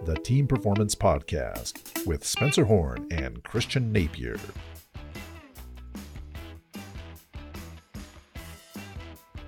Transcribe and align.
the 0.00 0.16
Team 0.16 0.46
Performance 0.48 0.94
Podcast 0.94 2.06
with 2.06 2.24
Spencer 2.24 2.64
Horn 2.64 3.06
and 3.10 3.42
Christian 3.44 3.92
Napier. 3.92 4.36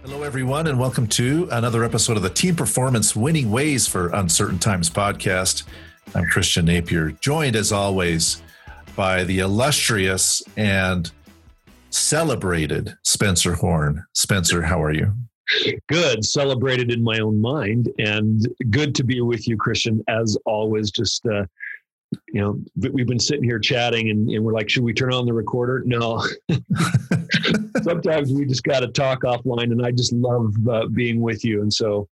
Hello, 0.02 0.22
everyone, 0.22 0.66
and 0.66 0.78
welcome 0.78 1.06
to 1.08 1.48
another 1.50 1.82
episode 1.82 2.16
of 2.16 2.22
the 2.22 2.30
Team 2.30 2.54
Performance 2.54 3.16
Winning 3.16 3.50
Ways 3.50 3.88
for 3.88 4.10
Uncertain 4.10 4.58
Times 4.58 4.88
podcast. 4.88 5.64
I'm 6.14 6.26
Christian 6.26 6.66
Napier, 6.66 7.10
joined 7.12 7.56
as 7.56 7.72
always 7.72 8.42
by 8.94 9.24
the 9.24 9.40
illustrious 9.40 10.42
and 10.56 11.10
celebrated 11.90 12.96
Spencer 13.02 13.54
Horn. 13.54 14.04
Spencer, 14.12 14.62
how 14.62 14.82
are 14.82 14.92
you? 14.92 15.14
Good, 15.88 16.24
celebrated 16.24 16.90
in 16.90 17.02
my 17.02 17.18
own 17.18 17.40
mind, 17.40 17.90
and 17.98 18.46
good 18.70 18.94
to 18.96 19.04
be 19.04 19.20
with 19.20 19.46
you, 19.46 19.56
Christian. 19.56 20.02
As 20.08 20.36
always, 20.46 20.90
just 20.90 21.26
uh, 21.26 21.44
you 22.32 22.40
know, 22.40 22.58
we've 22.92 23.06
been 23.06 23.20
sitting 23.20 23.44
here 23.44 23.58
chatting, 23.58 24.10
and, 24.10 24.28
and 24.30 24.44
we're 24.44 24.52
like, 24.52 24.70
should 24.70 24.84
we 24.84 24.92
turn 24.92 25.12
on 25.12 25.26
the 25.26 25.32
recorder? 25.32 25.82
No. 25.84 26.24
Sometimes 27.82 28.32
we 28.32 28.46
just 28.46 28.64
got 28.64 28.80
to 28.80 28.88
talk 28.88 29.22
offline, 29.22 29.72
and 29.72 29.84
I 29.84 29.90
just 29.90 30.12
love 30.12 30.54
uh, 30.68 30.86
being 30.86 31.20
with 31.20 31.44
you, 31.44 31.62
and 31.62 31.72
so 31.72 32.08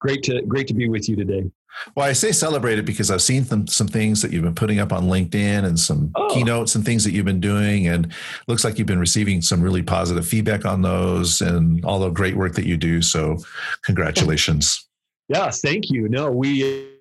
great 0.00 0.22
to 0.24 0.42
great 0.42 0.66
to 0.68 0.74
be 0.74 0.88
with 0.88 1.08
you 1.08 1.16
today. 1.16 1.50
Well, 1.94 2.06
I 2.06 2.12
say 2.12 2.32
celebrate 2.32 2.78
it 2.78 2.84
because 2.84 3.10
I've 3.10 3.22
seen 3.22 3.44
some, 3.44 3.66
some 3.66 3.88
things 3.88 4.22
that 4.22 4.32
you've 4.32 4.42
been 4.42 4.54
putting 4.54 4.78
up 4.78 4.92
on 4.92 5.04
LinkedIn 5.04 5.64
and 5.64 5.78
some 5.78 6.10
oh. 6.14 6.28
keynotes 6.32 6.74
and 6.74 6.84
things 6.84 7.04
that 7.04 7.12
you've 7.12 7.24
been 7.24 7.40
doing. 7.40 7.86
And 7.86 8.12
looks 8.48 8.64
like 8.64 8.78
you've 8.78 8.86
been 8.86 8.98
receiving 8.98 9.42
some 9.42 9.60
really 9.60 9.82
positive 9.82 10.26
feedback 10.26 10.64
on 10.64 10.82
those 10.82 11.40
and 11.40 11.84
all 11.84 12.00
the 12.00 12.10
great 12.10 12.36
work 12.36 12.54
that 12.54 12.66
you 12.66 12.76
do. 12.76 13.02
So, 13.02 13.38
congratulations. 13.84 14.88
yeah, 15.28 15.50
thank 15.50 15.90
you. 15.90 16.08
No, 16.08 16.30
we. 16.30 16.92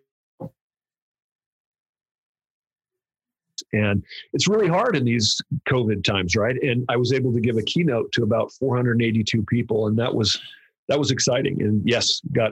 And 3.73 4.03
it's 4.31 4.47
really 4.47 4.67
hard 4.67 4.95
in 4.95 5.03
these 5.03 5.41
COVID 5.67 6.03
times, 6.03 6.35
right? 6.35 6.55
And 6.61 6.85
I 6.87 6.95
was 6.95 7.11
able 7.11 7.33
to 7.33 7.41
give 7.41 7.57
a 7.57 7.63
keynote 7.63 8.11
to 8.13 8.23
about 8.23 8.53
482 8.53 9.43
people, 9.43 9.87
and 9.87 9.97
that 9.97 10.13
was 10.13 10.39
that 10.87 10.99
was 10.99 11.11
exciting. 11.11 11.61
And 11.61 11.81
yes, 11.85 12.21
got 12.31 12.51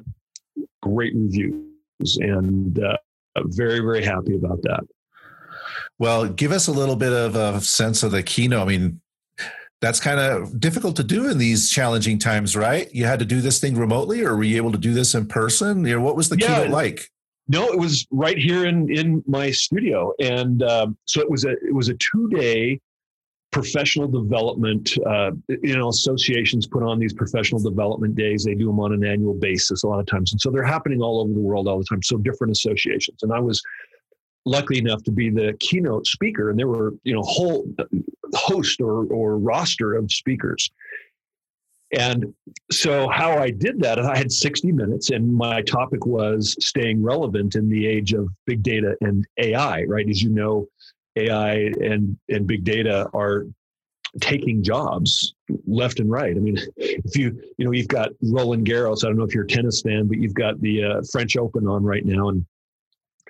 great 0.82 1.14
reviews 1.16 2.18
and 2.18 2.78
uh, 2.84 2.98
very 3.46 3.80
very 3.80 4.04
happy 4.04 4.36
about 4.36 4.62
that. 4.64 4.82
Well, 6.00 6.28
give 6.28 6.52
us 6.52 6.68
a 6.68 6.72
little 6.72 6.96
bit 6.96 7.14
of 7.14 7.36
a 7.36 7.62
sense 7.62 8.04
of 8.04 8.12
the 8.12 8.24
keynote. 8.24 8.62
I 8.62 8.66
mean, 8.66 9.02
that's 9.82 10.00
kind 10.00 10.20
of 10.20 10.60
difficult 10.60 10.96
to 10.96 11.04
do 11.04 11.30
in 11.30 11.38
these 11.38 11.70
challenging 11.70 12.18
times, 12.18 12.56
right? 12.56 12.94
You 12.94 13.06
had 13.06 13.20
to 13.20 13.26
do 13.26 13.42
this 13.42 13.60
thing 13.60 13.76
remotely, 13.76 14.22
or 14.22 14.36
were 14.36 14.44
you 14.44 14.58
able 14.58 14.72
to 14.72 14.78
do 14.78 14.94
this 14.94 15.14
in 15.14 15.28
person? 15.28 15.86
You 15.86 15.96
know, 15.96 16.02
what 16.02 16.16
was 16.16 16.30
the 16.30 16.38
yeah, 16.38 16.56
keynote 16.56 16.72
like? 16.72 17.10
No, 17.48 17.68
it 17.68 17.78
was 17.78 18.08
right 18.10 18.38
here 18.38 18.66
in 18.66 18.90
in 18.90 19.24
my 19.28 19.52
studio, 19.52 20.14
and 20.20 20.64
um, 20.64 20.98
so 21.06 21.20
it 21.20 21.30
was 21.30 21.44
a 21.44 21.52
it 21.52 21.74
was 21.74 21.90
a 21.90 21.96
two 21.96 22.30
day 22.30 22.80
professional 23.54 24.08
development, 24.08 24.98
uh, 25.06 25.32
you 25.48 25.78
know, 25.78 25.90
associations 25.90 26.68
put 26.68 26.84
on 26.84 27.00
these 27.00 27.14
professional 27.14 27.62
development 27.62 28.16
days. 28.16 28.44
They 28.44 28.56
do 28.56 28.66
them 28.66 28.80
on 28.80 28.94
an 28.94 29.06
annual 29.06 29.36
basis 29.36 29.84
a 29.84 29.88
lot 29.88 30.00
of 30.00 30.08
times. 30.08 30.34
And 30.34 30.42
so 30.42 30.50
they're 30.50 30.64
happening 30.64 31.02
all 31.02 31.22
over 31.22 31.32
the 31.32 31.40
world 31.40 31.68
all 31.68 31.78
the 31.78 31.86
time. 31.86 32.02
So 32.04 32.18
different 32.18 32.52
associations. 32.52 33.24
And 33.24 33.32
I 33.32 33.40
was 33.40 33.62
lucky 34.46 34.80
enough 34.80 35.04
to 35.04 35.12
be 35.12 35.30
the 35.30 35.56
keynote 35.60 36.06
speaker 36.06 36.50
and 36.50 36.60
there 36.60 36.68
were, 36.68 36.94
you 37.04 37.14
know, 37.14 37.22
whole 37.22 37.66
host 38.34 38.82
or, 38.82 39.06
or 39.06 39.38
roster 39.38 39.94
of 39.94 40.12
speakers. 40.12 40.70
And 41.98 42.34
so 42.72 43.08
how 43.08 43.38
I 43.38 43.52
did 43.52 43.80
that, 43.82 44.00
I 44.00 44.18
had 44.18 44.32
60 44.32 44.72
minutes 44.72 45.12
and 45.12 45.32
my 45.32 45.62
topic 45.62 46.06
was 46.08 46.56
staying 46.60 47.04
relevant 47.04 47.56
in 47.56 47.70
the 47.70 47.86
age 47.86 48.14
of 48.14 48.30
big 48.48 48.64
data 48.64 48.98
and 49.02 49.26
AI, 49.38 49.84
right? 49.84 50.10
As 50.10 50.24
you 50.24 50.30
know, 50.30 50.68
AI 51.16 51.54
and 51.82 52.18
and 52.30 52.48
big 52.48 52.64
data 52.64 53.10
are 53.14 53.46
taking 54.22 54.64
jobs 54.64 55.34
left 55.66 56.00
and 56.00 56.10
right. 56.10 56.36
I 56.36 56.40
mean, 56.40 56.58
if 56.78 57.18
you 57.18 57.40
you 57.58 57.66
know 57.66 57.72
you've 57.72 57.88
got 57.88 58.10
Roland 58.22 58.68
Garros. 58.68 59.04
I 59.04 59.08
don't 59.08 59.18
know 59.18 59.24
if 59.24 59.34
you're 59.34 59.46
a 59.46 59.48
tennis 59.48 59.82
fan, 59.82 60.08
but 60.08 60.18
you've 60.18 60.34
got 60.34 60.60
the 60.62 60.84
uh, 60.84 61.02
French 61.12 61.36
Open 61.38 61.68
on 61.68 61.84
right 61.84 62.06
now, 62.06 62.30
and 62.30 62.46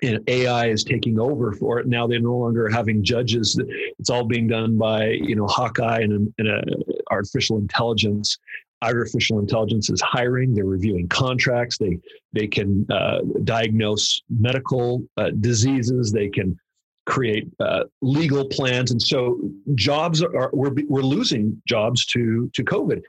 and 0.02 0.20
AI 0.28 0.68
is 0.68 0.84
taking 0.84 1.18
over 1.18 1.52
for 1.52 1.78
it. 1.78 1.86
Now 1.86 2.06
they're 2.06 2.20
no 2.20 2.36
longer 2.36 2.68
having 2.68 3.02
judges. 3.02 3.58
It's 3.98 4.10
all 4.10 4.24
being 4.24 4.46
done 4.48 4.76
by 4.76 5.10
you 5.10 5.36
know 5.36 5.46
Hawkeye 5.46 6.00
and, 6.00 6.32
and 6.38 6.48
a 6.48 6.62
artificial 7.10 7.58
intelligence. 7.58 8.38
Artificial 8.82 9.38
intelligence 9.38 9.88
is 9.88 10.00
hiring. 10.02 10.54
They're 10.54 10.66
reviewing 10.66 11.08
contracts. 11.08 11.78
They 11.78 11.98
they 12.32 12.46
can 12.46 12.86
uh, 12.90 13.20
diagnose 13.44 14.20
medical 14.28 15.06
uh, 15.16 15.30
diseases. 15.40 16.12
They 16.12 16.28
can 16.28 16.58
create 17.06 17.48
uh, 17.60 17.84
legal 18.00 18.46
plans, 18.46 18.90
and 18.90 19.00
so 19.00 19.38
jobs 19.74 20.22
are 20.22 20.50
we're 20.52 20.74
we're 20.88 21.02
losing 21.02 21.60
jobs 21.66 22.04
to 22.06 22.50
to 22.54 22.64
COVID. 22.64 23.02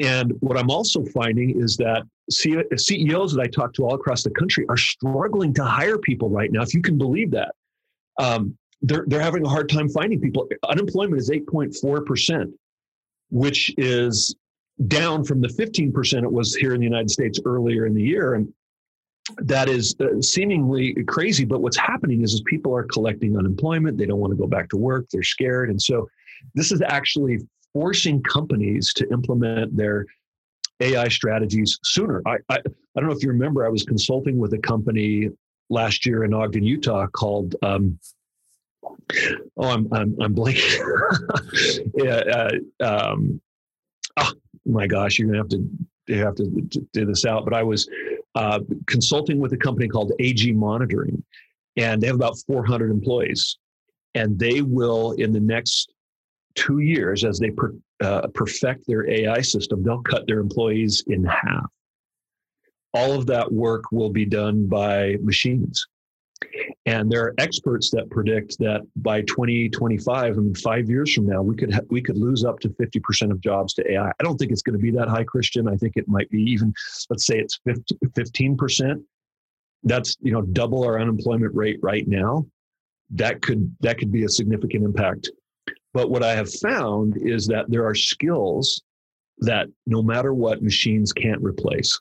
And 0.00 0.32
what 0.40 0.56
I'm 0.56 0.70
also 0.70 1.04
finding 1.06 1.60
is 1.60 1.76
that 1.78 2.04
CEOs 2.30 3.34
that 3.34 3.40
I 3.42 3.46
talk 3.46 3.72
to 3.74 3.84
all 3.84 3.94
across 3.94 4.22
the 4.22 4.30
country 4.30 4.64
are 4.68 4.76
struggling 4.76 5.52
to 5.54 5.64
hire 5.64 5.98
people 5.98 6.28
right 6.28 6.52
now. 6.52 6.62
If 6.62 6.72
you 6.72 6.82
can 6.82 6.96
believe 6.98 7.30
that, 7.32 7.54
um, 8.20 8.56
they're 8.82 9.04
they're 9.08 9.22
having 9.22 9.44
a 9.44 9.48
hard 9.48 9.68
time 9.68 9.88
finding 9.88 10.20
people. 10.20 10.48
Unemployment 10.68 11.20
is 11.20 11.30
8.4 11.30 12.06
percent, 12.06 12.50
which 13.30 13.74
is 13.76 14.34
down 14.86 15.24
from 15.24 15.40
the 15.40 15.48
15 15.48 15.92
percent 15.92 16.24
it 16.24 16.32
was 16.32 16.54
here 16.54 16.74
in 16.74 16.80
the 16.80 16.86
United 16.86 17.10
States 17.10 17.40
earlier 17.44 17.86
in 17.86 17.94
the 17.94 18.02
year. 18.02 18.34
And 18.34 18.52
that 19.38 19.68
is 19.68 19.94
uh, 20.00 20.20
seemingly 20.20 20.94
crazy. 21.06 21.44
But 21.44 21.60
what's 21.60 21.76
happening 21.76 22.22
is, 22.22 22.32
is 22.34 22.42
people 22.46 22.74
are 22.74 22.84
collecting 22.84 23.36
unemployment. 23.36 23.98
They 23.98 24.06
don't 24.06 24.18
want 24.18 24.32
to 24.32 24.36
go 24.36 24.46
back 24.46 24.68
to 24.70 24.76
work. 24.76 25.06
They're 25.12 25.22
scared. 25.22 25.70
And 25.70 25.80
so 25.80 26.08
this 26.54 26.72
is 26.72 26.82
actually 26.82 27.38
forcing 27.72 28.22
companies 28.22 28.92
to 28.94 29.08
implement 29.10 29.76
their 29.76 30.06
AI 30.80 31.08
strategies 31.08 31.78
sooner. 31.82 32.22
I, 32.26 32.36
I, 32.48 32.56
I 32.56 33.00
don't 33.00 33.06
know 33.06 33.16
if 33.16 33.22
you 33.22 33.28
remember, 33.28 33.66
I 33.66 33.68
was 33.68 33.82
consulting 33.82 34.38
with 34.38 34.52
a 34.54 34.58
company 34.58 35.30
last 35.70 36.06
year 36.06 36.24
in 36.24 36.32
Ogden, 36.32 36.64
Utah 36.64 37.06
called, 37.08 37.56
um, 37.62 37.98
oh, 39.56 39.68
I'm, 39.68 39.92
I'm, 39.92 40.16
I'm 40.20 40.34
blanking. 40.34 40.80
yeah, 41.94 42.48
uh, 42.82 42.84
um, 42.84 43.40
oh 44.16 44.32
my 44.64 44.86
gosh, 44.86 45.18
you're 45.18 45.32
to 45.32 45.38
have 45.38 45.48
to, 45.48 45.68
you 46.06 46.24
have 46.24 46.36
to 46.36 46.46
do 46.92 47.04
this 47.04 47.26
out. 47.26 47.44
But 47.44 47.54
I 47.54 47.62
was, 47.62 47.88
uh, 48.38 48.60
consulting 48.86 49.40
with 49.40 49.52
a 49.52 49.56
company 49.56 49.88
called 49.88 50.12
AG 50.20 50.52
Monitoring, 50.52 51.24
and 51.76 52.00
they 52.00 52.06
have 52.06 52.14
about 52.14 52.38
400 52.46 52.88
employees. 52.88 53.58
And 54.14 54.38
they 54.38 54.62
will, 54.62 55.12
in 55.12 55.32
the 55.32 55.40
next 55.40 55.92
two 56.54 56.78
years, 56.78 57.24
as 57.24 57.40
they 57.40 57.50
per, 57.50 57.74
uh, 58.00 58.28
perfect 58.28 58.86
their 58.86 59.10
AI 59.10 59.40
system, 59.40 59.82
they'll 59.82 60.02
cut 60.02 60.28
their 60.28 60.38
employees 60.38 61.02
in 61.08 61.24
half. 61.24 61.66
All 62.94 63.12
of 63.12 63.26
that 63.26 63.50
work 63.50 63.90
will 63.90 64.10
be 64.10 64.24
done 64.24 64.68
by 64.68 65.16
machines. 65.20 65.84
And 66.86 67.10
there 67.10 67.24
are 67.24 67.34
experts 67.38 67.90
that 67.90 68.10
predict 68.10 68.58
that 68.60 68.80
by 68.96 69.22
2025, 69.22 70.08
I 70.36 70.40
mean, 70.40 70.54
five 70.54 70.88
years 70.88 71.12
from 71.12 71.26
now, 71.26 71.42
we 71.42 71.54
could 71.54 71.72
ha- 71.72 71.82
we 71.90 72.00
could 72.00 72.16
lose 72.16 72.44
up 72.44 72.60
to 72.60 72.70
50% 72.70 73.30
of 73.30 73.40
jobs 73.40 73.74
to 73.74 73.92
AI. 73.92 74.08
I 74.08 74.22
don't 74.22 74.38
think 74.38 74.52
it's 74.52 74.62
going 74.62 74.78
to 74.78 74.82
be 74.82 74.90
that 74.92 75.08
high, 75.08 75.24
Christian. 75.24 75.68
I 75.68 75.76
think 75.76 75.96
it 75.96 76.08
might 76.08 76.30
be 76.30 76.42
even, 76.42 76.72
let's 77.10 77.26
say 77.26 77.38
it's 77.38 77.60
15%. 77.66 79.04
That's 79.84 80.16
you 80.20 80.32
know 80.32 80.42
double 80.42 80.82
our 80.84 81.00
unemployment 81.00 81.54
rate 81.54 81.78
right 81.82 82.06
now. 82.08 82.46
That 83.10 83.42
could 83.42 83.74
that 83.80 83.98
could 83.98 84.10
be 84.10 84.24
a 84.24 84.28
significant 84.28 84.84
impact. 84.84 85.30
But 85.94 86.10
what 86.10 86.22
I 86.22 86.34
have 86.34 86.52
found 86.52 87.16
is 87.16 87.46
that 87.46 87.66
there 87.68 87.86
are 87.86 87.94
skills 87.94 88.82
that 89.38 89.68
no 89.86 90.02
matter 90.02 90.34
what 90.34 90.62
machines 90.62 91.12
can't 91.12 91.42
replace. 91.42 91.98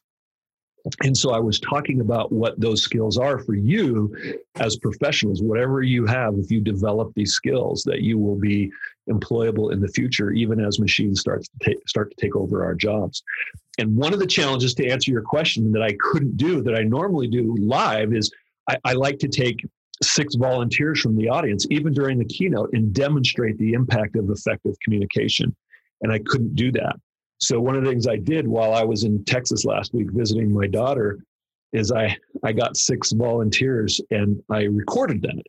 And 1.03 1.17
so 1.17 1.31
I 1.31 1.39
was 1.39 1.59
talking 1.59 2.01
about 2.01 2.31
what 2.31 2.59
those 2.59 2.81
skills 2.81 3.17
are 3.17 3.39
for 3.39 3.55
you 3.55 4.15
as 4.59 4.77
professionals, 4.77 5.41
whatever 5.41 5.81
you 5.81 6.05
have, 6.05 6.35
if 6.37 6.49
you 6.51 6.61
develop 6.61 7.13
these 7.15 7.33
skills, 7.33 7.83
that 7.83 8.01
you 8.01 8.17
will 8.17 8.37
be 8.37 8.71
employable 9.09 9.71
in 9.71 9.79
the 9.79 9.87
future, 9.87 10.31
even 10.31 10.63
as 10.63 10.79
machines 10.79 11.19
start 11.19 11.43
to 11.43 11.49
take, 11.61 11.87
start 11.87 12.11
to 12.11 12.21
take 12.21 12.35
over 12.35 12.63
our 12.63 12.75
jobs. 12.75 13.23
And 13.77 13.95
one 13.95 14.13
of 14.13 14.19
the 14.19 14.27
challenges 14.27 14.73
to 14.75 14.87
answer 14.87 15.11
your 15.11 15.21
question 15.21 15.71
that 15.71 15.81
I 15.81 15.95
couldn't 15.99 16.37
do 16.37 16.61
that 16.63 16.75
I 16.75 16.83
normally 16.83 17.27
do 17.27 17.55
live 17.59 18.13
is 18.13 18.31
I, 18.69 18.77
I 18.83 18.93
like 18.93 19.19
to 19.19 19.27
take 19.27 19.65
six 20.03 20.35
volunteers 20.35 21.01
from 21.01 21.15
the 21.15 21.29
audience, 21.29 21.65
even 21.69 21.93
during 21.93 22.19
the 22.19 22.25
keynote, 22.25 22.69
and 22.73 22.93
demonstrate 22.93 23.57
the 23.57 23.73
impact 23.73 24.15
of 24.15 24.29
effective 24.29 24.75
communication. 24.83 25.55
And 26.01 26.11
I 26.11 26.19
couldn't 26.19 26.55
do 26.55 26.71
that. 26.73 26.95
So 27.39 27.59
one 27.59 27.75
of 27.75 27.83
the 27.83 27.89
things 27.89 28.07
I 28.07 28.17
did 28.17 28.47
while 28.47 28.73
I 28.73 28.83
was 28.83 29.03
in 29.03 29.23
Texas 29.25 29.63
last 29.65 29.93
week 29.93 30.07
visiting 30.11 30.51
my 30.51 30.67
daughter 30.67 31.19
is 31.73 31.91
I 31.91 32.17
I 32.43 32.51
got 32.51 32.77
six 32.77 33.11
volunteers 33.11 34.01
and 34.09 34.41
I 34.49 34.63
recorded 34.63 35.21
them. 35.21 35.41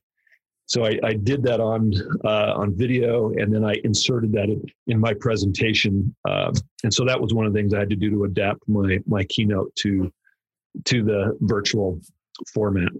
So 0.66 0.84
I, 0.84 0.98
I 1.02 1.14
did 1.14 1.42
that 1.44 1.60
on 1.60 1.92
uh, 2.24 2.52
on 2.54 2.76
video 2.76 3.30
and 3.30 3.52
then 3.54 3.64
I 3.64 3.76
inserted 3.84 4.32
that 4.32 4.50
in, 4.50 4.62
in 4.86 5.00
my 5.00 5.14
presentation. 5.14 6.14
Uh, 6.28 6.52
and 6.84 6.92
so 6.92 7.06
that 7.06 7.18
was 7.18 7.32
one 7.32 7.46
of 7.46 7.52
the 7.54 7.58
things 7.58 7.72
I 7.72 7.78
had 7.78 7.90
to 7.90 7.96
do 7.96 8.10
to 8.10 8.24
adapt 8.24 8.68
my 8.68 8.98
my 9.06 9.24
keynote 9.24 9.74
to 9.76 10.12
to 10.84 11.02
the 11.02 11.38
virtual 11.40 12.00
format. 12.52 12.92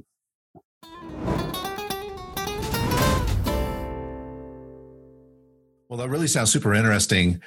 Well, 5.89 5.99
that 5.99 6.09
really 6.09 6.27
sounds 6.27 6.51
super 6.51 6.75
interesting. 6.75 7.41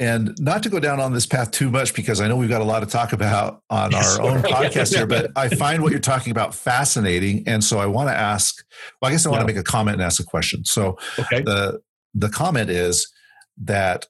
And 0.00 0.34
not 0.40 0.62
to 0.62 0.70
go 0.70 0.80
down 0.80 0.98
on 0.98 1.12
this 1.12 1.26
path 1.26 1.50
too 1.50 1.70
much 1.70 1.94
because 1.94 2.22
I 2.22 2.26
know 2.26 2.36
we've 2.36 2.48
got 2.48 2.62
a 2.62 2.64
lot 2.64 2.80
to 2.80 2.86
talk 2.86 3.12
about 3.12 3.62
on 3.68 3.94
our 3.94 4.22
own 4.22 4.42
podcast 4.42 4.94
here, 4.94 5.06
but 5.06 5.30
I 5.36 5.48
find 5.50 5.82
what 5.82 5.92
you're 5.92 6.00
talking 6.00 6.30
about 6.30 6.54
fascinating. 6.54 7.44
And 7.46 7.62
so 7.62 7.78
I 7.78 7.86
want 7.86 8.08
to 8.08 8.16
ask, 8.16 8.64
well, 9.00 9.10
I 9.10 9.12
guess 9.12 9.26
I 9.26 9.28
want 9.28 9.40
yeah. 9.40 9.46
to 9.46 9.52
make 9.52 9.60
a 9.60 9.62
comment 9.62 9.96
and 9.96 10.02
ask 10.02 10.18
a 10.18 10.24
question. 10.24 10.64
So 10.64 10.98
okay. 11.18 11.42
the 11.42 11.80
the 12.14 12.30
comment 12.30 12.70
is 12.70 13.12
that 13.58 14.06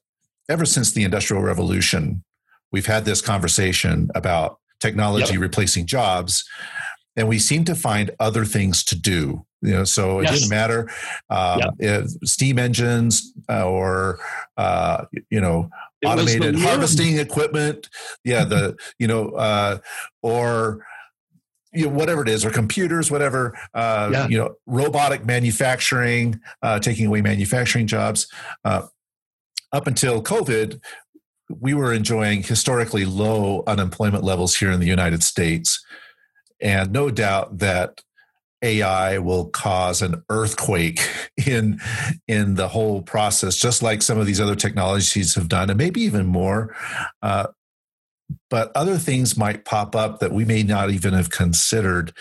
ever 0.49 0.65
since 0.65 0.93
the 0.93 1.03
Industrial 1.03 1.43
Revolution, 1.43 2.23
we've 2.71 2.85
had 2.85 3.03
this 3.03 3.21
conversation 3.21 4.09
about 4.15 4.59
technology 4.79 5.33
yep. 5.33 5.41
replacing 5.41 5.85
jobs 5.85 6.43
and 7.15 7.27
we 7.27 7.37
seem 7.37 7.63
to 7.65 7.75
find 7.75 8.11
other 8.19 8.45
things 8.45 8.83
to 8.85 8.95
do 8.95 9.45
you 9.61 9.71
know 9.71 9.83
so 9.83 10.19
it 10.19 10.23
yes. 10.23 10.39
didn't 10.39 10.49
matter 10.49 10.89
um, 11.29 11.61
yep. 11.79 12.05
steam 12.23 12.57
engines 12.57 13.33
uh, 13.49 13.67
or 13.67 14.19
uh, 14.57 15.05
you 15.29 15.41
know 15.41 15.69
it 16.01 16.07
automated 16.07 16.57
harvesting 16.57 17.17
equipment 17.17 17.89
yeah 18.23 18.43
the 18.43 18.75
you 18.99 19.07
know 19.07 19.29
uh, 19.31 19.77
or 20.21 20.85
you 21.73 21.85
know, 21.85 21.93
whatever 21.93 22.21
it 22.21 22.27
is, 22.27 22.43
or 22.43 22.49
computers, 22.49 23.09
whatever, 23.09 23.57
uh, 23.73 24.09
yeah. 24.11 24.27
you 24.27 24.37
know, 24.37 24.55
robotic 24.65 25.25
manufacturing, 25.25 26.39
uh, 26.61 26.79
taking 26.79 27.05
away 27.05 27.21
manufacturing 27.21 27.87
jobs. 27.87 28.27
Uh, 28.65 28.87
up 29.71 29.87
until 29.87 30.21
COVID, 30.21 30.81
we 31.59 31.73
were 31.73 31.93
enjoying 31.93 32.43
historically 32.43 33.05
low 33.05 33.63
unemployment 33.67 34.23
levels 34.23 34.55
here 34.55 34.71
in 34.71 34.79
the 34.79 34.87
United 34.87 35.23
States. 35.23 35.83
And 36.61 36.91
no 36.91 37.09
doubt 37.09 37.59
that 37.59 38.01
AI 38.61 39.17
will 39.17 39.45
cause 39.45 40.01
an 40.01 40.23
earthquake 40.29 40.99
in 41.45 41.79
in 42.27 42.55
the 42.55 42.67
whole 42.67 43.01
process, 43.01 43.57
just 43.57 43.81
like 43.81 44.01
some 44.01 44.19
of 44.19 44.25
these 44.25 44.41
other 44.41 44.55
technologies 44.55 45.35
have 45.35 45.47
done, 45.47 45.69
and 45.69 45.77
maybe 45.77 46.01
even 46.01 46.25
more. 46.25 46.75
Uh, 47.21 47.47
but 48.49 48.71
other 48.75 48.97
things 48.97 49.37
might 49.37 49.65
pop 49.65 49.95
up 49.95 50.19
that 50.19 50.31
we 50.31 50.45
may 50.45 50.63
not 50.63 50.89
even 50.89 51.13
have 51.13 51.29
considered, 51.29 52.13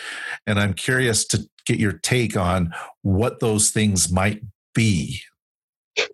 and 0.46 0.58
I'm 0.58 0.74
curious 0.74 1.24
to 1.26 1.48
get 1.66 1.78
your 1.78 1.92
take 1.92 2.36
on 2.36 2.72
what 3.02 3.40
those 3.40 3.70
things 3.70 4.10
might 4.10 4.42
be. 4.74 5.20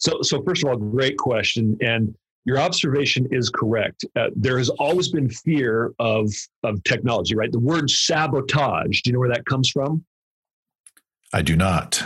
So, 0.00 0.20
so 0.22 0.42
first 0.42 0.64
of 0.64 0.70
all, 0.70 0.76
great 0.76 1.16
question, 1.16 1.76
and 1.80 2.14
your 2.44 2.58
observation 2.58 3.26
is 3.30 3.50
correct. 3.50 4.04
Uh, 4.14 4.28
there 4.34 4.58
has 4.58 4.68
always 4.70 5.08
been 5.08 5.28
fear 5.28 5.92
of 5.98 6.32
of 6.62 6.82
technology, 6.84 7.34
right? 7.34 7.50
The 7.50 7.58
word 7.58 7.90
sabotage. 7.90 9.02
Do 9.02 9.10
you 9.10 9.14
know 9.14 9.20
where 9.20 9.28
that 9.28 9.46
comes 9.46 9.70
from? 9.70 10.04
I 11.32 11.42
do 11.42 11.56
not. 11.56 12.02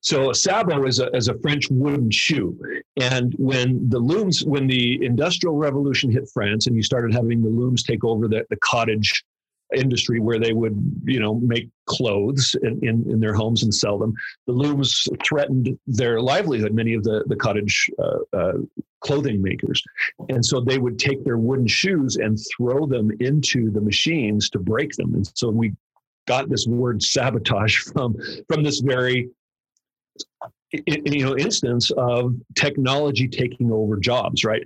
So 0.00 0.30
a 0.30 0.34
sabot 0.34 0.86
is 0.86 1.00
a, 1.00 1.14
is 1.14 1.28
a 1.28 1.38
French 1.40 1.68
wooden 1.70 2.10
shoe. 2.10 2.58
And 3.00 3.34
when 3.38 3.88
the 3.88 3.98
looms, 3.98 4.44
when 4.44 4.66
the 4.66 5.04
Industrial 5.04 5.56
Revolution 5.56 6.10
hit 6.10 6.28
France 6.32 6.66
and 6.66 6.76
you 6.76 6.82
started 6.82 7.12
having 7.12 7.42
the 7.42 7.48
looms 7.48 7.82
take 7.82 8.04
over 8.04 8.28
the, 8.28 8.44
the 8.48 8.56
cottage 8.56 9.24
industry 9.74 10.18
where 10.18 10.38
they 10.38 10.52
would, 10.52 11.02
you 11.04 11.20
know, 11.20 11.34
make 11.34 11.68
clothes 11.86 12.56
in, 12.62 12.78
in, 12.82 13.10
in, 13.10 13.20
their 13.20 13.34
homes 13.34 13.62
and 13.62 13.74
sell 13.74 13.98
them. 13.98 14.14
The 14.46 14.52
looms 14.52 15.06
threatened 15.26 15.78
their 15.86 16.22
livelihood, 16.22 16.72
many 16.72 16.94
of 16.94 17.04
the, 17.04 17.24
the 17.26 17.36
cottage 17.36 17.90
uh, 17.98 18.36
uh, 18.36 18.52
clothing 19.00 19.42
makers. 19.42 19.82
And 20.30 20.44
so 20.44 20.60
they 20.60 20.78
would 20.78 20.98
take 20.98 21.22
their 21.24 21.38
wooden 21.38 21.66
shoes 21.66 22.16
and 22.16 22.38
throw 22.56 22.86
them 22.86 23.10
into 23.20 23.70
the 23.70 23.80
machines 23.80 24.48
to 24.50 24.58
break 24.58 24.92
them. 24.92 25.14
And 25.14 25.30
so 25.34 25.50
we 25.50 25.74
got 26.28 26.48
this 26.48 26.66
word 26.66 27.02
sabotage 27.02 27.78
from, 27.92 28.16
from 28.48 28.62
this 28.62 28.80
very 28.80 29.28
you 30.72 31.24
know 31.24 31.36
instance 31.36 31.90
of 31.92 32.34
technology 32.54 33.26
taking 33.26 33.72
over 33.72 33.96
jobs 33.96 34.44
right 34.44 34.62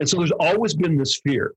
and 0.00 0.08
so 0.08 0.16
there's 0.16 0.32
always 0.40 0.74
been 0.74 0.96
this 0.96 1.20
fear 1.22 1.52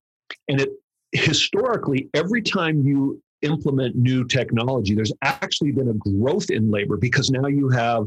and 0.49 0.59
it 0.59 0.69
historically, 1.15 2.09
every 2.13 2.41
time 2.41 2.85
you 2.85 3.21
implement 3.41 3.95
new 3.95 4.25
technology, 4.25 4.95
there's 4.95 5.13
actually 5.21 5.71
been 5.71 5.89
a 5.89 5.93
growth 5.93 6.49
in 6.49 6.69
labor 6.71 6.97
because 6.97 7.29
now 7.29 7.47
you 7.47 7.69
have 7.69 8.05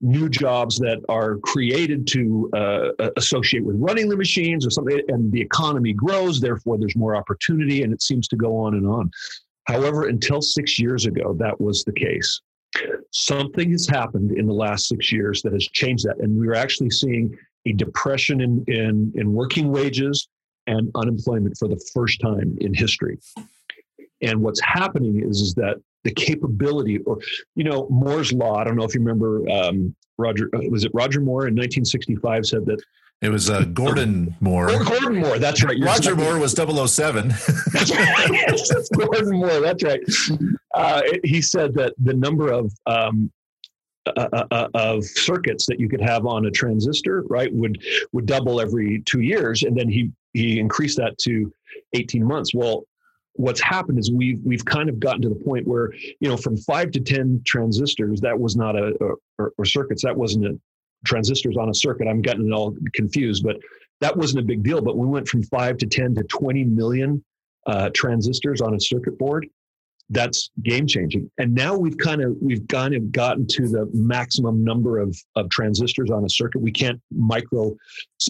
new 0.00 0.28
jobs 0.28 0.78
that 0.78 0.98
are 1.08 1.38
created 1.38 2.06
to 2.06 2.48
uh, 2.54 3.10
associate 3.16 3.64
with 3.64 3.74
running 3.78 4.08
the 4.08 4.16
machines 4.16 4.64
or 4.64 4.70
something, 4.70 5.00
and 5.08 5.32
the 5.32 5.40
economy 5.40 5.92
grows. 5.92 6.40
Therefore, 6.40 6.78
there's 6.78 6.96
more 6.96 7.16
opportunity, 7.16 7.82
and 7.82 7.92
it 7.92 8.00
seems 8.00 8.28
to 8.28 8.36
go 8.36 8.56
on 8.56 8.74
and 8.74 8.86
on. 8.86 9.10
However, 9.68 10.08
until 10.08 10.40
six 10.40 10.78
years 10.78 11.04
ago, 11.04 11.34
that 11.38 11.60
was 11.60 11.84
the 11.84 11.92
case. 11.92 12.40
Something 13.12 13.70
has 13.72 13.86
happened 13.86 14.32
in 14.32 14.46
the 14.46 14.52
last 14.52 14.88
six 14.88 15.12
years 15.12 15.42
that 15.42 15.52
has 15.52 15.66
changed 15.68 16.06
that, 16.06 16.18
and 16.20 16.38
we're 16.38 16.54
actually 16.54 16.90
seeing 16.90 17.36
a 17.66 17.72
depression 17.72 18.40
in, 18.40 18.64
in, 18.66 19.12
in 19.14 19.32
working 19.32 19.70
wages 19.70 20.28
and 20.66 20.90
unemployment 20.94 21.56
for 21.58 21.68
the 21.68 21.80
first 21.92 22.20
time 22.20 22.56
in 22.60 22.72
history. 22.72 23.18
And 24.22 24.40
what's 24.40 24.60
happening 24.60 25.22
is, 25.22 25.40
is 25.40 25.54
that 25.54 25.76
the 26.04 26.12
capability, 26.12 26.98
or 26.98 27.18
you 27.54 27.64
know, 27.64 27.88
Moore's 27.90 28.32
law. 28.32 28.56
I 28.56 28.64
don't 28.64 28.76
know 28.76 28.84
if 28.84 28.94
you 28.94 29.00
remember 29.00 29.48
um, 29.50 29.94
Roger. 30.16 30.48
Uh, 30.54 30.60
was 30.70 30.84
it 30.84 30.92
Roger 30.94 31.20
Moore 31.20 31.46
in 31.46 31.54
1965 31.54 32.46
said 32.46 32.66
that 32.66 32.82
it 33.20 33.30
was 33.30 33.50
uh, 33.50 33.64
Gordon 33.64 34.36
Moore. 34.40 34.70
Or 34.70 34.84
Gordon 34.84 35.20
Moore, 35.20 35.38
that's 35.38 35.64
right. 35.64 35.76
You're 35.76 35.86
Roger 35.86 36.14
Moore 36.14 36.38
was 36.38 36.52
007. 36.52 37.28
that's 37.72 37.90
right. 37.90 38.30
Yes, 38.30 38.88
Gordon 38.96 39.38
Moore, 39.38 39.60
that's 39.60 39.82
right. 39.82 40.00
Uh, 40.74 41.02
he 41.24 41.42
said 41.42 41.74
that 41.74 41.94
the 41.98 42.14
number 42.14 42.52
of 42.52 42.72
um, 42.86 43.30
uh, 44.16 44.28
uh, 44.32 44.44
uh, 44.50 44.68
of 44.74 45.04
circuits 45.04 45.66
that 45.66 45.80
you 45.80 45.88
could 45.88 46.00
have 46.00 46.26
on 46.26 46.46
a 46.46 46.50
transistor, 46.50 47.22
right, 47.28 47.52
would 47.52 47.82
would 48.12 48.26
double 48.26 48.60
every 48.60 49.02
two 49.04 49.20
years, 49.20 49.64
and 49.64 49.76
then 49.76 49.88
he 49.88 50.12
he 50.32 50.58
increased 50.60 50.96
that 50.96 51.18
to 51.18 51.52
18 51.94 52.24
months. 52.24 52.54
Well, 52.54 52.84
what's 53.34 53.60
happened 53.60 53.98
is 53.98 54.10
we've 54.10 54.40
we've 54.44 54.64
kind 54.64 54.88
of 54.88 55.00
gotten 55.00 55.22
to 55.22 55.28
the 55.28 55.34
point 55.34 55.66
where 55.66 55.92
you 56.20 56.28
know 56.28 56.36
from 56.36 56.56
five 56.56 56.90
to 56.92 57.00
10 57.00 57.42
transistors 57.44 58.20
that 58.20 58.38
was 58.38 58.56
not 58.56 58.76
a 58.76 58.92
or, 59.38 59.52
or 59.58 59.64
circuits 59.64 60.02
that 60.04 60.16
wasn't 60.16 60.46
a 60.46 60.58
transistors 61.04 61.56
on 61.56 61.68
a 61.68 61.74
circuit. 61.74 62.08
I'm 62.08 62.22
getting 62.22 62.48
it 62.48 62.52
all 62.52 62.76
confused, 62.94 63.44
but 63.44 63.56
that 64.00 64.16
wasn't 64.16 64.40
a 64.40 64.46
big 64.46 64.62
deal. 64.62 64.80
But 64.80 64.96
we 64.96 65.06
went 65.06 65.28
from 65.28 65.42
five 65.44 65.78
to 65.78 65.86
10 65.86 66.14
to 66.16 66.24
20 66.24 66.64
million 66.64 67.24
uh, 67.66 67.90
transistors 67.94 68.60
on 68.60 68.74
a 68.74 68.80
circuit 68.80 69.18
board 69.18 69.46
that's 70.10 70.50
game 70.62 70.86
changing. 70.86 71.30
And 71.38 71.54
now 71.54 71.76
we've 71.76 71.98
kind 71.98 72.22
of 72.22 72.36
we've 72.40 72.66
kind 72.68 72.94
of 72.94 73.12
gotten 73.12 73.46
to 73.48 73.68
the 73.68 73.88
maximum 73.92 74.64
number 74.64 74.98
of 74.98 75.16
of 75.36 75.50
transistors 75.50 76.10
on 76.10 76.24
a 76.24 76.30
circuit. 76.30 76.60
We 76.60 76.72
can't 76.72 77.00
micro, 77.10 77.76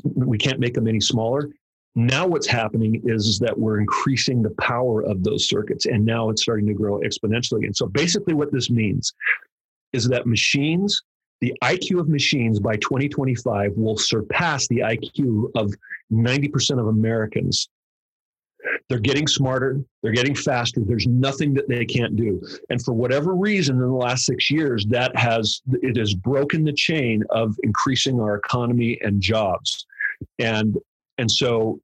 we 0.04 0.38
can't 0.38 0.58
make 0.58 0.74
them 0.74 0.88
any 0.88 1.00
smaller. 1.00 1.50
Now 1.94 2.26
what's 2.26 2.46
happening 2.46 3.02
is, 3.04 3.26
is 3.26 3.38
that 3.40 3.58
we're 3.58 3.80
increasing 3.80 4.42
the 4.42 4.54
power 4.60 5.02
of 5.02 5.24
those 5.24 5.48
circuits, 5.48 5.86
and 5.86 6.04
now 6.04 6.30
it's 6.30 6.42
starting 6.42 6.66
to 6.66 6.74
grow 6.74 7.00
exponentially. 7.00 7.64
And 7.64 7.76
so 7.76 7.86
basically, 7.86 8.34
what 8.34 8.52
this 8.52 8.70
means 8.70 9.12
is 9.92 10.08
that 10.08 10.26
machines 10.26 11.02
the 11.40 11.54
IQ 11.62 12.00
of 12.00 12.08
machines 12.08 12.58
by 12.58 12.76
2025 12.76 13.72
will 13.76 13.96
surpass 13.96 14.66
the 14.68 14.78
IQ 14.78 15.50
of 15.54 15.72
90% 16.12 16.80
of 16.80 16.86
Americans 16.88 17.68
they're 18.88 18.98
getting 18.98 19.26
smarter, 19.26 19.80
they're 20.02 20.12
getting 20.12 20.34
faster. 20.34 20.80
There's 20.84 21.06
nothing 21.06 21.54
that 21.54 21.68
they 21.68 21.84
can't 21.84 22.16
do. 22.16 22.42
And 22.70 22.82
for 22.82 22.92
whatever 22.92 23.34
reason 23.34 23.76
in 23.76 23.82
the 23.82 23.88
last 23.88 24.24
6 24.26 24.50
years 24.50 24.86
that 24.86 25.14
has 25.16 25.62
it 25.82 25.96
has 25.96 26.14
broken 26.14 26.64
the 26.64 26.72
chain 26.72 27.22
of 27.30 27.56
increasing 27.62 28.20
our 28.20 28.36
economy 28.36 28.98
and 29.02 29.20
jobs. 29.20 29.86
And 30.38 30.78
and 31.18 31.30
so 31.30 31.80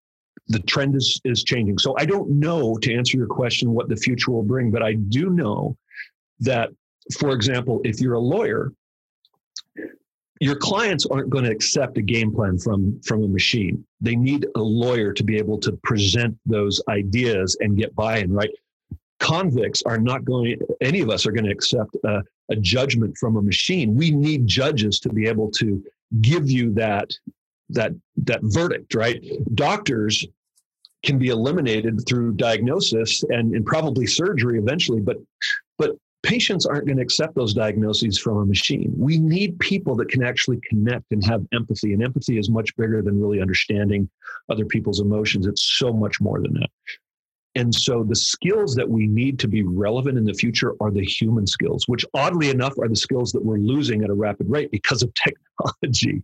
the 0.49 0.61
trend 0.61 0.97
is 0.97 1.21
is 1.25 1.45
changing. 1.45 1.79
So 1.79 1.95
I 1.99 2.05
don't 2.05 2.31
know 2.31 2.77
to 2.79 2.95
answer 2.95 3.17
your 3.17 3.27
question 3.27 3.73
what 3.73 3.89
the 3.89 3.97
future 3.97 4.31
will 4.31 4.43
bring, 4.43 4.71
but 4.71 4.83
I 4.83 4.95
do 4.95 5.31
know 5.31 5.77
that 6.41 6.71
for 7.19 7.33
example, 7.33 7.81
if 7.85 8.01
you're 8.01 8.15
a 8.15 8.21
lawyer, 8.21 8.73
your 10.45 10.57
clients 10.57 11.07
aren't 11.07 11.31
going 11.31 11.45
to 11.45 11.51
accept 11.51 11.97
a 11.97 12.03
game 12.03 12.31
plan 12.31 12.59
from 12.59 13.01
from 13.01 13.23
a 13.23 13.29
machine. 13.29 13.83
They 14.03 14.15
need 14.15 14.47
a 14.57 14.61
lawyer 14.61 15.11
to 15.15 15.25
be 15.25 15.39
able 15.39 15.59
to 15.61 15.73
present 15.83 16.37
those 16.45 16.83
ideas 16.87 17.57
and 17.61 17.79
get 17.79 17.95
buy-in 17.95 18.31
right? 18.31 18.51
Convicts 19.21 19.83
are 19.87 19.97
not 19.97 20.23
going 20.27 20.59
any 20.83 21.01
of 21.01 21.09
us 21.09 21.25
are 21.25 21.33
going 21.33 21.47
to 21.47 21.51
accept 21.51 21.97
a, 22.05 22.23
a 22.51 22.57
judgment 22.57 23.17
from 23.17 23.37
a 23.37 23.43
machine. 23.43 23.95
We 23.95 24.11
need 24.11 24.47
judges 24.47 25.01
to 25.01 25.09
be 25.09 25.27
able 25.27 25.51
to 25.53 25.83
give 26.21 26.51
you 26.51 26.75
that 26.75 27.09
that 27.71 27.93
that 28.19 28.41
verdict 28.43 28.95
right? 28.95 29.25
Doctors 29.55 30.27
can 31.07 31.19
be 31.19 31.29
eliminated 31.29 32.07
through 32.07 32.35
diagnosis 32.35 33.23
and, 33.31 33.55
and 33.55 33.65
probably 33.65 34.07
surgery 34.07 34.59
eventually 34.59 35.01
but 35.01 35.17
but 35.79 35.93
patients 36.25 36.65
aren't 36.67 36.87
going 36.87 36.97
to 36.97 37.03
accept 37.03 37.35
those 37.35 37.55
diagnoses 37.55 38.19
from 38.19 38.39
a 38.39 38.47
machine. 38.47 38.93
We 38.97 39.19
need 39.19 39.59
people 39.61 39.95
that 39.97 40.09
can 40.09 40.25
actually 40.25 40.59
connect 40.69 41.13
and 41.13 41.25
have 41.25 41.47
empathy. 41.53 41.93
And 41.93 42.03
empathy 42.03 42.39
is 42.39 42.51
much 42.51 42.75
bigger 42.77 43.03
than 43.03 43.21
really 43.21 43.41
understanding 43.41 44.09
other 44.49 44.65
people's 44.65 45.01
emotions. 45.01 45.47
It's 45.47 45.63
so 45.63 45.93
much 45.93 46.21
more 46.21 46.41
than 46.41 46.55
that. 46.55 46.71
and 47.55 47.73
so 47.73 48.03
the 48.03 48.17
skills 48.17 48.75
that 48.75 48.89
we 48.89 49.07
need 49.07 49.39
to 49.39 49.49
be 49.49 49.63
relevant 49.63 50.19
in 50.19 50.25
the 50.25 50.35
future 50.35 50.75
are 50.81 50.91
the 50.91 51.05
human 51.05 51.47
skills, 51.47 51.87
which 51.87 52.05
oddly 52.15 52.51
enough 52.51 52.77
are 52.81 52.89
the 52.89 52.97
skills 52.97 53.31
that 53.33 53.45
we're 53.45 53.59
losing 53.59 54.03
at 54.03 54.11
a 54.11 54.15
rapid 54.15 54.51
rate 54.51 54.71
because 54.73 55.03
of 55.05 55.13
technology. 55.27 56.23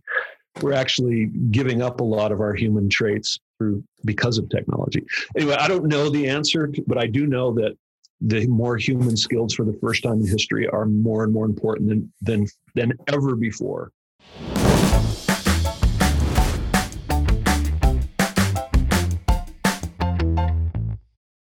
We're 0.61 0.73
actually 0.73 1.27
giving 1.51 1.81
up 1.81 2.01
a 2.01 2.03
lot 2.03 2.33
of 2.33 2.41
our 2.41 2.53
human 2.53 2.89
traits 2.89 3.39
through 3.57 3.83
because 4.03 4.37
of 4.37 4.49
technology. 4.49 5.05
Anyway, 5.37 5.55
I 5.57 5.69
don't 5.69 5.85
know 5.85 6.09
the 6.09 6.27
answer, 6.27 6.69
but 6.87 6.97
I 6.97 7.07
do 7.07 7.25
know 7.25 7.53
that 7.53 7.77
the 8.21 8.45
more 8.47 8.77
human 8.77 9.17
skills 9.17 9.53
for 9.53 9.65
the 9.65 9.73
first 9.81 10.03
time 10.03 10.21
in 10.21 10.27
history 10.27 10.67
are 10.67 10.85
more 10.85 11.23
and 11.23 11.33
more 11.33 11.45
important 11.45 11.89
than 11.89 12.13
than 12.21 12.47
than 12.75 12.93
ever 13.07 13.35
before. 13.35 13.91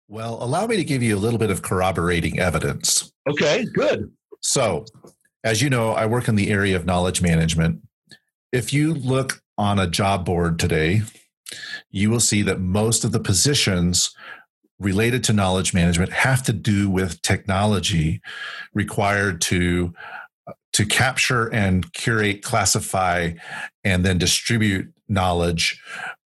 Well, 0.08 0.42
allow 0.42 0.68
me 0.68 0.78
to 0.78 0.84
give 0.84 1.04
you 1.04 1.16
a 1.16 1.20
little 1.20 1.40
bit 1.40 1.50
of 1.50 1.62
corroborating 1.62 2.40
evidence. 2.40 3.12
Okay, 3.28 3.66
good. 3.74 4.12
So, 4.42 4.86
as 5.44 5.62
you 5.62 5.70
know, 5.70 5.92
I 5.92 6.06
work 6.06 6.28
in 6.28 6.36
the 6.36 6.50
area 6.52 6.76
of 6.76 6.86
knowledge 6.86 7.22
management. 7.22 7.82
If 8.52 8.74
you 8.74 8.94
look 8.94 9.42
on 9.58 9.80
a 9.80 9.88
job 9.88 10.26
board 10.26 10.58
today, 10.60 11.02
you 11.92 12.10
will 12.10 12.20
see 12.20 12.42
that 12.44 12.60
most 12.60 13.04
of 13.04 13.12
the 13.12 13.20
positions 13.20 14.16
related 14.80 15.24
to 15.24 15.34
knowledge 15.34 15.74
management 15.74 16.12
have 16.12 16.44
to 16.44 16.54
do 16.54 16.90
with 16.90 17.22
technology 17.22 18.22
required 18.74 19.42
to 19.42 19.94
uh, 20.48 20.54
to 20.74 20.86
capture 20.86 21.48
and 21.54 21.94
curate 21.94 22.44
classify 22.44 23.32
and 23.84 24.06
then 24.06 24.18
distribute 24.18 24.92
knowledge 25.08 25.82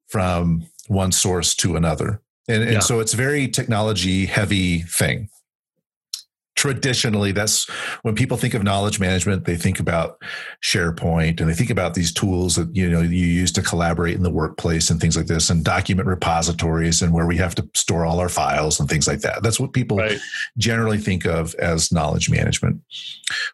from 0.07 0.65
one 0.87 1.13
source 1.13 1.55
to 1.55 1.77
another 1.77 2.23
and, 2.49 2.63
and 2.63 2.73
yeah. 2.73 2.79
so 2.79 3.01
it's 3.01 3.13
very 3.13 3.47
technology 3.49 4.25
heavy 4.25 4.81
thing 4.83 5.29
traditionally 6.59 7.31
that's 7.31 7.71
when 8.03 8.17
people 8.17 8.37
think 8.37 8.53
of 8.53 8.65
knowledge 8.65 8.99
management 8.99 9.45
they 9.45 9.55
think 9.55 9.79
about 9.79 10.21
sharepoint 10.61 11.39
and 11.39 11.49
they 11.49 11.55
think 11.55 11.71
about 11.71 11.95
these 11.95 12.13
tools 12.13 12.57
that 12.57 12.75
you 12.75 12.91
know 12.91 13.01
you 13.01 13.27
use 13.27 13.53
to 13.53 13.63
collaborate 13.63 14.17
in 14.17 14.25
the 14.25 14.31
workplace 14.31 14.91
and 14.91 15.01
things 15.01 15.17
like 15.17 15.27
this 15.27 15.51
and 15.51 15.65
document 15.65 16.09
repositories 16.09 17.01
and 17.01 17.13
where 17.13 17.29
we 17.29 17.37
have 17.37 17.55
to 17.55 17.65
store 17.75 18.05
all 18.05 18.19
our 18.19 18.29
files 18.29 18.81
and 18.81 18.89
things 18.89 19.07
like 19.07 19.21
that 19.21 19.41
that's 19.41 19.61
what 19.61 19.73
people 19.73 19.99
right. 19.99 20.19
generally 20.57 20.99
think 20.99 21.25
of 21.25 21.55
as 21.61 21.93
knowledge 21.93 22.29
management 22.29 22.83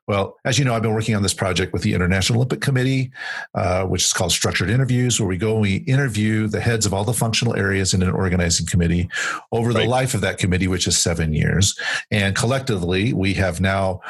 well 0.08 0.36
as 0.46 0.58
you 0.58 0.64
know 0.64 0.74
i've 0.74 0.80
been 0.80 0.94
working 0.94 1.14
on 1.14 1.22
this 1.22 1.34
project 1.34 1.74
with 1.74 1.82
the 1.82 1.92
international 1.92 2.38
olympic 2.38 2.62
committee 2.62 3.10
uh, 3.54 3.84
which 3.84 4.04
is 4.04 4.14
called 4.14 4.32
structured 4.32 4.70
interviews 4.70 5.20
where 5.20 5.28
we 5.28 5.36
go 5.36 5.52
and 5.52 5.60
we 5.60 5.76
interview 5.86 6.46
the 6.46 6.60
heads 6.60 6.86
of 6.86 6.94
all 6.94 7.04
the 7.04 7.12
functional 7.12 7.54
areas 7.54 7.92
in 7.92 8.02
an 8.02 8.08
organizing 8.08 8.66
committee 8.66 9.10
over 9.52 9.72
right. 9.72 9.82
the 9.82 9.88
life 9.90 10.14
of 10.14 10.22
that 10.22 10.38
committee 10.38 10.68
which 10.68 10.86
is 10.86 10.96
seven 10.96 11.34
years 11.34 11.78
and 12.10 12.34
collectively 12.34 12.93
we 13.12 13.34
have 13.34 13.60
now 13.60 14.00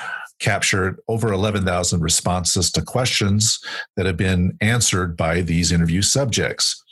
captured 0.41 1.01
over 1.09 1.33
11,000 1.33 2.01
responses 2.01 2.71
to 2.73 2.83
questions 2.83 3.59
that 3.97 4.07
have 4.07 4.17
been 4.17 4.57
answered 4.61 5.17
by 5.17 5.41
these 5.41 5.73
interview 5.73 6.03
subjects. 6.03 6.83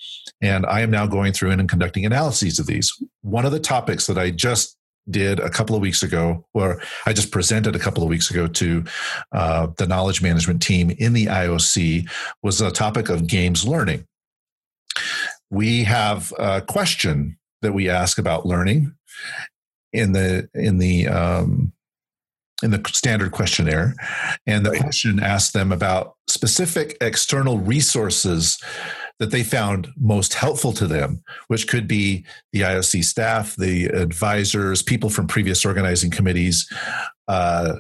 And 0.41 0.65
I 0.67 0.81
am 0.81 0.91
now 0.91 1.07
going 1.07 1.33
through 1.33 1.51
and 1.51 1.69
conducting 1.69 2.07
analyses 2.07 2.59
of 2.59 2.67
these. 2.67 2.93
One 3.23 3.45
of 3.45 3.53
the 3.53 3.61
topics 3.61 4.07
that 4.07 4.19
I 4.19 4.31
just 4.31 4.77
did 5.11 5.41
a 5.41 5.51
couple 5.51 5.75
of 5.75 5.83
weeks 5.83 6.03
ago, 6.03 6.47
or 6.55 6.81
I 7.07 7.13
just 7.13 7.33
presented 7.33 7.75
a 7.75 7.79
couple 7.79 8.03
of 8.03 8.09
weeks 8.09 8.31
ago 8.31 8.47
to 8.47 8.85
uh, 9.33 9.69
the 9.77 9.87
knowledge 9.87 10.23
management 10.23 10.63
team 10.63 10.91
in 10.91 11.13
the 11.13 11.27
IOC, 11.27 12.09
was 12.43 12.61
a 12.61 12.71
topic 12.71 13.09
of 13.09 13.27
games 13.27 13.67
learning. 13.67 14.07
We 15.51 15.85
have 15.85 16.33
a 16.39 16.61
question 16.61 17.39
that 17.63 17.73
we 17.73 17.89
ask 17.89 18.19
about 18.19 18.47
learning 18.47 18.95
in 19.93 20.13
the 20.13 20.49
in 20.55 20.79
the 20.79 21.09
um, 21.09 21.73
in 22.63 22.71
the 22.71 22.83
standard 22.93 23.33
questionnaire. 23.33 23.95
And 24.47 24.65
the 24.65 24.71
right. 24.71 24.81
question 24.81 25.21
asked 25.21 25.53
them 25.53 25.73
about 25.73 26.15
specific 26.29 26.97
external 27.01 27.59
resources 27.59 28.59
that 29.19 29.31
they 29.31 29.45
found 29.45 29.89
most 30.01 30.35
helpful 30.35 30.73
to 30.73 30.87
them, 30.87 31.23
which 31.49 31.69
could 31.69 31.87
be 31.87 32.25
the 32.53 32.63
IOC 32.63 33.05
staff, 33.05 33.55
the 33.57 33.87
advisors, 33.87 34.83
people 34.83 35.11
from 35.11 35.27
previous 35.27 35.65
organizing 35.65 36.11
committees, 36.11 36.69
uh, 37.29 37.77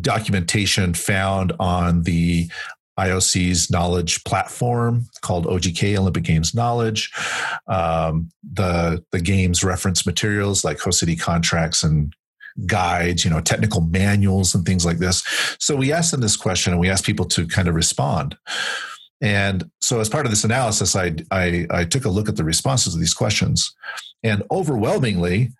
documentation 0.00 0.92
found 0.92 1.52
on 1.58 2.02
the 2.02 2.50
IOC's 2.98 3.70
knowledge 3.70 4.22
platform 4.24 5.06
called 5.20 5.46
OGK 5.46 5.96
Olympic 5.96 6.22
Games 6.22 6.54
Knowledge, 6.54 7.12
um, 7.66 8.30
the 8.42 9.04
the 9.10 9.20
games 9.20 9.64
reference 9.64 10.06
materials 10.06 10.64
like 10.64 10.78
host 10.78 11.00
city 11.00 11.16
contracts 11.16 11.82
and 11.82 12.14
guides, 12.66 13.24
you 13.24 13.30
know, 13.30 13.40
technical 13.40 13.80
manuals 13.80 14.54
and 14.54 14.64
things 14.64 14.84
like 14.84 14.98
this. 14.98 15.22
So 15.58 15.76
we 15.76 15.92
asked 15.92 16.12
them 16.12 16.20
this 16.20 16.36
question 16.36 16.72
and 16.72 16.80
we 16.80 16.90
asked 16.90 17.04
people 17.04 17.26
to 17.26 17.46
kind 17.46 17.68
of 17.68 17.74
respond. 17.74 18.36
And 19.20 19.70
so, 19.80 20.00
as 20.00 20.08
part 20.08 20.26
of 20.26 20.32
this 20.32 20.44
analysis, 20.44 20.94
I, 20.96 21.14
I, 21.30 21.66
I, 21.70 21.84
took 21.84 22.04
a 22.04 22.10
look 22.10 22.28
at 22.28 22.36
the 22.36 22.44
responses 22.44 22.92
to 22.92 22.98
these 22.98 23.14
questions. 23.14 23.74
And 24.22 24.42
overwhelmingly, 24.50 25.52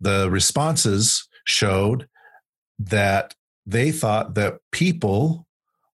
the 0.00 0.28
responses 0.30 1.28
showed 1.44 2.08
that 2.78 3.34
they 3.66 3.92
thought 3.92 4.34
that 4.34 4.58
people 4.72 5.46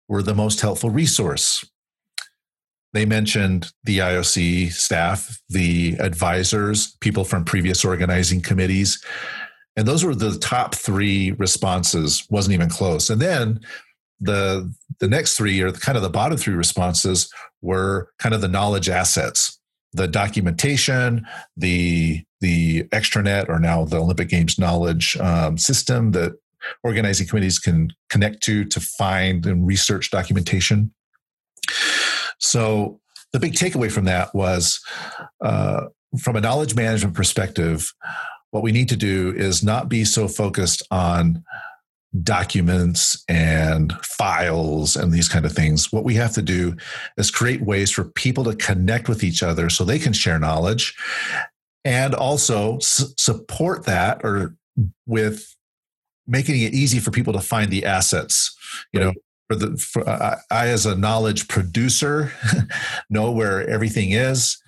were 0.08 0.24
the 0.24 0.36
most 0.36 0.62
helpful 0.62 0.90
resource. 0.90 1.66
They 2.94 3.06
mentioned 3.06 3.72
the 3.84 4.00
IOC 4.00 4.72
staff, 4.72 5.42
the 5.50 5.98
advisors, 6.00 6.96
people 7.02 7.26
from 7.26 7.44
previous 7.44 7.84
organizing 7.84 8.42
committees, 8.42 9.04
and 9.78 9.88
those 9.88 10.04
were 10.04 10.16
the 10.16 10.38
top 10.40 10.74
three 10.74 11.32
responses. 11.34 12.26
Wasn't 12.30 12.54
even 12.54 12.68
close. 12.68 13.10
And 13.10 13.22
then 13.22 13.62
the 14.20 14.74
the 15.00 15.08
next 15.08 15.38
three 15.38 15.62
or 15.62 15.72
kind 15.72 15.96
of 15.96 16.02
the 16.02 16.10
bottom 16.10 16.38
three 16.38 16.56
responses 16.56 17.32
were 17.62 18.10
kind 18.18 18.34
of 18.34 18.42
the 18.42 18.48
knowledge 18.48 18.90
assets. 18.90 19.60
The 19.94 20.08
documentation 20.08 21.26
the 21.56 22.24
the 22.42 22.84
extranet 22.86 23.48
or 23.48 23.60
now 23.60 23.86
the 23.86 23.98
olympic 23.98 24.30
games 24.30 24.60
knowledge 24.60 25.16
um, 25.18 25.58
system 25.58 26.12
that 26.12 26.34
organizing 26.84 27.28
committees 27.28 27.60
can 27.60 27.94
connect 28.10 28.42
to 28.44 28.66
to 28.66 28.80
find 28.80 29.46
and 29.46 29.66
research 29.66 30.10
documentation. 30.10 30.92
So 32.40 33.00
the 33.32 33.40
big 33.40 33.54
takeaway 33.54 33.92
from 33.92 34.06
that 34.06 34.34
was 34.34 34.80
uh, 35.44 35.86
from 36.20 36.36
a 36.36 36.42
knowledge 36.42 36.76
management 36.76 37.16
perspective 37.16 37.94
what 38.52 38.64
we 38.64 38.72
need 38.72 38.90
to 38.90 38.96
do 38.96 39.34
is 39.36 39.64
not 39.64 39.90
be 39.90 40.06
so 40.06 40.28
focused 40.28 40.84
on 40.92 41.44
documents 42.24 43.24
and 43.28 43.94
files 44.04 44.96
and 44.96 45.12
these 45.12 45.28
kind 45.28 45.46
of 45.46 45.52
things. 45.52 45.92
What 45.92 46.04
we 46.04 46.16
have 46.16 46.34
to 46.34 46.42
do 46.42 46.76
is 47.18 47.30
create 47.30 47.62
ways 47.62 47.92
for 47.92 48.06
people 48.06 48.44
to 48.46 48.56
connect 48.56 49.10
with 49.10 49.24
each 49.24 49.44
other 49.44 49.70
so 49.70 49.84
they 49.84 50.00
can 50.00 50.14
share 50.14 50.40
knowledge 50.40 50.96
and 51.84 52.16
also 52.16 52.78
s- 52.78 53.14
support 53.18 53.86
that 53.86 54.22
or 54.24 54.56
with 55.06 55.56
making 56.26 56.62
it 56.62 56.74
easy 56.74 57.00
for 57.00 57.12
people 57.12 57.34
to 57.34 57.42
find 57.42 57.72
the 57.72 57.86
assets. 57.86 58.56
You 58.94 59.00
right. 59.00 59.06
know, 59.08 59.14
for 59.50 59.56
the 59.56 59.78
for, 59.78 60.08
uh, 60.08 60.38
I 60.52 60.68
as 60.68 60.86
a 60.86 60.96
knowledge 60.96 61.48
producer 61.48 62.32
know 63.10 63.32
where 63.32 63.68
everything 63.68 64.12
is 64.12 64.62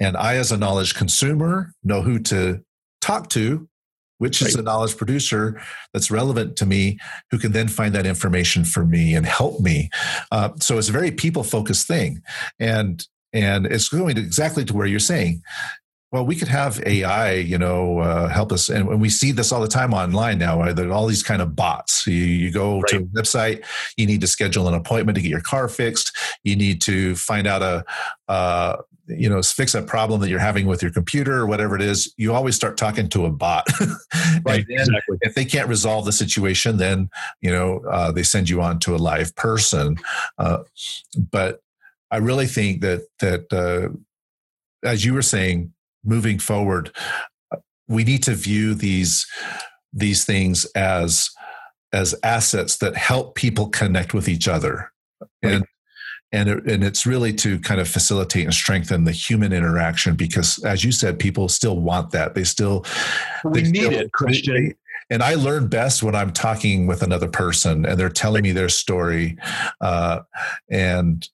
and 0.00 0.16
I 0.16 0.36
as 0.36 0.50
a 0.50 0.56
knowledge 0.56 0.94
consumer 0.94 1.72
know 1.84 2.02
who 2.02 2.18
to 2.20 2.64
talk 3.04 3.28
to, 3.30 3.68
which 4.18 4.40
right. 4.40 4.48
is 4.48 4.56
a 4.56 4.62
knowledge 4.62 4.96
producer 4.96 5.60
that's 5.92 6.10
relevant 6.10 6.56
to 6.56 6.66
me, 6.66 6.98
who 7.30 7.38
can 7.38 7.52
then 7.52 7.68
find 7.68 7.94
that 7.94 8.06
information 8.06 8.64
for 8.64 8.84
me 8.84 9.14
and 9.14 9.26
help 9.26 9.60
me. 9.60 9.90
Uh, 10.32 10.50
so 10.60 10.78
it's 10.78 10.88
a 10.88 10.92
very 10.92 11.10
people 11.10 11.44
focused 11.44 11.86
thing, 11.86 12.22
and 12.58 13.06
and 13.32 13.66
it's 13.66 13.88
going 13.88 14.14
to 14.14 14.20
exactly 14.20 14.64
to 14.64 14.74
where 14.74 14.86
you're 14.86 15.00
saying. 15.00 15.42
Well, 16.12 16.24
we 16.24 16.36
could 16.36 16.46
have 16.46 16.80
AI, 16.86 17.32
you 17.32 17.58
know, 17.58 17.98
uh, 17.98 18.28
help 18.28 18.52
us, 18.52 18.68
and, 18.68 18.88
and 18.88 19.00
we 19.00 19.10
see 19.10 19.32
this 19.32 19.50
all 19.50 19.60
the 19.60 19.66
time 19.66 19.92
online 19.92 20.38
now. 20.38 20.60
Right? 20.60 20.74
There 20.74 20.88
are 20.88 20.92
all 20.92 21.08
these 21.08 21.24
kind 21.24 21.42
of 21.42 21.56
bots. 21.56 22.06
You, 22.06 22.14
you 22.14 22.52
go 22.52 22.78
right. 22.78 22.88
to 22.90 22.96
a 22.98 23.02
website, 23.02 23.64
you 23.96 24.06
need 24.06 24.20
to 24.20 24.28
schedule 24.28 24.68
an 24.68 24.74
appointment 24.74 25.16
to 25.16 25.22
get 25.22 25.28
your 25.28 25.40
car 25.40 25.66
fixed. 25.66 26.16
You 26.44 26.54
need 26.54 26.80
to 26.82 27.16
find 27.16 27.48
out 27.48 27.62
a, 27.62 27.84
uh, 28.28 28.76
you 29.06 29.28
know 29.28 29.42
fix 29.42 29.74
a 29.74 29.82
problem 29.82 30.20
that 30.20 30.28
you're 30.28 30.38
having 30.38 30.66
with 30.66 30.82
your 30.82 30.90
computer 30.90 31.38
or 31.38 31.46
whatever 31.46 31.76
it 31.76 31.82
is 31.82 32.12
you 32.16 32.32
always 32.32 32.56
start 32.56 32.76
talking 32.76 33.08
to 33.08 33.24
a 33.26 33.30
bot. 33.30 33.66
Right 34.44 34.64
exactly. 34.68 35.18
if 35.22 35.34
they 35.34 35.44
can't 35.44 35.68
resolve 35.68 36.04
the 36.04 36.12
situation 36.12 36.76
then 36.76 37.08
you 37.40 37.50
know 37.50 37.80
uh, 37.90 38.12
they 38.12 38.22
send 38.22 38.48
you 38.48 38.60
on 38.62 38.78
to 38.80 38.94
a 38.94 38.98
live 38.98 39.34
person. 39.36 39.96
Uh, 40.38 40.64
but 41.30 41.60
i 42.10 42.16
really 42.16 42.46
think 42.46 42.80
that 42.82 43.06
that 43.20 43.52
uh, 43.52 43.94
as 44.86 45.04
you 45.04 45.14
were 45.14 45.22
saying 45.22 45.72
moving 46.04 46.38
forward 46.38 46.90
we 47.88 48.04
need 48.04 48.22
to 48.22 48.34
view 48.34 48.74
these 48.74 49.26
these 49.92 50.24
things 50.24 50.64
as 50.74 51.30
as 51.92 52.14
assets 52.24 52.78
that 52.78 52.96
help 52.96 53.36
people 53.36 53.68
connect 53.68 54.12
with 54.12 54.28
each 54.28 54.48
other. 54.48 54.90
And 55.42 55.64
and 56.32 56.48
it, 56.48 56.64
and 56.66 56.82
it's 56.82 57.06
really 57.06 57.32
to 57.32 57.58
kind 57.60 57.80
of 57.80 57.88
facilitate 57.88 58.44
and 58.44 58.54
strengthen 58.54 59.04
the 59.04 59.12
human 59.12 59.52
interaction 59.52 60.16
because 60.16 60.62
as 60.64 60.84
you 60.84 60.92
said 60.92 61.18
people 61.18 61.48
still 61.48 61.78
want 61.78 62.10
that 62.10 62.34
they 62.34 62.44
still 62.44 62.84
we 63.44 63.62
they 63.62 63.70
need 63.70 63.82
still, 63.82 63.92
it 63.92 64.12
christian 64.12 64.54
they, 64.54 64.74
and 65.10 65.22
I 65.22 65.34
learn 65.34 65.68
best 65.68 66.02
when 66.02 66.14
I'm 66.14 66.32
talking 66.32 66.86
with 66.86 67.02
another 67.02 67.28
person 67.28 67.84
and 67.84 67.98
they're 67.98 68.08
telling 68.08 68.42
me 68.42 68.52
their 68.52 68.68
story. 68.70 69.36
Uh, 69.80 70.20
and 70.70 71.28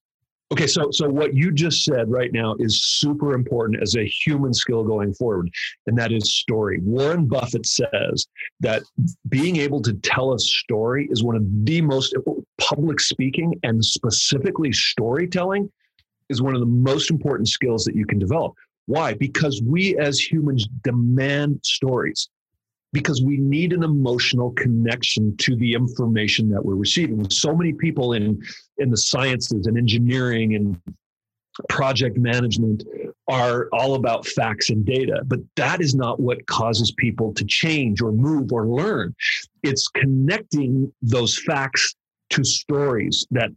Okay, 0.52 0.66
so 0.66 0.90
so 0.90 1.08
what 1.08 1.32
you 1.32 1.52
just 1.52 1.84
said 1.84 2.10
right 2.10 2.32
now 2.32 2.56
is 2.58 2.82
super 2.82 3.34
important 3.34 3.80
as 3.80 3.94
a 3.94 4.04
human 4.04 4.52
skill 4.52 4.82
going 4.82 5.14
forward, 5.14 5.48
and 5.86 5.96
that 5.96 6.10
is 6.10 6.34
story. 6.34 6.80
Warren 6.82 7.26
Buffett 7.26 7.66
says 7.66 8.26
that 8.58 8.82
being 9.28 9.56
able 9.56 9.80
to 9.82 9.92
tell 9.92 10.34
a 10.34 10.38
story 10.40 11.06
is 11.08 11.22
one 11.22 11.36
of 11.36 11.44
the 11.64 11.80
most 11.82 12.16
uh, 12.16 12.32
public 12.60 12.98
speaking 12.98 13.60
and 13.62 13.84
specifically 13.84 14.72
storytelling 14.72 15.70
is 16.30 16.42
one 16.42 16.54
of 16.54 16.60
the 16.60 16.66
most 16.66 17.12
important 17.12 17.48
skills 17.48 17.84
that 17.84 17.94
you 17.94 18.04
can 18.04 18.18
develop. 18.18 18.54
Why? 18.86 19.14
Because 19.14 19.62
we 19.64 19.96
as 19.98 20.18
humans 20.18 20.66
demand 20.82 21.60
stories 21.62 22.28
because 22.92 23.22
we 23.22 23.36
need 23.36 23.72
an 23.72 23.82
emotional 23.82 24.50
connection 24.52 25.36
to 25.38 25.56
the 25.56 25.74
information 25.74 26.50
that 26.50 26.64
we're 26.64 26.74
receiving. 26.74 27.28
So 27.30 27.54
many 27.54 27.72
people 27.72 28.14
in 28.14 28.42
in 28.78 28.90
the 28.90 28.96
sciences 28.96 29.66
and 29.66 29.78
engineering 29.78 30.54
and 30.54 30.80
project 31.68 32.16
management 32.16 32.84
are 33.28 33.68
all 33.72 33.94
about 33.94 34.26
facts 34.26 34.70
and 34.70 34.84
data, 34.84 35.22
but 35.26 35.40
that 35.56 35.80
is 35.80 35.94
not 35.94 36.18
what 36.18 36.44
causes 36.46 36.92
people 36.92 37.32
to 37.34 37.44
change 37.44 38.00
or 38.00 38.12
move 38.12 38.52
or 38.52 38.66
learn. 38.66 39.14
It's 39.62 39.86
connecting 39.88 40.92
those 41.02 41.38
facts 41.38 41.94
to 42.30 42.44
stories 42.44 43.26
that 43.30 43.50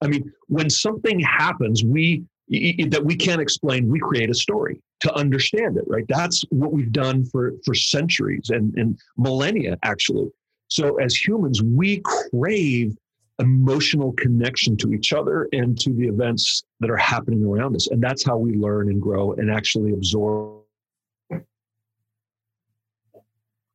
I 0.00 0.08
mean, 0.08 0.32
when 0.48 0.68
something 0.68 1.20
happens, 1.20 1.84
we 1.84 2.24
that 2.48 3.02
we 3.04 3.14
can't 3.14 3.40
explain, 3.40 3.88
we 3.88 4.00
create 4.00 4.28
a 4.28 4.34
story 4.34 4.80
to 5.02 5.12
understand 5.14 5.76
it, 5.76 5.84
right? 5.88 6.04
That's 6.08 6.44
what 6.50 6.72
we've 6.72 6.92
done 6.92 7.24
for, 7.24 7.54
for 7.64 7.74
centuries 7.74 8.50
and, 8.50 8.72
and 8.76 8.98
millennia, 9.16 9.76
actually. 9.82 10.30
So 10.68 10.96
as 11.00 11.14
humans, 11.14 11.60
we 11.60 12.00
crave 12.04 12.96
emotional 13.40 14.12
connection 14.12 14.76
to 14.76 14.92
each 14.92 15.12
other 15.12 15.48
and 15.52 15.76
to 15.80 15.92
the 15.92 16.06
events 16.06 16.62
that 16.78 16.88
are 16.88 16.96
happening 16.96 17.44
around 17.44 17.74
us. 17.74 17.88
And 17.88 18.00
that's 18.00 18.24
how 18.24 18.36
we 18.36 18.54
learn 18.54 18.90
and 18.90 19.02
grow 19.02 19.32
and 19.32 19.50
actually 19.50 19.92
absorb 19.92 20.62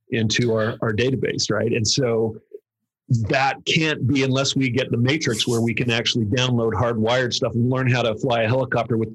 into 0.09 0.53
our, 0.53 0.77
our 0.81 0.93
database, 0.93 1.51
right? 1.51 1.73
And 1.73 1.85
so 1.85 2.37
that 3.29 3.57
can't 3.65 4.07
be 4.07 4.23
unless 4.23 4.55
we 4.55 4.69
get 4.69 4.89
the 4.91 4.97
matrix 4.97 5.45
where 5.45 5.59
we 5.59 5.73
can 5.73 5.91
actually 5.91 6.25
download 6.25 6.71
hardwired 6.71 7.33
stuff 7.33 7.53
and 7.53 7.69
learn 7.69 7.91
how 7.91 8.01
to 8.01 8.15
fly 8.15 8.43
a 8.43 8.47
helicopter 8.47 8.95
with 8.95 9.13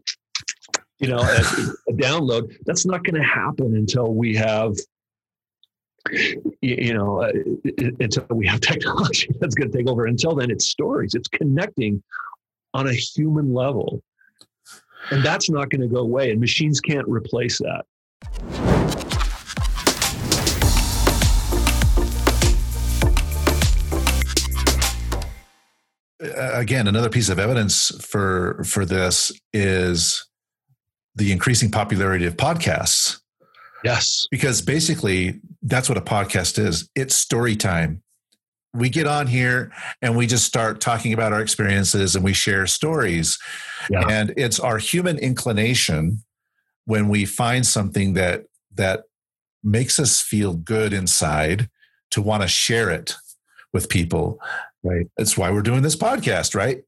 you 1.02 1.09
know 1.09 1.18
a, 1.18 1.90
a 1.90 1.92
download 1.92 2.54
that's 2.64 2.87
not 2.87 3.04
going 3.04 3.21
to 3.21 3.26
happen 3.26 3.75
until 3.75 4.14
we 4.14 4.37
have 4.37 4.76
you 6.61 6.94
know 6.94 7.23
uh, 7.23 7.32
until 8.00 8.25
we 8.30 8.47
have 8.47 8.61
technology 8.73 9.28
that's 9.40 9.54
going 9.54 9.71
to 9.71 9.76
take 9.76 9.88
over. 9.88 10.06
Until 10.06 10.35
then 10.35 10.50
it's 10.50 10.66
stories. 10.66 11.14
It's 11.14 11.28
connecting 11.28 12.02
on 12.73 12.87
a 12.87 12.94
human 12.94 13.52
level. 13.52 14.02
And 15.11 15.25
that's 15.25 15.50
not 15.50 15.68
going 15.68 15.80
to 15.80 15.88
go 15.88 15.99
away 15.99 16.30
and 16.30 16.40
machines 16.40 16.80
can't 16.80 17.06
replace 17.09 17.59
that. 17.59 17.85
Again, 26.21 26.87
another 26.87 27.11
piece 27.11 27.28
of 27.28 27.40
evidence 27.40 27.90
for 28.00 28.62
for 28.62 28.85
this 28.87 29.32
is 29.52 30.25
the 31.14 31.33
increasing 31.33 31.71
popularity 31.71 32.26
of 32.26 32.37
podcasts. 32.37 33.21
Yes, 33.85 34.26
because 34.31 34.62
basically 34.62 35.40
that's 35.62 35.88
what 35.88 35.99
a 35.99 36.02
podcast 36.02 36.59
is. 36.59 36.88
It's 36.95 37.14
story 37.14 37.57
time. 37.57 38.02
We 38.75 38.88
get 38.88 39.07
on 39.07 39.26
here 39.26 39.73
and 40.00 40.16
we 40.16 40.26
just 40.26 40.45
start 40.45 40.81
talking 40.81 41.12
about 41.12 41.33
our 41.33 41.42
experiences 41.42 42.16
and 42.16 42.25
we 42.25 42.33
share 42.33 42.66
stories. 42.66 43.39
Yeah. 43.91 44.06
And 44.08 44.32
it's 44.37 44.58
our 44.58 44.78
human 44.78 45.19
inclination 45.19 46.23
when 46.87 47.08
we 47.08 47.26
find 47.26 47.67
something 47.67 48.15
that 48.15 48.45
that 48.75 49.02
makes 49.63 49.99
us 49.99 50.21
feel 50.21 50.54
good 50.54 50.93
inside 50.93 51.69
to 52.13 52.23
want 52.23 52.43
to 52.43 52.49
share 52.49 52.89
it 52.89 53.15
with 53.75 53.89
people 53.89 54.41
Right. 54.84 55.06
That's 55.17 55.39
why 55.39 55.50
we're 55.50 55.63
doing 55.63 55.82
this 55.82 55.95
podcast, 55.95 56.54
right? 56.54 56.82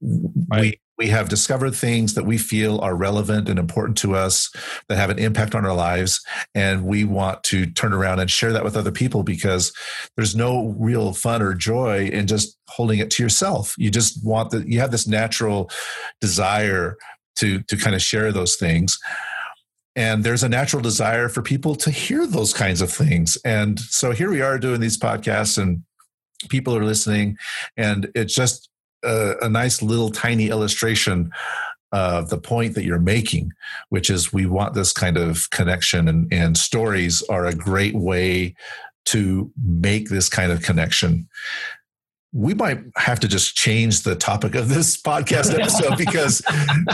right? 0.49 0.63
We 0.63 0.81
we 0.97 1.09
have 1.09 1.29
discovered 1.29 1.75
things 1.75 2.15
that 2.15 2.25
we 2.25 2.39
feel 2.39 2.79
are 2.81 2.95
relevant 2.95 3.49
and 3.49 3.59
important 3.59 3.99
to 3.99 4.15
us 4.15 4.51
that 4.89 4.97
have 4.97 5.11
an 5.11 5.19
impact 5.19 5.55
on 5.55 5.67
our 5.67 5.75
lives 5.75 6.25
and 6.55 6.85
we 6.85 7.05
want 7.05 7.43
to 7.45 7.67
turn 7.67 7.93
around 7.93 8.21
and 8.21 8.31
share 8.31 8.53
that 8.53 8.65
with 8.65 8.77
other 8.77 8.93
people 8.93 9.23
because 9.23 9.73
there's 10.17 10.37
no 10.37 10.75
real 10.79 11.13
fun 11.13 11.43
or 11.43 11.55
joy 11.55 12.07
in 12.07 12.27
just 12.27 12.57
holding 12.69 13.01
it 13.01 13.11
to 13.11 13.23
yourself. 13.23 13.75
You 13.77 13.91
just 13.91 14.25
want 14.25 14.51
that 14.51 14.69
you 14.69 14.81
have 14.81 14.93
this 14.93 15.07
natural 15.07 15.71
desire 16.21 16.97
to 17.37 17.61
to 17.63 17.77
kind 17.77 17.97
of 17.97 18.03
share 18.03 18.31
those 18.31 18.57
things. 18.57 18.99
And 19.97 20.25
there's 20.25 20.43
a 20.43 20.49
natural 20.49 20.83
desire 20.83 21.29
for 21.29 21.41
people 21.43 21.77
to 21.77 21.91
hear 21.91 22.27
those 22.27 22.53
kinds 22.53 22.81
of 22.81 22.91
things. 22.91 23.39
And 23.45 23.79
so 23.79 24.11
here 24.11 24.31
we 24.31 24.41
are 24.41 24.59
doing 24.59 24.81
these 24.81 24.99
podcasts 24.99 25.57
and 25.57 25.85
people 26.49 26.77
are 26.77 26.85
listening 26.85 27.37
and 27.77 28.11
it's 28.15 28.35
just 28.35 28.69
a, 29.05 29.49
nice 29.49 29.83
little 29.83 30.11
tiny 30.11 30.49
illustration 30.49 31.31
of 31.93 32.29
the 32.29 32.39
point 32.39 32.75
that 32.75 32.85
you're 32.85 32.99
making 32.99 33.53
which 33.89 34.11
is 34.11 34.33
we 34.33 34.47
want 34.47 34.75
this 34.75 34.93
kind 34.93 35.17
of 35.17 35.49
connection 35.51 36.09
and, 36.09 36.33
and 36.33 36.57
stories 36.57 37.23
are 37.29 37.47
a 37.47 37.55
great 37.55 37.95
way 37.95 38.55
to 39.05 39.51
make 39.65 40.09
this 40.09 40.29
kind 40.29 40.51
of 40.51 40.63
connection 40.63 41.29
we 42.35 42.53
might 42.53 42.81
have 42.97 43.21
to 43.21 43.29
just 43.29 43.55
change 43.55 44.03
the 44.03 44.17
topic 44.17 44.57
of 44.57 44.69
this 44.69 45.01
podcast 45.01 45.55
episode 45.59 45.97
because 45.97 46.43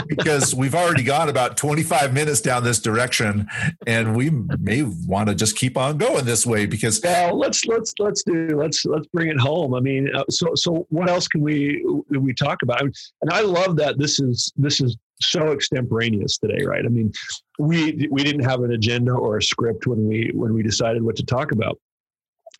because 0.07 0.53
we've 0.53 0.75
already 0.75 1.01
gone 1.01 1.29
about 1.29 1.57
25 1.57 2.13
minutes 2.13 2.41
down 2.41 2.63
this 2.63 2.79
direction 2.79 3.47
and 3.87 4.15
we 4.15 4.29
may 4.59 4.83
want 4.83 5.27
to 5.27 5.35
just 5.35 5.55
keep 5.55 5.77
on 5.77 5.97
going 5.97 6.25
this 6.25 6.45
way 6.45 6.67
because 6.67 7.01
well 7.03 7.37
let's 7.37 7.65
let's 7.65 7.91
let's 7.97 8.21
do 8.23 8.49
let's 8.55 8.85
let's 8.85 9.07
bring 9.07 9.29
it 9.29 9.39
home. 9.39 9.73
I 9.73 9.79
mean 9.79 10.15
uh, 10.15 10.23
so 10.29 10.51
so 10.53 10.85
what 10.89 11.09
else 11.09 11.27
can 11.27 11.41
we 11.41 11.83
we 12.09 12.33
talk 12.33 12.61
about? 12.61 12.81
And 12.81 13.31
i 13.31 13.41
love 13.41 13.75
that 13.77 13.97
this 13.97 14.19
is 14.19 14.53
this 14.55 14.79
is 14.79 14.95
so 15.21 15.51
extemporaneous 15.51 16.37
today 16.37 16.63
right? 16.63 16.85
I 16.85 16.89
mean 16.89 17.11
we 17.57 18.07
we 18.11 18.23
didn't 18.23 18.43
have 18.43 18.61
an 18.61 18.73
agenda 18.73 19.11
or 19.11 19.37
a 19.37 19.43
script 19.43 19.87
when 19.87 20.07
we 20.07 20.31
when 20.35 20.53
we 20.53 20.61
decided 20.61 21.01
what 21.01 21.15
to 21.15 21.25
talk 21.25 21.51
about 21.51 21.79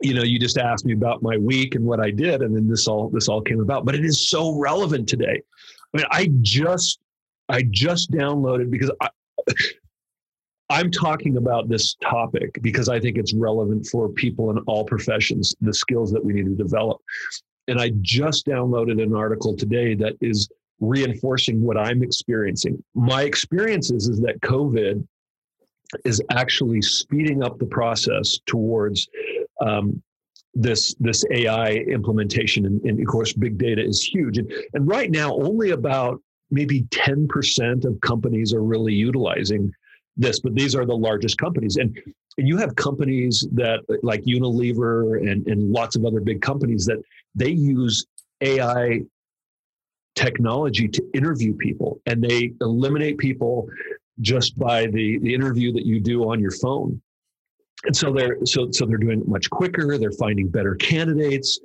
you 0.02 0.14
know 0.14 0.24
you 0.24 0.40
just 0.40 0.58
asked 0.58 0.86
me 0.86 0.94
about 0.94 1.22
my 1.22 1.38
week 1.38 1.76
and 1.76 1.86
what 1.86 2.00
i 2.00 2.10
did 2.10 2.42
and 2.42 2.56
then 2.56 2.68
this 2.68 2.88
all 2.88 3.10
this 3.10 3.28
all 3.28 3.42
came 3.42 3.60
about 3.60 3.86
but 3.86 3.96
it 3.96 4.04
is 4.04 4.30
so 4.30 4.58
relevant 4.58 5.08
today. 5.08 5.42
I 5.94 5.98
mean 5.98 6.06
i 6.12 6.30
just 6.42 7.00
i 7.50 7.62
just 7.64 8.12
downloaded 8.12 8.70
because 8.70 8.92
i 9.02 9.10
i'm 10.70 10.90
talking 10.90 11.38
about 11.38 11.70
this 11.70 11.96
topic 11.96 12.58
because 12.62 12.90
i 12.90 13.00
think 13.00 13.18
it's 13.18 13.34
relevant 13.34 13.86
for 13.86 14.10
people 14.10 14.50
in 14.52 14.58
all 14.60 14.84
professions 14.86 15.56
the 15.62 15.74
skills 15.74 16.12
that 16.12 16.24
we 16.24 16.34
need 16.34 16.46
to 16.46 16.56
develop. 16.56 17.00
And 17.68 17.80
i 17.80 17.92
just 18.02 18.46
downloaded 18.48 19.02
an 19.02 19.16
article 19.16 19.56
today 19.56 19.96
that 19.96 20.14
is 20.22 20.50
reinforcing 20.80 21.62
what 21.62 21.78
i'm 21.78 22.02
experiencing. 22.02 22.84
My 22.96 23.24
experience 23.24 23.92
is, 23.92 24.08
is 24.08 24.20
that 24.22 24.40
covid 24.42 25.08
is 26.06 26.22
actually 26.32 26.82
speeding 26.82 27.44
up 27.44 27.60
the 27.60 27.66
process 27.66 28.40
towards 28.46 29.10
um, 29.62 30.02
this 30.54 30.96
this 31.00 31.24
AI 31.32 31.72
implementation, 31.72 32.66
and, 32.66 32.82
and, 32.84 33.00
of 33.00 33.08
course, 33.08 33.32
big 33.34 33.58
data 33.58 33.82
is 33.84 34.04
huge. 34.04 34.38
And, 34.38 34.52
and 34.74 34.88
right 34.88 35.10
now, 35.10 35.34
only 35.36 35.70
about 35.72 36.22
maybe 36.50 36.86
ten 36.92 37.28
percent 37.28 37.86
of 37.86 38.00
companies 38.02 38.54
are 38.54 38.64
really 38.64 38.94
utilizing 38.94 39.72
this, 40.18 40.40
but 40.40 40.54
these 40.56 40.76
are 40.76 40.86
the 40.86 40.96
largest 40.96 41.38
companies. 41.38 41.78
And, 41.78 41.98
and 42.38 42.48
you 42.48 42.58
have 42.58 42.76
companies 42.76 43.48
that 43.54 43.80
like 44.04 44.24
Unilever 44.24 45.20
and, 45.20 45.48
and 45.48 45.72
lots 45.72 45.96
of 45.96 46.06
other 46.06 46.20
big 46.20 46.42
companies 46.42 46.86
that 46.86 47.02
they 47.34 47.50
use 47.50 48.06
AI 48.42 49.02
technology 50.16 50.88
to 50.88 51.04
interview 51.14 51.56
people 51.56 52.02
and 52.06 52.22
they 52.22 52.54
eliminate 52.62 53.18
people 53.18 53.70
just 54.20 54.58
by 54.60 54.86
the, 54.88 55.18
the 55.20 55.34
interview 55.34 55.72
that 55.72 55.86
you 55.86 56.00
do 56.00 56.30
on 56.30 56.40
your 56.40 56.52
phone 56.52 57.02
and 57.86 57.96
so 57.96 58.12
they're 58.14 58.38
so 58.46 58.70
so 58.72 58.86
they're 58.86 58.98
doing 58.98 59.22
it 59.22 59.28
much 59.28 59.50
quicker. 59.50 59.98
They're 59.98 60.12
finding 60.12 60.48
better 60.48 60.76
candidates. 60.76 61.60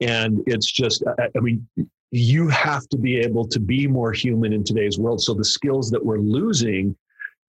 And 0.00 0.42
it's 0.46 0.70
just 0.70 1.02
i 1.18 1.40
mean 1.40 1.66
you 2.10 2.48
have 2.48 2.88
to 2.88 2.96
be 2.96 3.18
able 3.18 3.46
to 3.46 3.60
be 3.60 3.86
more 3.86 4.12
human 4.12 4.52
in 4.52 4.64
today's 4.64 4.98
world. 4.98 5.20
So 5.20 5.34
the 5.34 5.44
skills 5.44 5.90
that 5.90 6.02
we're 6.02 6.20
losing 6.20 6.96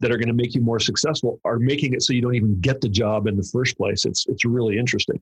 that 0.02 0.12
are 0.12 0.18
going 0.18 0.28
to 0.28 0.34
make 0.34 0.54
you 0.54 0.62
more 0.62 0.80
successful 0.80 1.40
are 1.46 1.60
making 1.60 1.94
it 1.94 2.02
so 2.02 2.14
you 2.14 2.22
don't 2.22 2.36
even 2.36 2.60
get 2.60 2.82
the 2.82 2.90
job 2.90 3.28
in 3.28 3.38
the 3.38 3.48
first 3.54 3.78
place. 3.78 4.06
It's 4.06 4.26
it's 4.28 4.46
really 4.46 4.78
interesting. 4.78 5.22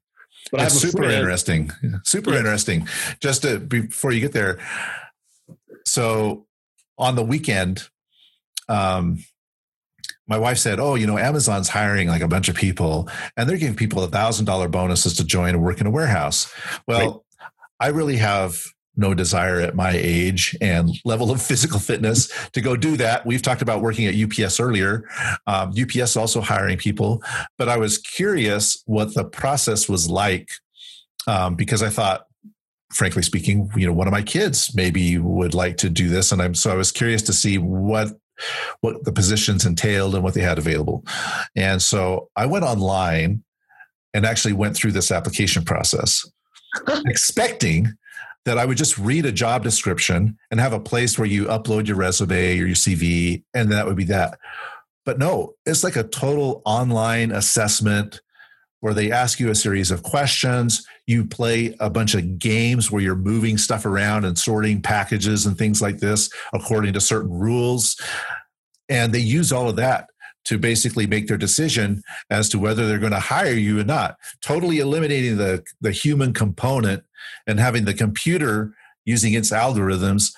But 0.51 0.62
it's 0.62 0.75
super 0.75 0.99
friend, 0.99 1.13
interesting. 1.13 1.71
Super 2.03 2.31
yeah. 2.31 2.39
interesting. 2.39 2.88
Just 3.19 3.41
to, 3.41 3.60
before 3.60 4.12
you 4.12 4.21
get 4.21 4.33
there 4.33 4.60
so 5.88 6.45
on 6.97 7.15
the 7.15 7.23
weekend, 7.23 7.88
um, 8.67 9.23
my 10.27 10.37
wife 10.37 10.57
said, 10.57 10.79
"Oh, 10.79 10.95
you 10.95 11.07
know, 11.07 11.17
Amazon's 11.17 11.69
hiring 11.69 12.07
like 12.07 12.21
a 12.21 12.27
bunch 12.27 12.49
of 12.49 12.55
people, 12.55 13.09
and 13.35 13.49
they're 13.49 13.57
giving 13.57 13.75
people 13.75 14.03
a 14.03 14.07
thousand 14.07 14.45
dollar 14.45 14.67
bonuses 14.67 15.15
to 15.17 15.23
join 15.23 15.49
and 15.49 15.63
work 15.63 15.81
in 15.81 15.87
a 15.87 15.91
warehouse." 15.91 16.51
Well, 16.87 17.25
right. 17.39 17.47
I 17.79 17.87
really 17.89 18.17
have 18.17 18.61
no 18.97 19.13
desire 19.13 19.59
at 19.61 19.75
my 19.75 19.91
age 19.93 20.57
and 20.59 20.89
level 21.05 21.31
of 21.31 21.41
physical 21.41 21.79
fitness 21.79 22.31
to 22.49 22.61
go 22.61 22.75
do 22.75 22.97
that. 22.97 23.25
We've 23.25 23.41
talked 23.41 23.61
about 23.61 23.81
working 23.81 24.07
at 24.07 24.15
UPS 24.15 24.59
earlier. 24.59 25.07
Um, 25.45 25.69
UPS 25.69 25.95
is 25.95 26.17
also 26.17 26.41
hiring 26.41 26.77
people, 26.77 27.23
but 27.57 27.69
I 27.69 27.77
was 27.77 27.99
curious 27.99 28.81
what 28.85 29.13
the 29.13 29.23
process 29.23 29.87
was 29.87 30.09
like 30.09 30.49
um, 31.27 31.55
because 31.55 31.83
I 31.83 31.89
thought, 31.89 32.25
frankly 32.91 33.21
speaking, 33.21 33.69
you 33.75 33.85
know, 33.85 33.93
one 33.93 34.07
of 34.07 34.11
my 34.11 34.23
kids 34.23 34.73
maybe 34.73 35.17
would 35.17 35.53
like 35.53 35.77
to 35.77 35.89
do 35.89 36.09
this, 36.09 36.31
and 36.31 36.41
I'm 36.41 36.55
so 36.55 36.71
I 36.71 36.75
was 36.75 36.91
curious 36.91 37.21
to 37.23 37.33
see 37.33 37.57
what 37.57 38.17
what 38.82 39.04
the 39.04 39.12
positions 39.12 39.65
entailed 39.65 40.15
and 40.15 40.23
what 40.23 40.34
they 40.34 40.41
had 40.41 40.58
available. 40.58 41.04
And 41.56 41.82
so 41.82 42.30
I 42.36 42.45
went 42.45 42.65
online 42.65 43.43
and 44.13 44.26
actually 44.26 44.54
went 44.54 44.76
through 44.76 44.93
this 44.93 45.12
application 45.12 45.63
process, 45.63 46.26
expecting 47.06 47.93
that 48.45 48.58
I 48.58 48.65
would 48.65 48.78
just 48.78 48.97
read 48.97 49.26
a 49.26 49.32
job 49.32 49.63
description 49.63 50.38
and 50.50 50.60
have 50.60 50.73
a 50.73 50.80
place 50.80 51.19
where 51.19 51.28
you 51.28 51.45
upload 51.45 51.88
your 51.88 51.97
resume 51.97 52.60
or 52.60 52.65
your 52.65 52.76
CV, 52.76 53.43
and 53.54 53.71
that 53.71 53.86
would 53.86 53.97
be 53.97 54.06
that. 54.06 54.39
But 55.06 55.19
no, 55.19 55.56
it's 55.65 55.84
like 55.84 55.97
a 55.97 56.04
total 56.04 56.62
online 56.65 57.32
assessment 57.32 58.21
where 58.79 58.93
they 58.93 59.11
ask 59.11 59.39
you 59.39 59.49
a 59.49 59.55
series 59.55 59.91
of 59.91 60.03
questions. 60.03 60.85
You 61.07 61.25
play 61.25 61.75
a 61.79 61.89
bunch 61.89 62.15
of 62.15 62.39
games 62.39 62.91
where 62.91 63.01
you're 63.01 63.15
moving 63.15 63.57
stuff 63.57 63.85
around 63.85 64.25
and 64.25 64.37
sorting 64.37 64.81
packages 64.81 65.45
and 65.45 65.57
things 65.57 65.81
like 65.81 65.97
this 65.97 66.29
according 66.53 66.93
to 66.93 67.01
certain 67.01 67.31
rules. 67.31 67.99
And 68.89 69.13
they 69.13 69.19
use 69.19 69.51
all 69.51 69.69
of 69.69 69.75
that 69.77 70.09
to 70.45 70.57
basically 70.57 71.05
make 71.05 71.27
their 71.27 71.37
decision 71.37 72.01
as 72.29 72.47
to 72.49 72.59
whether 72.59 72.87
they're 72.87 72.99
going 72.99 73.11
to 73.11 73.19
hire 73.19 73.53
you 73.53 73.79
or 73.79 73.83
not, 73.83 74.15
totally 74.41 74.79
eliminating 74.79 75.37
the, 75.37 75.61
the 75.81 75.91
human 75.91 76.33
component 76.33 77.03
and 77.47 77.59
having 77.59 77.83
the 77.83 77.93
computer 77.93 78.73
using 79.03 79.33
its 79.33 79.51
algorithms 79.51 80.31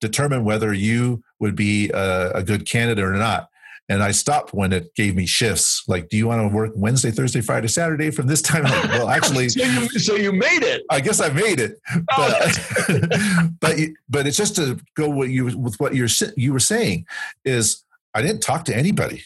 determine 0.00 0.44
whether 0.44 0.72
you 0.72 1.22
would 1.38 1.54
be 1.54 1.90
a, 1.90 2.32
a 2.32 2.42
good 2.42 2.66
candidate 2.66 3.04
or 3.04 3.12
not. 3.12 3.48
And 3.88 4.02
I 4.02 4.12
stopped 4.12 4.54
when 4.54 4.72
it 4.72 4.94
gave 4.94 5.16
me 5.16 5.26
shifts. 5.26 5.82
Like, 5.88 6.08
do 6.08 6.16
you 6.16 6.28
want 6.28 6.48
to 6.48 6.54
work 6.54 6.70
Wednesday, 6.74 7.10
Thursday, 7.10 7.40
Friday, 7.40 7.68
Saturday 7.68 8.10
from 8.10 8.26
this 8.26 8.40
time? 8.40 8.62
Like, 8.62 8.84
well, 8.84 9.08
actually, 9.08 9.48
so, 9.50 9.64
you, 9.64 9.88
so 9.98 10.14
you 10.14 10.32
made 10.32 10.62
it. 10.62 10.82
I 10.88 11.00
guess 11.00 11.20
I 11.20 11.28
made 11.30 11.60
it, 11.60 11.78
oh, 11.94 12.00
but 12.16 13.60
but, 13.60 13.76
but 14.08 14.26
it's 14.26 14.36
just 14.36 14.56
to 14.56 14.78
go 14.96 15.10
what 15.10 15.30
you 15.30 15.56
with 15.58 15.78
what 15.78 15.94
you're 15.94 16.08
you 16.36 16.52
were 16.52 16.60
saying 16.60 17.06
is 17.44 17.84
I 18.14 18.22
didn't 18.22 18.40
talk 18.40 18.64
to 18.66 18.76
anybody. 18.76 19.24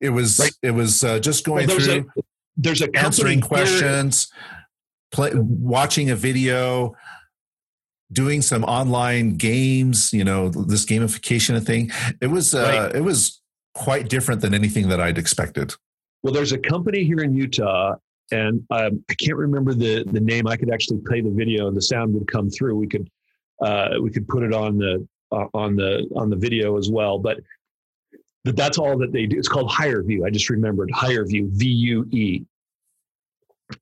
It 0.00 0.10
was 0.10 0.38
right. 0.38 0.52
it 0.62 0.72
was 0.72 1.04
uh, 1.04 1.18
just 1.18 1.44
going 1.44 1.68
well, 1.68 1.78
through. 1.78 2.10
A, 2.16 2.22
there's 2.56 2.82
a 2.82 2.96
answering 2.96 3.40
questions, 3.40 4.28
play, 5.12 5.32
watching 5.34 6.10
a 6.10 6.16
video, 6.16 6.94
doing 8.12 8.42
some 8.42 8.64
online 8.64 9.36
games. 9.36 10.12
You 10.12 10.24
know, 10.24 10.48
this 10.48 10.84
gamification 10.84 11.64
thing. 11.64 11.90
It 12.20 12.28
was 12.28 12.54
uh, 12.54 12.62
right. 12.62 12.96
it 12.96 13.02
was 13.02 13.40
quite 13.74 14.08
different 14.08 14.40
than 14.40 14.54
anything 14.54 14.88
that 14.88 15.00
I'd 15.00 15.18
expected. 15.18 15.74
Well, 16.22 16.32
there's 16.32 16.52
a 16.52 16.58
company 16.58 17.04
here 17.04 17.20
in 17.20 17.34
Utah, 17.34 17.96
and 18.32 18.64
um, 18.70 19.04
I 19.10 19.14
can't 19.14 19.36
remember 19.36 19.74
the 19.74 20.04
the 20.04 20.20
name. 20.20 20.46
I 20.46 20.56
could 20.56 20.72
actually 20.72 21.00
play 21.06 21.20
the 21.20 21.30
video, 21.30 21.68
and 21.68 21.76
the 21.76 21.82
sound 21.82 22.14
would 22.14 22.30
come 22.30 22.48
through. 22.50 22.76
We 22.76 22.86
could 22.86 23.10
uh, 23.60 23.96
we 24.00 24.10
could 24.10 24.26
put 24.26 24.42
it 24.42 24.54
on 24.54 24.78
the 24.78 25.06
uh, 25.32 25.46
on 25.52 25.76
the 25.76 26.08
on 26.16 26.30
the 26.30 26.36
video 26.36 26.78
as 26.78 26.88
well. 26.90 27.18
But 27.18 27.40
that's 28.44 28.78
all 28.78 28.98
that 28.98 29.12
they 29.12 29.26
do. 29.26 29.38
It's 29.38 29.48
called 29.48 29.70
HireVue. 29.70 30.24
I 30.26 30.30
just 30.30 30.50
remembered 30.50 30.90
HireVue, 30.90 31.48
V 31.50 31.66
U 31.66 32.08
E. 32.12 32.44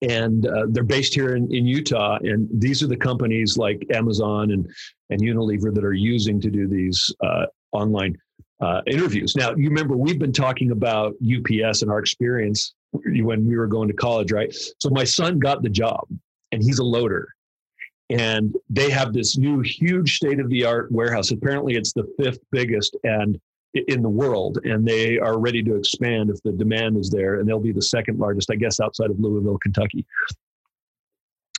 And 0.02 0.46
uh, 0.46 0.66
they're 0.68 0.84
based 0.84 1.12
here 1.12 1.34
in, 1.34 1.52
in 1.52 1.66
Utah. 1.66 2.16
And 2.22 2.48
these 2.52 2.80
are 2.84 2.86
the 2.86 2.96
companies 2.96 3.58
like 3.58 3.84
Amazon 3.92 4.52
and, 4.52 4.70
and 5.10 5.20
Unilever 5.20 5.74
that 5.74 5.84
are 5.84 5.92
using 5.92 6.40
to 6.40 6.50
do 6.50 6.68
these 6.68 7.12
uh, 7.24 7.46
online 7.72 8.16
uh, 8.62 8.80
interviews. 8.86 9.34
Now, 9.36 9.50
you 9.50 9.68
remember 9.68 9.96
we've 9.96 10.20
been 10.20 10.32
talking 10.32 10.70
about 10.70 11.14
UPS 11.20 11.82
and 11.82 11.90
our 11.90 11.98
experience 11.98 12.74
when 12.92 13.46
we 13.46 13.56
were 13.56 13.66
going 13.66 13.88
to 13.88 13.94
college, 13.94 14.30
right? 14.30 14.54
So 14.78 14.88
my 14.90 15.04
son 15.04 15.40
got 15.40 15.62
the 15.62 15.68
job 15.68 16.06
and 16.52 16.62
he's 16.62 16.78
a 16.78 16.84
loader. 16.84 17.28
And 18.08 18.54
they 18.70 18.90
have 18.90 19.12
this 19.12 19.36
new 19.36 19.60
huge 19.60 20.16
state 20.16 20.38
of 20.38 20.48
the 20.48 20.64
art 20.64 20.92
warehouse. 20.92 21.30
Apparently, 21.30 21.74
it's 21.74 21.92
the 21.92 22.06
fifth 22.18 22.40
biggest. 22.50 22.96
And 23.04 23.40
in 23.74 24.02
the 24.02 24.08
world, 24.08 24.58
and 24.64 24.86
they 24.86 25.18
are 25.18 25.38
ready 25.38 25.62
to 25.62 25.76
expand 25.76 26.28
if 26.30 26.42
the 26.42 26.52
demand 26.52 26.98
is 26.98 27.08
there, 27.08 27.40
and 27.40 27.48
they'll 27.48 27.58
be 27.58 27.72
the 27.72 27.80
second 27.80 28.18
largest, 28.18 28.50
I 28.50 28.56
guess, 28.56 28.80
outside 28.80 29.10
of 29.10 29.18
Louisville, 29.18 29.58
Kentucky. 29.58 30.04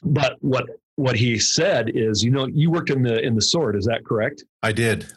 But 0.04 0.38
what 0.42 0.66
what 0.96 1.16
he 1.16 1.40
said 1.40 1.90
is, 1.96 2.24
you 2.24 2.30
know, 2.30 2.46
you 2.46 2.70
worked 2.70 2.92
in 2.92 3.02
the 3.02 3.20
in 3.20 3.34
the 3.34 3.42
sort, 3.42 3.76
is 3.76 3.86
that 3.86 4.06
correct? 4.06 4.44
I 4.62 4.74
did. 4.74 5.08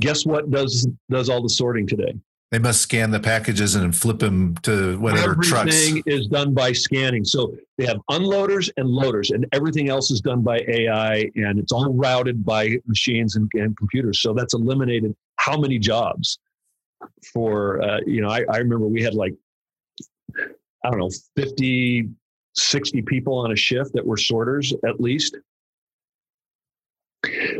Guess 0.00 0.24
what 0.26 0.50
does 0.50 0.86
does 1.10 1.28
all 1.28 1.42
the 1.42 1.48
sorting 1.48 1.86
today? 1.86 2.14
They 2.50 2.58
must 2.58 2.80
scan 2.80 3.10
the 3.10 3.20
packages 3.20 3.74
and 3.74 3.94
flip 3.94 4.20
them 4.20 4.54
to 4.62 4.98
whatever 4.98 5.32
everything 5.32 5.50
trucks. 5.50 5.76
Everything 5.76 6.02
is 6.06 6.28
done 6.28 6.54
by 6.54 6.72
scanning. 6.72 7.22
So 7.24 7.54
they 7.76 7.84
have 7.84 7.98
unloaders 8.10 8.70
and 8.78 8.88
loaders, 8.88 9.30
and 9.32 9.46
everything 9.52 9.90
else 9.90 10.10
is 10.10 10.22
done 10.22 10.42
by 10.42 10.60
AI, 10.66 11.30
and 11.36 11.58
it's 11.58 11.72
all 11.72 11.92
routed 11.92 12.46
by 12.46 12.78
machines 12.86 13.36
and, 13.36 13.50
and 13.52 13.76
computers. 13.76 14.22
So 14.22 14.32
that's 14.32 14.54
eliminated 14.54 15.14
how 15.36 15.58
many 15.58 15.78
jobs 15.78 16.38
for, 17.34 17.82
uh, 17.82 17.98
you 18.06 18.22
know, 18.22 18.30
I, 18.30 18.44
I 18.50 18.58
remember 18.58 18.86
we 18.86 19.02
had 19.02 19.14
like, 19.14 19.34
I 20.84 20.90
don't 20.90 21.00
know, 21.00 21.10
50, 21.36 22.08
60 22.54 23.02
people 23.02 23.38
on 23.38 23.52
a 23.52 23.56
shift 23.56 23.92
that 23.92 24.06
were 24.06 24.16
sorters 24.16 24.72
at 24.86 25.00
least. 25.00 25.36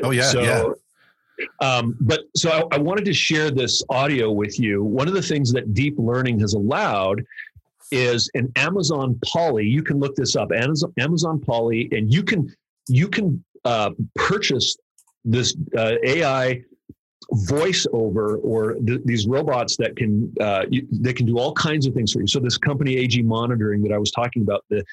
Oh, 0.02 0.12
yeah. 0.12 0.22
So, 0.22 0.40
yeah 0.40 0.64
um, 1.60 1.96
but 2.00 2.20
so 2.36 2.50
I, 2.50 2.76
I 2.76 2.78
wanted 2.78 3.04
to 3.06 3.14
share 3.14 3.50
this 3.50 3.82
audio 3.90 4.30
with 4.30 4.58
you. 4.58 4.82
One 4.82 5.08
of 5.08 5.14
the 5.14 5.22
things 5.22 5.52
that 5.52 5.74
deep 5.74 5.94
learning 5.98 6.40
has 6.40 6.54
allowed 6.54 7.22
is 7.90 8.30
an 8.34 8.52
Amazon 8.56 9.18
Polly. 9.24 9.66
You 9.66 9.82
can 9.82 9.98
look 9.98 10.14
this 10.14 10.36
up, 10.36 10.52
Amazon, 10.52 10.92
Amazon 10.98 11.40
Polly, 11.40 11.88
and 11.92 12.12
you 12.12 12.22
can 12.22 12.54
you 12.88 13.08
can 13.08 13.42
uh, 13.64 13.90
purchase 14.14 14.76
this 15.24 15.56
uh, 15.76 15.94
AI 16.04 16.62
voiceover 17.46 18.38
or 18.42 18.74
th- 18.86 19.00
these 19.04 19.26
robots 19.26 19.76
that 19.76 19.96
can 19.96 20.32
uh, 20.40 20.64
you, 20.70 20.86
they 20.90 21.12
can 21.12 21.26
do 21.26 21.38
all 21.38 21.52
kinds 21.52 21.86
of 21.86 21.94
things 21.94 22.12
for 22.12 22.20
you. 22.20 22.26
So 22.26 22.40
this 22.40 22.58
company 22.58 22.96
AG 22.96 23.20
Monitoring 23.22 23.82
that 23.82 23.92
I 23.92 23.98
was 23.98 24.10
talking 24.10 24.42
about, 24.42 24.64
the 24.70 24.84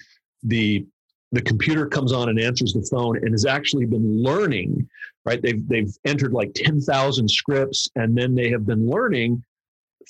the 0.44 0.86
the 1.32 1.42
computer 1.42 1.86
comes 1.86 2.14
on 2.14 2.30
and 2.30 2.40
answers 2.40 2.74
the 2.74 2.88
phone 2.90 3.18
and 3.18 3.32
has 3.32 3.46
actually 3.46 3.86
been 3.86 4.24
learning 4.24 4.88
right? 5.26 5.42
They've 5.42 5.68
they've 5.68 5.94
entered 6.06 6.34
like 6.34 6.54
10,000 6.54 7.30
scripts 7.30 7.90
and 7.96 8.18
then 8.18 8.36
they 8.36 8.50
have 8.52 8.66
been 8.66 8.88
learning 8.88 9.44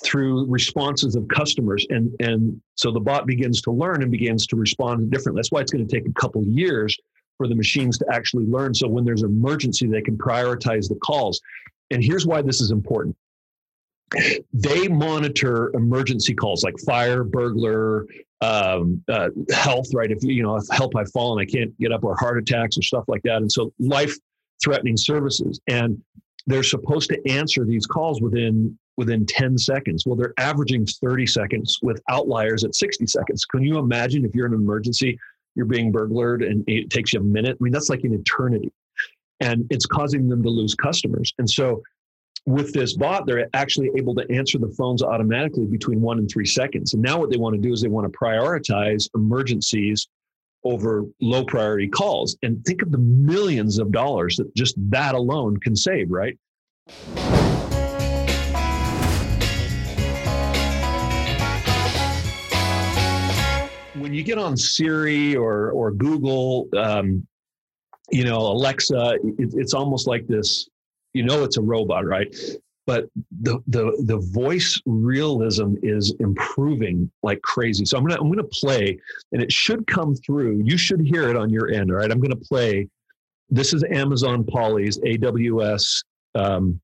through 0.04 0.46
responses 0.46 1.16
of 1.16 1.26
customers. 1.28 1.86
And 1.90 2.14
and 2.20 2.60
so 2.76 2.92
the 2.92 3.00
bot 3.00 3.26
begins 3.26 3.62
to 3.62 3.72
learn 3.72 4.02
and 4.02 4.12
begins 4.12 4.46
to 4.48 4.56
respond 4.56 5.10
differently. 5.10 5.40
That's 5.40 5.50
why 5.50 5.62
it's 5.62 5.72
going 5.72 5.86
to 5.86 5.92
take 5.92 6.06
a 6.06 6.12
couple 6.12 6.44
years 6.44 6.96
for 7.38 7.48
the 7.48 7.54
machines 7.54 7.98
to 7.98 8.06
actually 8.12 8.46
learn. 8.46 8.74
So 8.74 8.88
when 8.88 9.04
there's 9.04 9.22
an 9.22 9.30
emergency 9.30 9.86
they 9.86 10.02
can 10.02 10.16
prioritize 10.16 10.88
the 10.88 10.96
calls. 10.96 11.40
And 11.90 12.02
here's 12.02 12.26
why 12.26 12.42
this 12.42 12.60
is 12.60 12.70
important. 12.70 13.16
They 14.52 14.88
monitor 14.88 15.74
emergency 15.74 16.34
calls 16.34 16.62
like 16.62 16.74
fire 16.80 17.24
burglar 17.24 18.06
um, 18.40 19.02
uh, 19.08 19.28
health, 19.52 19.88
right? 19.94 20.10
If 20.10 20.22
you 20.22 20.42
know, 20.42 20.56
if 20.56 20.64
help 20.70 20.94
I've 20.96 21.10
fallen, 21.10 21.40
I 21.40 21.50
can't 21.50 21.76
get 21.78 21.92
up, 21.92 22.04
or 22.04 22.16
heart 22.16 22.38
attacks 22.38 22.76
or 22.78 22.82
stuff 22.82 23.04
like 23.08 23.22
that. 23.22 23.38
And 23.38 23.50
so 23.50 23.72
life 23.78 24.14
threatening 24.62 24.96
services. 24.96 25.60
And 25.68 26.00
they're 26.46 26.62
supposed 26.62 27.08
to 27.10 27.28
answer 27.28 27.64
these 27.64 27.86
calls 27.86 28.20
within 28.20 28.78
within 28.96 29.26
10 29.26 29.58
seconds. 29.58 30.04
Well, 30.06 30.16
they're 30.16 30.32
averaging 30.38 30.86
30 30.86 31.26
seconds 31.26 31.78
with 31.82 32.00
outliers 32.08 32.64
at 32.64 32.74
60 32.74 33.06
seconds. 33.06 33.44
Can 33.44 33.62
you 33.62 33.78
imagine 33.78 34.24
if 34.24 34.34
you're 34.34 34.46
in 34.46 34.54
an 34.54 34.60
emergency, 34.60 35.18
you're 35.54 35.66
being 35.66 35.92
burglared 35.92 36.42
and 36.42 36.64
it 36.66 36.88
takes 36.88 37.12
you 37.12 37.20
a 37.20 37.22
minute? 37.22 37.58
I 37.60 37.62
mean, 37.62 37.74
that's 37.74 37.90
like 37.90 38.04
an 38.04 38.14
eternity. 38.14 38.72
And 39.40 39.66
it's 39.68 39.84
causing 39.84 40.28
them 40.28 40.42
to 40.42 40.48
lose 40.48 40.74
customers. 40.74 41.34
And 41.38 41.48
so 41.48 41.82
with 42.46 42.72
this 42.72 42.94
bot, 42.96 43.26
they're 43.26 43.48
actually 43.54 43.90
able 43.96 44.14
to 44.14 44.24
answer 44.30 44.56
the 44.58 44.72
phones 44.78 45.02
automatically 45.02 45.66
between 45.66 46.00
one 46.00 46.18
and 46.18 46.30
three 46.30 46.46
seconds. 46.46 46.94
And 46.94 47.02
now 47.02 47.18
what 47.18 47.28
they 47.30 47.36
want 47.36 47.56
to 47.56 47.60
do 47.60 47.72
is 47.72 47.82
they 47.82 47.88
want 47.88 48.10
to 48.10 48.16
prioritize 48.16 49.08
emergencies 49.16 50.06
over 50.62 51.04
low 51.20 51.44
priority 51.44 51.88
calls. 51.88 52.36
And 52.42 52.64
think 52.64 52.82
of 52.82 52.92
the 52.92 52.98
millions 52.98 53.80
of 53.80 53.90
dollars 53.90 54.36
that 54.36 54.54
just 54.54 54.76
that 54.90 55.16
alone 55.16 55.56
can 55.56 55.74
save, 55.74 56.10
right? 56.10 56.38
When 63.98 64.14
you 64.14 64.22
get 64.22 64.38
on 64.38 64.56
Siri 64.56 65.34
or, 65.34 65.72
or 65.72 65.90
Google, 65.90 66.68
um, 66.76 67.26
you 68.12 68.22
know, 68.22 68.38
Alexa, 68.38 69.18
it, 69.24 69.50
it's 69.54 69.74
almost 69.74 70.06
like 70.06 70.28
this 70.28 70.68
you 71.16 71.22
know 71.22 71.42
it's 71.44 71.56
a 71.56 71.62
robot, 71.62 72.04
right? 72.04 72.34
But 72.86 73.08
the 73.40 73.58
the 73.66 73.96
the 74.04 74.18
voice 74.18 74.80
realism 74.86 75.74
is 75.82 76.14
improving 76.20 77.10
like 77.22 77.40
crazy. 77.42 77.84
So 77.84 77.96
I'm 77.96 78.06
gonna 78.06 78.20
I'm 78.20 78.30
gonna 78.30 78.44
play, 78.44 78.98
and 79.32 79.42
it 79.42 79.50
should 79.50 79.86
come 79.86 80.14
through. 80.14 80.62
You 80.64 80.76
should 80.76 81.00
hear 81.00 81.28
it 81.28 81.36
on 81.36 81.50
your 81.50 81.70
end. 81.70 81.90
All 81.90 81.96
right, 81.96 82.10
I'm 82.10 82.20
gonna 82.20 82.36
play. 82.36 82.88
This 83.48 83.72
is 83.72 83.82
Amazon 83.90 84.44
Polly's 84.44 84.98
AWS, 84.98 86.04
um, 86.34 86.80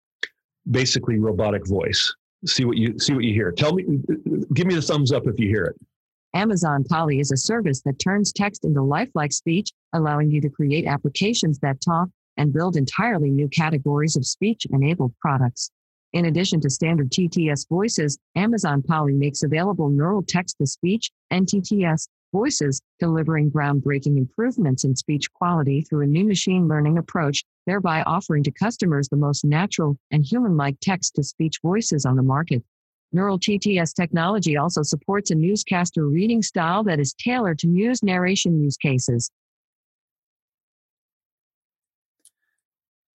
basically 0.71 1.19
robotic 1.19 1.67
voice. 1.69 2.13
See 2.47 2.65
what 2.65 2.77
you 2.77 2.99
see 2.99 3.13
what 3.13 3.23
you 3.23 3.35
hear. 3.35 3.53
Tell 3.53 3.75
me, 3.75 3.85
give 4.55 4.67
me 4.67 4.75
the 4.75 4.83
thumbs 4.83 5.13
up 5.13 5.29
if 5.29 5.39
you 5.39 5.49
hear 5.49 5.65
it. 5.67 5.77
Amazon 6.35 6.83
Polly 6.83 7.21
is 7.21 7.31
a 7.31 7.37
service 7.37 7.83
that 7.83 7.99
turns 7.99 8.33
text 8.33 8.65
into 8.65 8.83
lifelike 8.83 9.33
speech, 9.33 9.71
allowing 9.93 10.31
you 10.31 10.41
to 10.41 10.49
create 10.49 10.87
applications 10.87 11.59
that 11.59 11.81
talk 11.81 12.09
and 12.37 12.53
build 12.53 12.77
entirely 12.77 13.31
new 13.31 13.49
categories 13.49 14.17
of 14.17 14.27
speech 14.27 14.67
enabled 14.71 15.15
products. 15.21 15.71
In 16.13 16.27
addition 16.27 16.61
to 16.61 16.71
standard 16.71 17.11
TTS 17.11 17.69
voices, 17.69 18.19
Amazon 18.37 18.83
Polly 18.83 19.15
makes 19.15 19.43
available 19.43 19.89
neural 19.89 20.23
text 20.23 20.59
to 20.59 20.67
speech 20.67 21.11
NTTS 21.33 22.09
voices, 22.33 22.81
delivering 22.99 23.51
groundbreaking 23.51 24.17
improvements 24.17 24.85
in 24.85 24.97
speech 24.97 25.33
quality 25.33 25.83
through 25.83 26.05
a 26.05 26.07
new 26.07 26.25
machine 26.25 26.67
learning 26.67 26.99
approach, 26.99 27.45
thereby 27.67 28.03
offering 28.03 28.43
to 28.43 28.51
customers 28.51 29.09
the 29.09 29.17
most 29.17 29.45
natural 29.45 29.97
and 30.11 30.25
human 30.25 30.57
like 30.57 30.77
text 30.81 31.15
to 31.15 31.23
speech 31.23 31.61
voices 31.63 32.05
on 32.05 32.17
the 32.17 32.23
market. 32.23 32.63
Neural 33.13 33.39
TTS 33.39 33.95
technology 33.95 34.57
also 34.57 34.83
supports 34.83 35.31
a 35.31 35.35
newscaster 35.35 36.07
reading 36.07 36.43
style 36.43 36.83
that 36.85 36.99
is 36.99 37.15
tailored 37.15 37.59
to 37.59 37.67
news 37.67 38.03
narration 38.03 38.63
use 38.63 38.77
cases. 38.79 39.31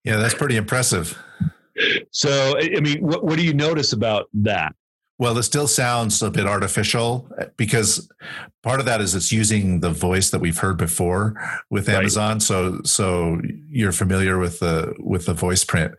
Yeah, 0.07 0.15
that's 0.15 0.33
pretty 0.33 0.55
impressive. 0.55 1.21
So, 2.11 2.57
I 2.57 2.79
mean, 2.79 2.99
what, 3.01 3.25
what 3.25 3.35
do 3.35 3.43
you 3.43 3.53
notice 3.53 3.91
about 3.91 4.29
that? 4.35 4.73
Well, 5.19 5.37
it 5.37 5.43
still 5.43 5.67
sounds 5.67 6.21
a 6.21 6.31
bit 6.31 6.45
artificial 6.45 7.27
uh, 7.37 7.47
because 7.57 8.09
part 8.63 8.79
of 8.79 8.85
that 8.85 9.01
is 9.01 9.15
it's 9.15 9.33
using 9.33 9.81
the 9.81 9.89
voice 9.89 10.29
that 10.29 10.39
we've 10.39 10.57
heard 10.57 10.77
before 10.77 11.35
with 11.69 11.89
Amazon. 11.89 12.35
Right. 12.35 12.41
So, 12.41 12.79
so 12.85 13.41
you're 13.69 13.91
familiar 13.91 14.37
with 14.37 14.59
the 14.59 14.95
with 14.97 15.25
the 15.25 15.33
voice 15.33 15.65
print. 15.65 15.93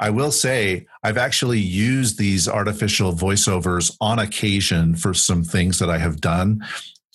I 0.00 0.10
will 0.10 0.32
say 0.32 0.88
I've 1.04 1.18
actually 1.18 1.60
used 1.60 2.18
these 2.18 2.48
artificial 2.48 3.12
voiceovers 3.12 3.96
on 4.00 4.18
occasion 4.18 4.96
for 4.96 5.14
some 5.14 5.44
things 5.44 5.78
that 5.78 5.90
I 5.90 5.98
have 5.98 6.20
done 6.20 6.58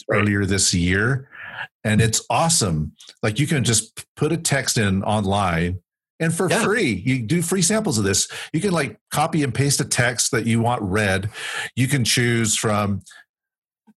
right. 0.07 0.19
earlier 0.19 0.45
this 0.45 0.73
year, 0.73 1.27
and 1.83 1.99
it's 1.99 2.25
awesome. 2.29 2.93
Like 3.21 3.39
you 3.39 3.47
can 3.47 3.65
just 3.65 4.05
put 4.15 4.31
a 4.31 4.37
text 4.37 4.77
in 4.77 5.03
online 5.03 5.81
and 6.19 6.33
for 6.33 6.49
yeah. 6.49 6.63
free 6.63 7.03
you 7.05 7.21
do 7.21 7.41
free 7.41 7.61
samples 7.61 7.97
of 7.97 8.03
this 8.03 8.27
you 8.53 8.59
can 8.59 8.71
like 8.71 8.99
copy 9.11 9.43
and 9.43 9.53
paste 9.53 9.79
a 9.79 9.85
text 9.85 10.31
that 10.31 10.45
you 10.45 10.61
want 10.61 10.81
read 10.81 11.29
you 11.75 11.87
can 11.87 12.03
choose 12.03 12.55
from 12.55 13.01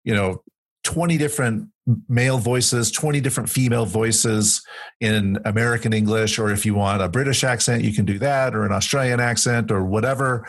you 0.04 0.14
know 0.14 0.42
20 0.84 1.16
different 1.18 1.68
male 2.08 2.38
voices 2.38 2.92
20 2.92 3.20
different 3.20 3.48
female 3.48 3.84
voices 3.84 4.62
in 5.00 5.36
american 5.44 5.92
english 5.92 6.38
or 6.38 6.50
if 6.50 6.64
you 6.64 6.74
want 6.74 7.02
a 7.02 7.08
british 7.08 7.42
accent 7.42 7.82
you 7.82 7.92
can 7.92 8.04
do 8.04 8.18
that 8.18 8.54
or 8.54 8.64
an 8.64 8.72
australian 8.72 9.18
accent 9.18 9.70
or 9.70 9.84
whatever 9.84 10.46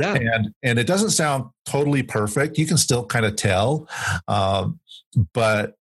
yeah. 0.00 0.14
and 0.14 0.52
and 0.62 0.78
it 0.78 0.86
doesn't 0.86 1.10
sound 1.10 1.44
totally 1.64 2.02
perfect 2.02 2.58
you 2.58 2.66
can 2.66 2.76
still 2.76 3.04
kind 3.04 3.24
of 3.24 3.34
tell 3.34 3.88
um, 4.28 4.78
but 5.32 5.74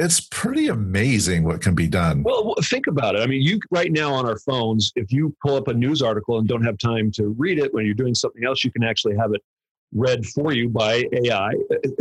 it's 0.00 0.20
pretty 0.20 0.68
amazing 0.68 1.44
what 1.44 1.60
can 1.60 1.74
be 1.74 1.86
done. 1.86 2.22
Well, 2.22 2.54
think 2.64 2.86
about 2.86 3.16
it. 3.16 3.20
I 3.20 3.26
mean, 3.26 3.42
you 3.42 3.60
right 3.70 3.92
now 3.92 4.14
on 4.14 4.26
our 4.26 4.38
phones, 4.38 4.92
if 4.96 5.12
you 5.12 5.34
pull 5.44 5.56
up 5.56 5.68
a 5.68 5.74
news 5.74 6.00
article 6.00 6.38
and 6.38 6.48
don't 6.48 6.64
have 6.64 6.78
time 6.78 7.10
to 7.12 7.28
read 7.38 7.58
it 7.58 7.72
when 7.74 7.84
you're 7.84 7.94
doing 7.94 8.14
something 8.14 8.44
else, 8.44 8.64
you 8.64 8.72
can 8.72 8.82
actually 8.82 9.16
have 9.16 9.34
it 9.34 9.42
read 9.92 10.24
for 10.24 10.52
you 10.52 10.68
by 10.68 11.04
AI. 11.12 11.52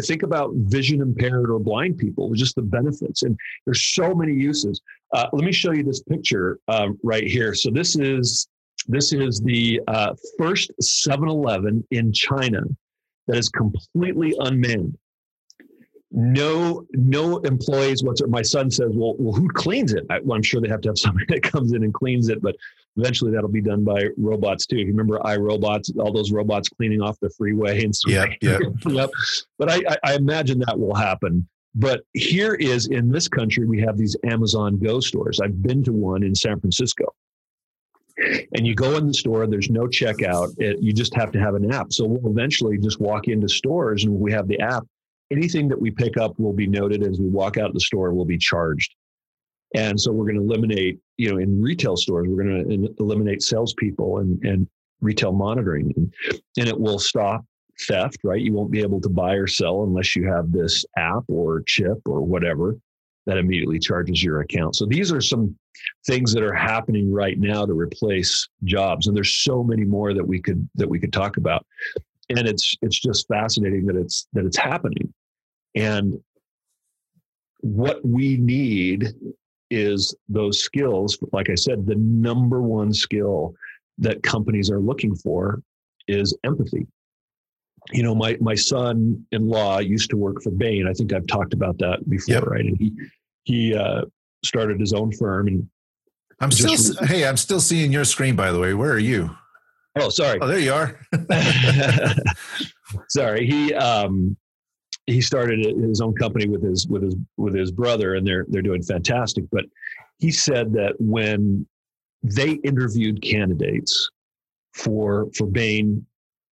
Think 0.04 0.24
about 0.24 0.52
vision 0.54 1.02
impaired 1.02 1.50
or 1.50 1.60
blind 1.60 1.98
people, 1.98 2.34
just 2.34 2.56
the 2.56 2.62
benefits. 2.62 3.24
And 3.24 3.38
there's 3.66 3.84
so 3.94 4.14
many 4.14 4.34
uses. 4.34 4.80
Uh, 5.14 5.28
let 5.34 5.44
me 5.44 5.52
show 5.52 5.72
you 5.72 5.84
this 5.84 6.02
picture 6.04 6.60
uh, 6.68 6.90
right 7.04 7.28
here. 7.28 7.54
So 7.54 7.70
this 7.70 7.98
is 7.98 8.48
this 8.88 9.12
is 9.12 9.42
the 9.42 9.82
uh, 9.88 10.16
first 10.38 10.72
7-Eleven 10.82 11.86
in 11.92 12.14
China 12.14 12.62
that 13.28 13.38
is 13.38 13.50
completely 13.50 14.34
unmanned 14.40 14.98
no 16.12 16.86
no 16.92 17.38
employees 17.40 18.04
whatsoever. 18.04 18.32
My 18.32 18.42
son 18.42 18.72
says, 18.72 18.92
"Well, 18.94 19.16
well, 19.20 19.34
who 19.34 19.48
cleans 19.50 19.94
it?" 19.94 20.06
I, 20.10 20.20
well, 20.20 20.36
I'm 20.36 20.44
sure 20.44 20.60
they 20.62 20.70
have 20.70 20.82
to 20.82 20.90
have 20.90 20.98
somebody 21.00 21.26
that 21.30 21.44
comes 21.44 21.74
in 21.74 21.84
and 21.84 21.94
cleans 21.94 22.30
it, 22.30 22.42
but 22.42 22.56
eventually 22.98 23.32
that'll 23.32 23.50
be 23.50 23.62
done 23.62 23.84
by 23.84 24.08
robots 24.18 24.66
too. 24.66 24.78
If 24.78 24.88
you 24.88 24.94
remember 24.94 25.20
iRobots, 25.20 25.98
all 26.00 26.12
those 26.12 26.32
robots 26.32 26.70
cleaning 26.70 27.02
off 27.02 27.18
the 27.22 27.30
freeway 27.30 27.84
and 27.84 27.96
stuff. 27.96 28.14
Yeah, 28.14 28.26
yeah. 28.42 28.60
yep. 28.88 29.10
But 29.58 29.72
I, 29.72 29.98
I 30.04 30.16
imagine 30.16 30.60
that 30.60 30.80
will 30.80 30.96
happen. 30.96 31.48
But 31.76 32.02
here 32.14 32.56
is 32.56 32.88
in 32.88 33.10
this 33.10 33.28
country, 33.28 33.66
we 33.66 33.80
have 33.82 33.98
these 33.98 34.16
Amazon 34.24 34.80
Go 34.80 35.00
stores. 35.00 35.40
I've 35.40 35.62
been 35.62 35.84
to 35.84 35.94
one 35.94 36.24
in 36.24 36.34
San 36.34 36.60
Francisco. 36.60 37.14
And 38.56 38.68
you 38.68 38.76
go 38.76 38.98
in 38.98 39.08
the 39.08 39.14
store, 39.14 39.48
there's 39.48 39.70
no 39.70 39.84
checkout. 39.84 40.54
It, 40.58 40.82
you 40.82 40.92
just 40.92 41.14
have 41.14 41.32
to 41.32 41.40
have 41.40 41.56
an 41.56 41.72
app. 41.72 41.94
So 41.94 42.06
we'll 42.06 42.32
eventually 42.32 42.78
just 42.78 43.00
walk 43.00 43.28
into 43.28 43.48
stores 43.48 44.04
and 44.04 44.14
we 44.14 44.32
have 44.34 44.48
the 44.48 44.60
app 44.60 44.86
anything 45.32 45.68
that 45.70 45.80
we 45.80 45.92
pick 45.92 46.18
up 46.18 46.38
will 46.40 46.54
be 46.54 46.68
noted 46.68 47.04
as 47.04 47.20
we 47.20 47.28
walk 47.28 47.58
out 47.58 47.74
the 47.74 47.80
store 47.80 48.14
will 48.14 48.26
be 48.26 48.38
charged. 48.38 48.96
And 49.76 50.00
so 50.00 50.12
we're 50.12 50.26
going 50.26 50.38
to 50.38 50.42
eliminate, 50.42 51.00
you 51.18 51.30
know, 51.32 51.38
in 51.38 51.62
retail 51.62 51.96
stores, 51.96 52.28
we're 52.28 52.44
going 52.44 52.86
to 52.86 52.96
eliminate 53.00 53.44
salespeople 53.44 54.20
and, 54.20 54.44
and 54.44 54.68
retail 55.02 55.32
monitoring. 55.32 55.94
And, 55.96 56.14
and 56.58 56.68
it 56.68 56.80
will 56.80 56.98
stop 56.98 57.46
theft, 57.88 58.18
right? 58.24 58.42
You 58.42 58.54
won't 58.54 58.72
be 58.72 58.82
able 58.82 59.00
to 59.02 59.10
buy 59.10 59.36
or 59.36 59.48
sell 59.48 59.84
unless 59.84 60.16
you 60.16 60.28
have 60.28 60.52
this 60.52 60.84
app 60.98 61.24
or 61.28 61.64
chip 61.68 62.00
or 62.06 62.22
whatever 62.22 62.78
that 63.26 63.38
immediately 63.38 63.80
charges 63.80 64.24
your 64.24 64.42
account. 64.42 64.76
So 64.76 64.86
these 64.86 65.12
are 65.12 65.22
some 65.22 65.56
things 66.08 66.34
that 66.34 66.44
are 66.44 66.54
happening 66.54 67.12
right 67.12 67.38
now 67.38 67.66
to 67.66 67.74
replace 67.74 68.48
jobs. 68.64 69.08
And 69.08 69.16
there's 69.16 69.36
so 69.36 69.64
many 69.64 69.86
more 69.86 70.14
that 70.14 70.28
we 70.28 70.42
could 70.42 70.68
that 70.76 70.90
we 70.90 71.00
could 71.00 71.14
talk 71.14 71.38
about. 71.38 71.66
And 72.30 72.48
it's 72.48 72.76
it's 72.82 73.00
just 73.00 73.28
fascinating 73.28 73.86
that 73.86 73.96
it's 73.96 74.28
that 74.34 74.46
it's 74.46 74.58
happening. 74.58 75.14
And 75.76 76.20
what 77.62 78.06
we 78.06 78.38
need 78.38 79.14
is 79.70 80.16
those 80.28 80.62
skills. 80.62 81.18
Like 81.32 81.50
I 81.50 81.56
said, 81.56 81.86
the 81.86 81.96
number 81.96 82.62
one 82.62 82.94
skill 82.94 83.54
that 83.98 84.24
companies 84.24 84.72
are 84.72 84.80
looking 84.80 85.16
for 85.16 85.62
is 86.08 86.36
empathy. 86.44 86.88
You 87.92 88.04
know, 88.04 88.14
my 88.14 88.38
my 88.40 88.56
son-in-law 88.56 89.80
used 89.80 90.10
to 90.12 90.18
work 90.18 90.42
for 90.44 90.52
Bain. 90.52 90.88
I 90.88 90.94
think 90.94 91.14
I've 91.14 91.28
talked 91.28 91.54
about 91.54 91.78
that 91.80 92.08
before, 92.10 92.36
yep. 92.36 92.44
right? 92.46 92.66
And 92.66 92.78
he 92.78 92.92
he 93.44 93.76
uh, 93.76 94.06
started 94.44 94.80
his 94.80 94.94
own 94.94 95.12
firm. 95.12 95.48
And 95.48 95.70
I'm 96.40 96.52
still 96.52 97.06
hey, 97.06 97.26
I'm 97.26 97.38
still 97.38 97.62
seeing 97.62 97.92
your 97.92 98.06
screen. 98.06 98.36
By 98.36 98.52
the 98.52 98.60
way, 98.60 98.74
where 98.74 98.92
are 98.92 99.00
you? 99.00 99.36
Oh, 99.98 100.10
sorry. 100.10 100.40
Oh, 100.42 100.48
there 100.48 100.60
you 100.60 100.74
are. 100.74 101.00
sorry. 103.10 103.48
He 103.48 103.74
um, 103.74 104.38
he 105.10 105.22
started 105.22 105.66
his 105.66 106.02
own 106.02 106.14
company 106.16 106.48
with 106.48 106.64
his 106.64 106.88
with 106.88 107.04
his 107.04 107.16
with 107.38 107.56
his 107.56 107.72
brother, 107.72 108.16
and 108.16 108.26
they're 108.26 108.46
they're 108.50 108.62
doing 108.62 108.84
fantastic. 108.84 109.46
But 109.52 109.66
he 110.20 110.32
said 110.32 110.74
that 110.74 110.96
when 111.00 111.66
they 112.24 112.54
interviewed 112.64 113.22
candidates 113.22 114.10
for 114.74 115.28
for 115.36 115.48
Bain, 115.48 116.06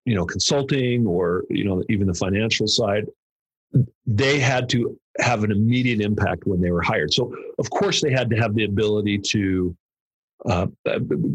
you 0.06 0.16
know, 0.16 0.26
consulting 0.26 1.06
or 1.08 1.44
you 1.50 1.64
know 1.64 1.84
even 1.90 2.08
the 2.08 2.14
financial 2.14 2.68
side, 2.68 3.06
they 4.06 4.40
had 4.40 4.70
to 4.70 4.98
have 5.20 5.44
an 5.44 5.52
immediate 5.52 6.02
impact 6.02 6.46
when 6.46 6.62
they 6.62 6.72
were 6.72 6.82
hired. 6.82 7.14
So 7.14 7.36
of 7.60 7.70
course 7.70 8.02
they 8.02 8.12
had 8.12 8.30
to 8.32 8.36
have 8.38 8.56
the 8.56 8.66
ability 8.66 9.20
to 9.30 9.76
uh, 10.50 10.68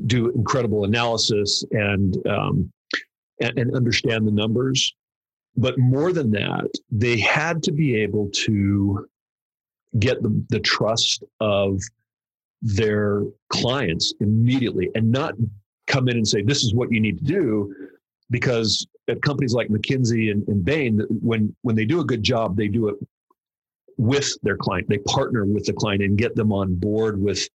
do 0.07 0.31
incredible 0.31 0.85
analysis 0.85 1.65
and, 1.71 2.15
um, 2.27 2.71
and 3.41 3.57
and 3.57 3.75
understand 3.75 4.27
the 4.27 4.33
numbers 4.33 4.95
but 5.57 5.79
more 5.79 6.13
than 6.13 6.31
that, 6.33 6.71
they 6.91 7.19
had 7.19 7.63
to 7.65 7.73
be 7.73 7.97
able 7.97 8.31
to 8.33 9.07
get 9.99 10.23
the, 10.23 10.45
the 10.51 10.61
trust 10.61 11.25
of 11.41 11.81
their 12.63 13.25
clients 13.49 14.13
immediately 14.21 14.91
and 14.95 15.11
not 15.11 15.35
come 15.87 16.09
in 16.09 16.17
and 16.17 16.29
say, 16.29 16.43
this 16.43 16.63
is 16.63 16.75
what 16.75 16.93
you 16.93 17.01
need 17.01 17.19
to 17.19 17.25
do. 17.25 17.75
Because 18.31 18.87
at 19.09 19.23
companies 19.23 19.55
like 19.55 19.69
McKinsey 19.69 20.31
and, 20.31 20.47
and 20.49 20.63
Bain, 20.63 21.01
when, 21.09 21.55
when 21.63 21.75
they 21.75 21.87
do 21.87 22.01
a 22.01 22.05
good 22.05 22.23
job, 22.23 22.57
they 22.57 22.69
do 22.69 22.89
it 22.89 22.97
with 23.97 24.37
their 24.43 24.57
client. 24.57 24.89
They 24.89 24.99
partner 24.99 25.45
with 25.47 25.65
the 25.65 25.73
client 25.73 26.03
and 26.03 26.19
get 26.19 26.35
them 26.37 26.53
on 26.53 26.75
board 26.75 27.21
with 27.21 27.49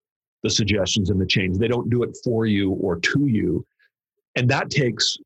the 0.44 0.50
suggestions 0.50 1.10
and 1.10 1.20
the 1.20 1.26
change. 1.26 1.58
They 1.58 1.68
don't 1.68 1.90
do 1.90 2.04
it 2.04 2.18
for 2.24 2.46
you 2.46 2.72
or 2.72 3.00
to 3.00 3.28
you. 3.28 3.66
And 4.36 4.50
that 4.50 4.70
takes 4.70 5.18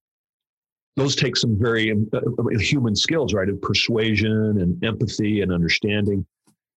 those 0.96 1.16
take 1.16 1.36
some 1.36 1.58
very 1.60 1.92
uh, 1.92 2.18
uh, 2.18 2.60
human 2.60 2.96
skills, 2.96 3.34
right? 3.34 3.50
Of 3.50 3.62
persuasion 3.62 4.62
and 4.62 4.84
empathy 4.84 5.42
and 5.42 5.52
understanding. 5.52 6.26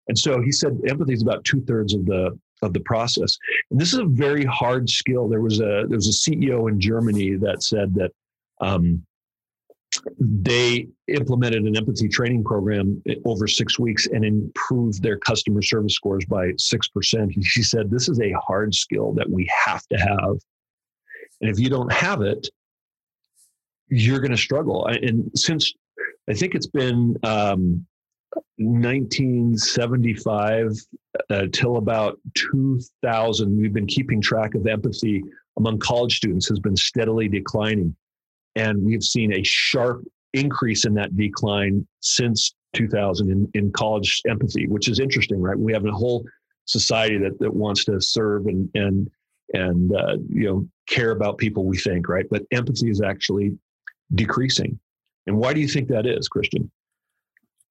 And 0.08 0.18
so 0.18 0.40
he 0.40 0.52
said 0.52 0.78
empathy 0.88 1.12
is 1.12 1.22
about 1.22 1.44
two 1.44 1.60
thirds 1.62 1.94
of 1.94 2.06
the 2.06 2.38
of 2.62 2.72
the 2.72 2.80
process. 2.80 3.36
And 3.70 3.78
this 3.78 3.92
is 3.92 3.98
a 3.98 4.06
very 4.06 4.44
hard 4.44 4.88
skill. 4.88 5.28
There 5.28 5.42
was 5.42 5.60
a 5.60 5.84
there 5.88 5.96
was 5.96 6.08
a 6.08 6.30
CEO 6.30 6.70
in 6.70 6.80
Germany 6.80 7.36
that 7.36 7.62
said 7.62 7.94
that 7.96 8.12
um, 8.60 9.04
they 10.18 10.88
implemented 11.08 11.64
an 11.64 11.76
empathy 11.76 12.08
training 12.08 12.44
program 12.44 13.02
over 13.24 13.46
six 13.46 13.78
weeks 13.78 14.06
and 14.06 14.24
improved 14.24 15.02
their 15.02 15.18
customer 15.18 15.60
service 15.60 15.94
scores 15.94 16.24
by 16.24 16.52
six 16.56 16.88
percent. 16.88 17.32
She 17.42 17.62
said 17.62 17.90
this 17.90 18.08
is 18.08 18.20
a 18.20 18.32
hard 18.32 18.74
skill 18.74 19.12
that 19.14 19.28
we 19.28 19.48
have 19.64 19.86
to 19.88 19.98
have, 19.98 20.38
and 21.40 21.50
if 21.50 21.58
you 21.58 21.68
don't 21.68 21.92
have 21.92 22.22
it, 22.22 22.48
you're 23.88 24.20
going 24.20 24.30
to 24.30 24.36
struggle. 24.36 24.86
And 24.86 25.30
since 25.34 25.72
I 26.28 26.34
think 26.34 26.54
it's 26.54 26.66
been 26.66 27.16
um, 27.22 27.86
1975 28.56 30.72
uh, 31.30 31.46
till 31.52 31.76
about 31.76 32.18
2000, 32.34 33.56
we've 33.56 33.72
been 33.72 33.86
keeping 33.86 34.20
track 34.20 34.54
of 34.54 34.66
empathy 34.66 35.22
among 35.56 35.78
college 35.78 36.16
students 36.16 36.48
has 36.48 36.58
been 36.58 36.76
steadily 36.76 37.28
declining. 37.28 37.94
And 38.54 38.82
we've 38.82 39.02
seen 39.02 39.32
a 39.32 39.42
sharp 39.42 40.04
increase 40.32 40.84
in 40.84 40.94
that 40.94 41.16
decline 41.16 41.86
since 42.00 42.54
2000 42.74 43.30
in, 43.30 43.50
in 43.54 43.72
college 43.72 44.20
empathy, 44.28 44.66
which 44.66 44.88
is 44.88 45.00
interesting, 45.00 45.40
right? 45.40 45.58
We 45.58 45.72
have 45.72 45.86
a 45.86 45.90
whole 45.90 46.24
society 46.66 47.18
that, 47.18 47.38
that 47.38 47.54
wants 47.54 47.84
to 47.86 48.00
serve 48.00 48.46
and, 48.46 48.68
and, 48.74 49.10
and 49.52 49.94
uh, 49.94 50.16
you 50.28 50.48
know, 50.48 50.68
care 50.88 51.12
about 51.12 51.38
people 51.38 51.64
we 51.64 51.78
think, 51.78 52.08
right? 52.08 52.26
But 52.30 52.42
empathy 52.50 52.90
is 52.90 53.00
actually 53.00 53.56
decreasing. 54.14 54.78
And 55.26 55.38
why 55.38 55.52
do 55.52 55.60
you 55.60 55.68
think 55.68 55.88
that 55.88 56.06
is, 56.06 56.28
Christian? 56.28 56.70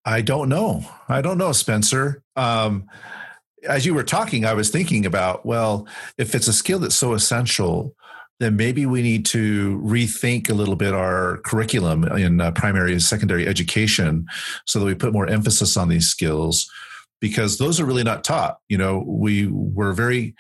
I 0.05 0.21
don't 0.21 0.49
know. 0.49 0.85
I 1.09 1.21
don't 1.21 1.37
know, 1.37 1.51
Spencer. 1.51 2.21
Um, 2.35 2.87
as 3.67 3.85
you 3.85 3.93
were 3.93 4.03
talking, 4.03 4.45
I 4.45 4.53
was 4.53 4.69
thinking 4.69 5.05
about, 5.05 5.45
well, 5.45 5.87
if 6.17 6.35
it's 6.35 6.47
a 6.47 6.53
skill 6.53 6.79
that's 6.79 6.95
so 6.95 7.13
essential, 7.13 7.95
then 8.39 8.55
maybe 8.55 8.85
we 8.85 9.01
need 9.01 9.25
to 9.25 9.79
rethink 9.83 10.49
a 10.49 10.53
little 10.53 10.75
bit 10.75 10.93
our 10.93 11.37
curriculum 11.45 12.03
in 12.03 12.41
uh, 12.41 12.51
primary 12.51 12.91
and 12.91 13.01
secondary 13.01 13.47
education 13.47 14.25
so 14.65 14.79
that 14.79 14.85
we 14.85 14.93
put 14.93 15.13
more 15.13 15.27
emphasis 15.27 15.77
on 15.77 15.89
these 15.89 16.07
skills 16.07 16.69
because 17.21 17.57
those 17.57 17.79
are 17.79 17.85
really 17.85 18.03
not 18.03 18.23
taught. 18.23 18.57
You 18.67 18.77
know, 18.77 19.03
we 19.07 19.47
were 19.47 19.93
very, 19.93 20.35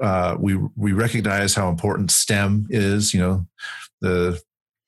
uh, 0.00 0.36
we, 0.38 0.56
we 0.76 0.92
recognize 0.92 1.54
how 1.54 1.68
important 1.68 2.10
STEM 2.10 2.66
is, 2.68 3.14
you 3.14 3.20
know, 3.20 3.46
the 4.00 4.42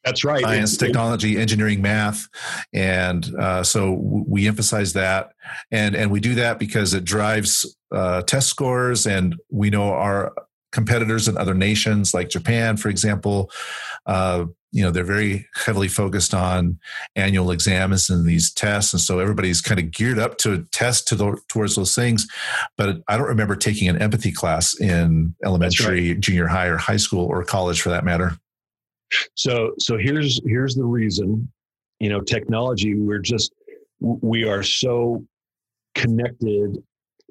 that's 0.07 0.25
right. 0.25 0.43
Science, 0.43 0.77
technology, 0.77 1.37
engineering, 1.37 1.83
math, 1.83 2.29
and 2.73 3.29
uh, 3.41 3.65
so 3.65 3.93
we 3.93 4.47
emphasize 4.47 4.93
that, 4.93 5.33
and 5.73 5.97
and 5.97 6.13
we 6.13 6.21
do 6.21 6.37
that 6.37 6.61
because 6.61 6.95
it 6.95 7.05
drives 7.05 7.77
uh, 7.91 8.23
test 8.23 8.49
scores, 8.49 9.07
and 9.07 9.35
we 9.51 9.69
know 9.69 9.91
our 9.91 10.33
competitors 10.71 11.27
in 11.27 11.37
other 11.37 11.55
nations, 11.55 12.15
like 12.15 12.29
Japan, 12.29 12.77
for 12.77 12.89
example. 12.89 13.51
Uh, 14.07 14.47
you 14.73 14.83
know 14.83 14.91
they're 14.91 15.05
very 15.05 15.49
heavily 15.55 15.89
focused 15.89 16.35
on 16.35 16.79
annual 17.15 17.51
exams 17.51 18.11
and 18.11 18.27
these 18.27 18.53
tests 18.53 18.93
and 18.93 19.01
so 19.01 19.21
everybody's 19.21 19.63
kind 19.63 19.81
of 19.81 19.91
geared 19.91 20.19
up 20.19 20.37
to 20.37 20.67
test 20.71 21.09
to 21.09 21.15
the, 21.15 21.41
towards 21.49 21.77
those 21.77 21.95
things 21.95 22.27
but 22.77 23.01
i 23.09 23.17
don't 23.17 23.29
remember 23.29 23.57
taking 23.57 23.89
an 23.89 23.97
empathy 24.03 24.31
class 24.31 24.79
in 24.79 25.35
elementary 25.45 26.13
right. 26.13 26.21
junior 26.21 26.47
high 26.47 26.67
or 26.67 26.77
high 26.77 26.97
school 26.99 27.25
or 27.25 27.43
college 27.43 27.81
for 27.81 27.89
that 27.89 28.05
matter 28.05 28.37
so 29.35 29.73
so 29.79 29.97
here's 29.97 30.41
here's 30.45 30.75
the 30.75 30.85
reason. 30.85 31.51
You 32.01 32.11
know, 32.11 32.21
technology. 32.21 32.95
We're 32.95 33.19
just 33.19 33.53
we 34.01 34.45
are 34.45 34.63
so 34.63 35.25
connected 35.95 36.77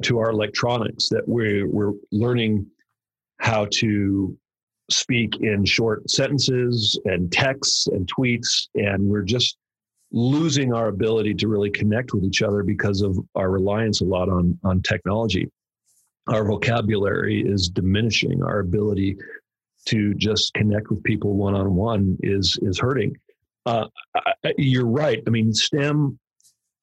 to 0.04 0.20
our 0.20 0.32
electronics 0.32 1.10
that 1.10 1.24
we're 1.28 1.68
we're 1.68 1.94
learning 2.12 2.66
how 3.40 3.68
to 3.72 4.38
speak 4.90 5.38
in 5.42 5.66
short 5.66 6.10
sentences 6.10 7.00
and 7.06 7.32
texts 7.32 7.88
and 7.88 8.08
tweets 8.08 8.68
and 8.76 9.04
we're 9.04 9.24
just 9.24 9.58
losing 10.12 10.74
our 10.74 10.88
ability 10.88 11.34
to 11.34 11.48
really 11.48 11.70
connect 11.70 12.14
with 12.14 12.24
each 12.24 12.42
other 12.42 12.62
because 12.62 13.02
of 13.02 13.18
our 13.36 13.50
reliance 13.50 14.02
a 14.02 14.06
lot 14.06 14.30
on 14.30 14.58
on 14.64 14.82
technology 14.82 15.50
our 16.28 16.46
vocabulary 16.46 17.42
is 17.42 17.68
diminishing 17.70 18.44
our 18.44 18.60
ability 18.60 19.18
to 19.86 20.14
just 20.16 20.54
connect 20.54 20.90
with 20.90 21.04
people 21.04 21.36
one 21.36 21.56
on 21.56 21.76
one 21.76 22.18
is 22.22 22.58
is 22.62 22.80
hurting. 22.80 23.16
Uh, 23.66 23.88
you're 24.58 24.86
right. 24.86 25.24
I 25.26 25.30
mean, 25.30 25.54
STEM 25.54 26.20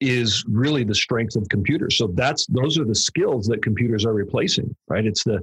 is 0.01 0.43
really 0.47 0.83
the 0.83 0.95
strength 0.95 1.35
of 1.35 1.47
computers. 1.49 1.97
So 1.97 2.07
that's 2.07 2.45
those 2.47 2.77
are 2.77 2.85
the 2.85 2.95
skills 2.95 3.47
that 3.47 3.63
computers 3.63 4.05
are 4.05 4.13
replacing. 4.13 4.75
Right? 4.87 5.05
It's 5.05 5.23
the 5.23 5.41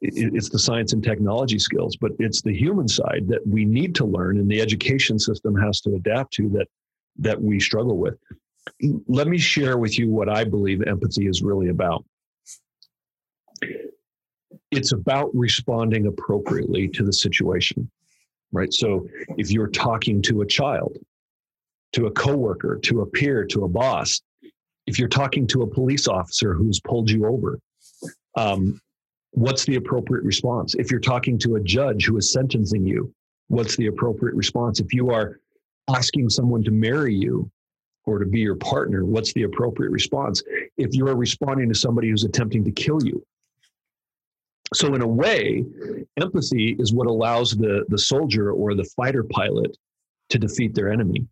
it's 0.00 0.48
the 0.48 0.58
science 0.58 0.92
and 0.92 1.02
technology 1.02 1.60
skills, 1.60 1.96
but 1.96 2.12
it's 2.18 2.42
the 2.42 2.52
human 2.52 2.88
side 2.88 3.26
that 3.28 3.46
we 3.46 3.64
need 3.64 3.94
to 3.96 4.04
learn, 4.04 4.38
and 4.38 4.50
the 4.50 4.60
education 4.60 5.18
system 5.18 5.54
has 5.54 5.80
to 5.82 5.94
adapt 5.94 6.32
to 6.34 6.48
that 6.50 6.68
that 7.18 7.40
we 7.40 7.60
struggle 7.60 7.96
with. 7.96 8.18
Let 9.06 9.28
me 9.28 9.38
share 9.38 9.78
with 9.78 9.98
you 9.98 10.10
what 10.10 10.28
I 10.28 10.44
believe 10.44 10.82
empathy 10.82 11.28
is 11.28 11.40
really 11.40 11.68
about 11.68 12.04
it's 14.76 14.92
about 14.92 15.30
responding 15.34 16.06
appropriately 16.06 16.88
to 16.88 17.02
the 17.02 17.12
situation 17.12 17.90
right? 18.52 18.72
So 18.72 19.08
if 19.36 19.50
you're 19.50 19.68
talking 19.68 20.22
to 20.22 20.42
a 20.42 20.46
child 20.46 20.96
to 21.92 22.06
a 22.06 22.10
coworker 22.10 22.78
to 22.82 23.00
a 23.00 23.06
peer 23.06 23.44
to 23.46 23.64
a 23.64 23.68
boss 23.68 24.20
if 24.86 24.98
you're 24.98 25.08
talking 25.08 25.46
to 25.48 25.62
a 25.62 25.66
police 25.66 26.06
officer 26.06 26.54
who's 26.54 26.80
pulled 26.80 27.10
you 27.10 27.26
over 27.26 27.58
um, 28.36 28.80
what's 29.32 29.64
the 29.64 29.76
appropriate 29.76 30.24
response? 30.24 30.74
If 30.74 30.90
you're 30.90 31.00
talking 31.00 31.38
to 31.40 31.56
a 31.56 31.60
judge 31.60 32.06
who 32.06 32.16
is 32.16 32.32
sentencing 32.32 32.86
you 32.86 33.12
what's 33.48 33.76
the 33.76 33.86
appropriate 33.86 34.34
response? 34.34 34.80
If 34.80 34.92
you 34.92 35.10
are 35.10 35.38
asking 35.88 36.28
someone 36.30 36.64
to 36.64 36.70
marry 36.70 37.14
you 37.14 37.50
or 38.04 38.18
to 38.18 38.26
be 38.26 38.40
your 38.40 38.56
partner 38.56 39.04
what's 39.04 39.32
the 39.32 39.44
appropriate 39.44 39.90
response? 39.90 40.42
If 40.76 40.94
you're 40.94 41.16
responding 41.16 41.68
to 41.68 41.74
somebody 41.74 42.10
who's 42.10 42.24
attempting 42.24 42.64
to 42.64 42.72
kill 42.72 43.02
you 43.02 43.24
so, 44.74 44.94
in 44.94 45.02
a 45.02 45.06
way, 45.06 45.64
empathy 46.20 46.76
is 46.78 46.92
what 46.92 47.06
allows 47.06 47.52
the, 47.52 47.84
the 47.88 47.98
soldier 47.98 48.50
or 48.50 48.74
the 48.74 48.88
fighter 48.96 49.24
pilot 49.24 49.76
to 50.30 50.38
defeat 50.38 50.74
their 50.74 50.90
enemy. 50.90 51.26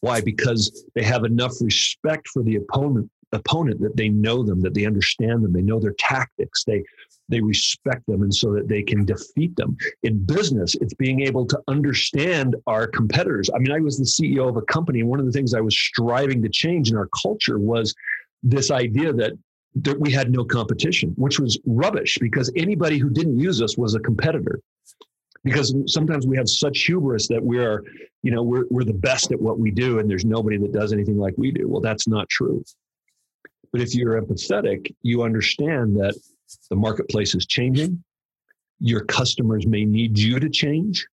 Why? 0.00 0.20
Because 0.20 0.84
they 0.94 1.02
have 1.02 1.24
enough 1.24 1.54
respect 1.60 2.28
for 2.28 2.42
the 2.42 2.56
opponent 2.56 3.10
opponent 3.32 3.78
that 3.82 3.94
they 3.94 4.08
know 4.08 4.42
them, 4.42 4.58
that 4.62 4.72
they 4.72 4.86
understand 4.86 5.44
them, 5.44 5.52
they 5.52 5.60
know 5.60 5.78
their 5.78 5.94
tactics, 5.98 6.64
they 6.64 6.82
they 7.30 7.40
respect 7.40 8.06
them, 8.06 8.22
and 8.22 8.34
so 8.34 8.54
that 8.54 8.68
they 8.68 8.82
can 8.82 9.04
defeat 9.04 9.54
them. 9.56 9.76
In 10.02 10.24
business, 10.24 10.74
it's 10.76 10.94
being 10.94 11.20
able 11.20 11.44
to 11.46 11.60
understand 11.68 12.56
our 12.66 12.86
competitors. 12.86 13.50
I 13.54 13.58
mean, 13.58 13.70
I 13.70 13.80
was 13.80 13.98
the 13.98 14.04
CEO 14.04 14.48
of 14.48 14.56
a 14.56 14.62
company, 14.62 15.00
and 15.00 15.10
one 15.10 15.20
of 15.20 15.26
the 15.26 15.32
things 15.32 15.52
I 15.52 15.60
was 15.60 15.78
striving 15.78 16.42
to 16.42 16.48
change 16.48 16.90
in 16.90 16.96
our 16.96 17.08
culture 17.22 17.58
was 17.58 17.94
this 18.42 18.70
idea 18.70 19.12
that 19.12 19.32
that 19.76 19.98
we 19.98 20.10
had 20.10 20.30
no 20.30 20.44
competition, 20.44 21.12
which 21.16 21.38
was 21.38 21.58
rubbish 21.66 22.18
because 22.20 22.50
anybody 22.56 22.98
who 22.98 23.10
didn't 23.10 23.38
use 23.38 23.62
us 23.62 23.76
was 23.76 23.94
a 23.94 24.00
competitor. 24.00 24.60
Because 25.44 25.74
sometimes 25.86 26.26
we 26.26 26.36
have 26.36 26.48
such 26.48 26.84
hubris 26.84 27.28
that 27.28 27.42
we 27.42 27.58
are, 27.58 27.84
you 28.22 28.32
know, 28.32 28.42
we're, 28.42 28.64
we're 28.70 28.84
the 28.84 28.92
best 28.92 29.30
at 29.30 29.40
what 29.40 29.58
we 29.58 29.70
do 29.70 29.98
and 29.98 30.10
there's 30.10 30.24
nobody 30.24 30.58
that 30.58 30.72
does 30.72 30.92
anything 30.92 31.16
like 31.16 31.34
we 31.36 31.52
do. 31.52 31.68
Well, 31.68 31.80
that's 31.80 32.08
not 32.08 32.28
true. 32.28 32.64
But 33.72 33.80
if 33.80 33.94
you're 33.94 34.20
empathetic, 34.20 34.94
you 35.02 35.22
understand 35.22 35.96
that 35.96 36.18
the 36.70 36.76
marketplace 36.76 37.34
is 37.34 37.46
changing. 37.46 38.02
Your 38.80 39.04
customers 39.04 39.66
may 39.66 39.84
need 39.84 40.18
you 40.18 40.40
to 40.40 40.48
change. 40.48 41.06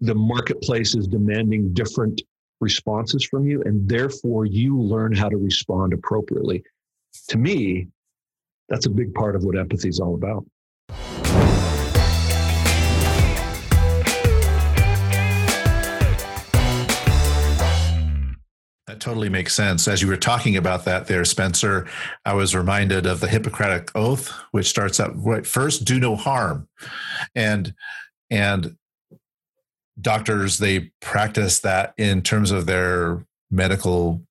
The 0.00 0.14
marketplace 0.14 0.96
is 0.96 1.06
demanding 1.06 1.72
different 1.74 2.20
responses 2.60 3.24
from 3.24 3.46
you, 3.46 3.62
and 3.62 3.88
therefore 3.88 4.46
you 4.46 4.80
learn 4.80 5.14
how 5.14 5.28
to 5.28 5.36
respond 5.36 5.92
appropriately 5.92 6.64
to 7.28 7.38
me, 7.38 7.88
that's 8.68 8.86
a 8.86 8.90
big 8.90 9.14
part 9.14 9.36
of 9.36 9.44
what 9.44 9.58
empathy 9.58 9.88
is 9.88 10.00
all 10.00 10.14
about. 10.14 10.44
That 18.86 19.00
totally 19.00 19.28
makes 19.28 19.54
sense. 19.54 19.88
As 19.88 20.02
you 20.02 20.08
were 20.08 20.16
talking 20.16 20.56
about 20.56 20.84
that 20.84 21.06
there, 21.06 21.24
Spencer, 21.24 21.86
I 22.24 22.34
was 22.34 22.54
reminded 22.54 23.06
of 23.06 23.20
the 23.20 23.28
Hippocratic 23.28 23.90
Oath, 23.94 24.28
which 24.50 24.68
starts 24.68 25.00
out 25.00 25.12
right 25.16 25.46
first, 25.46 25.84
do 25.84 25.98
no 25.98 26.16
harm. 26.16 26.68
And 27.34 27.74
and 28.30 28.76
doctors 30.00 30.58
they 30.58 30.90
practice 31.00 31.60
that 31.60 31.94
in 31.96 32.22
terms 32.22 32.50
of 32.50 32.66
their 32.66 33.24
medical 33.50 34.22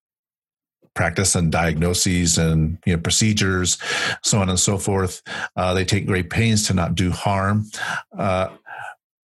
practice 0.94 1.36
and 1.36 1.52
diagnoses 1.52 2.38
and 2.38 2.78
you 2.86 2.94
know 2.94 3.02
procedures, 3.02 3.78
so 4.24 4.40
on 4.40 4.50
and 4.50 4.60
so 4.60 4.78
forth. 4.78 5.22
Uh, 5.56 5.74
they 5.74 5.86
take 5.86 6.06
great 6.06 6.30
pains 6.30 6.68
to 6.68 6.74
not 6.74 6.96
do 6.96 7.12
harm. 7.12 7.66
Uh, 8.18 8.50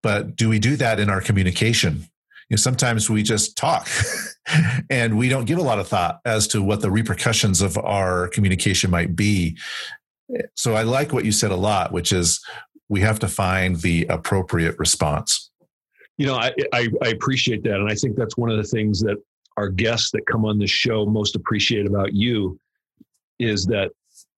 but 0.02 0.36
do 0.36 0.48
we 0.48 0.58
do 0.58 0.76
that 0.76 1.00
in 1.00 1.10
our 1.10 1.20
communication? 1.20 2.08
You 2.48 2.54
know, 2.54 2.56
sometimes 2.58 3.10
we 3.10 3.24
just 3.24 3.56
talk 3.56 3.88
and 4.90 5.18
we 5.18 5.28
don't 5.28 5.46
give 5.46 5.58
a 5.58 5.62
lot 5.62 5.80
of 5.80 5.88
thought 5.88 6.20
as 6.24 6.46
to 6.48 6.62
what 6.62 6.80
the 6.80 6.90
repercussions 6.90 7.60
of 7.60 7.76
our 7.76 8.28
communication 8.28 8.90
might 8.90 9.16
be. 9.16 9.58
So 10.54 10.74
I 10.74 10.82
like 10.82 11.12
what 11.12 11.24
you 11.24 11.32
said 11.32 11.50
a 11.50 11.56
lot, 11.56 11.92
which 11.92 12.12
is 12.12 12.40
we 12.88 13.00
have 13.00 13.18
to 13.20 13.28
find 13.28 13.76
the 13.76 14.06
appropriate 14.06 14.78
response. 14.78 15.50
You 16.18 16.26
know, 16.26 16.36
I, 16.36 16.52
I, 16.72 16.88
I 17.02 17.08
appreciate 17.08 17.64
that. 17.64 17.74
And 17.74 17.90
I 17.90 17.94
think 17.94 18.16
that's 18.16 18.36
one 18.36 18.50
of 18.50 18.56
the 18.56 18.64
things 18.64 19.00
that 19.00 19.16
our 19.56 19.68
guests 19.68 20.10
that 20.12 20.26
come 20.26 20.44
on 20.44 20.58
the 20.58 20.66
show 20.66 21.06
most 21.06 21.36
appreciate 21.36 21.86
about 21.86 22.12
you 22.12 22.58
is 23.38 23.66
that 23.66 23.90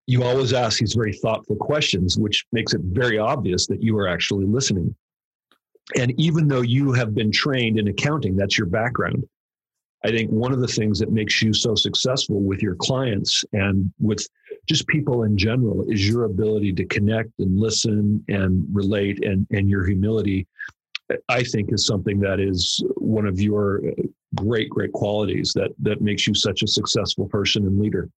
you 0.07 0.23
always 0.23 0.53
ask 0.53 0.79
these 0.79 0.95
very 0.95 1.13
thoughtful 1.13 1.57
questions, 1.57 2.19
which 2.19 2.47
makes 2.53 2.73
it 2.73 2.81
very 2.83 3.19
obvious 3.19 3.67
that 3.67 3.83
you 3.83 3.97
are 3.99 4.09
actually 4.09 4.47
listening. 4.47 4.95
And 5.97 6.19
even 6.19 6.49
though 6.49 6.63
you 6.63 6.93
have 6.93 7.15
been 7.15 7.31
trained 7.31 7.79
in 7.79 7.89
accounting, 7.89 8.37
that's 8.37 8.57
your 8.57 8.67
background. 8.67 9.27
I 10.05 10.11
think 10.11 10.31
one 10.31 10.53
of 10.53 10.61
the 10.61 10.69
things 10.69 10.99
that 11.01 11.11
makes 11.11 11.43
you 11.43 11.53
so 11.53 11.75
successful 11.75 12.41
with 12.41 12.63
your 12.63 12.77
clients 12.77 13.45
and 13.53 13.93
with 13.99 14.27
just 14.67 14.87
people 14.87 15.25
in 15.25 15.37
general 15.37 15.85
is 15.91 16.09
your 16.09 16.25
ability 16.25 16.73
to 16.75 16.85
connect 16.85 17.31
and 17.39 17.59
listen 17.59 18.25
and 18.29 18.65
relate 18.73 19.25
and, 19.25 19.47
and 19.51 19.69
your 19.69 19.87
humility 19.87 20.47
I 21.29 21.43
think 21.43 21.73
is 21.73 21.87
something 21.87 22.21
that 22.21 22.41
is 22.41 22.83
one 22.97 23.27
of 23.27 23.41
your 23.41 23.83
great, 24.35 24.69
great 24.71 24.93
qualities 24.93 25.53
that 25.55 25.71
that 25.81 26.01
makes 26.01 26.27
you 26.27 26.35
such 26.35 26.63
a 26.63 26.67
successful 26.67 27.29
person 27.29 27.67
and 27.67 27.79
leader. 27.81 28.09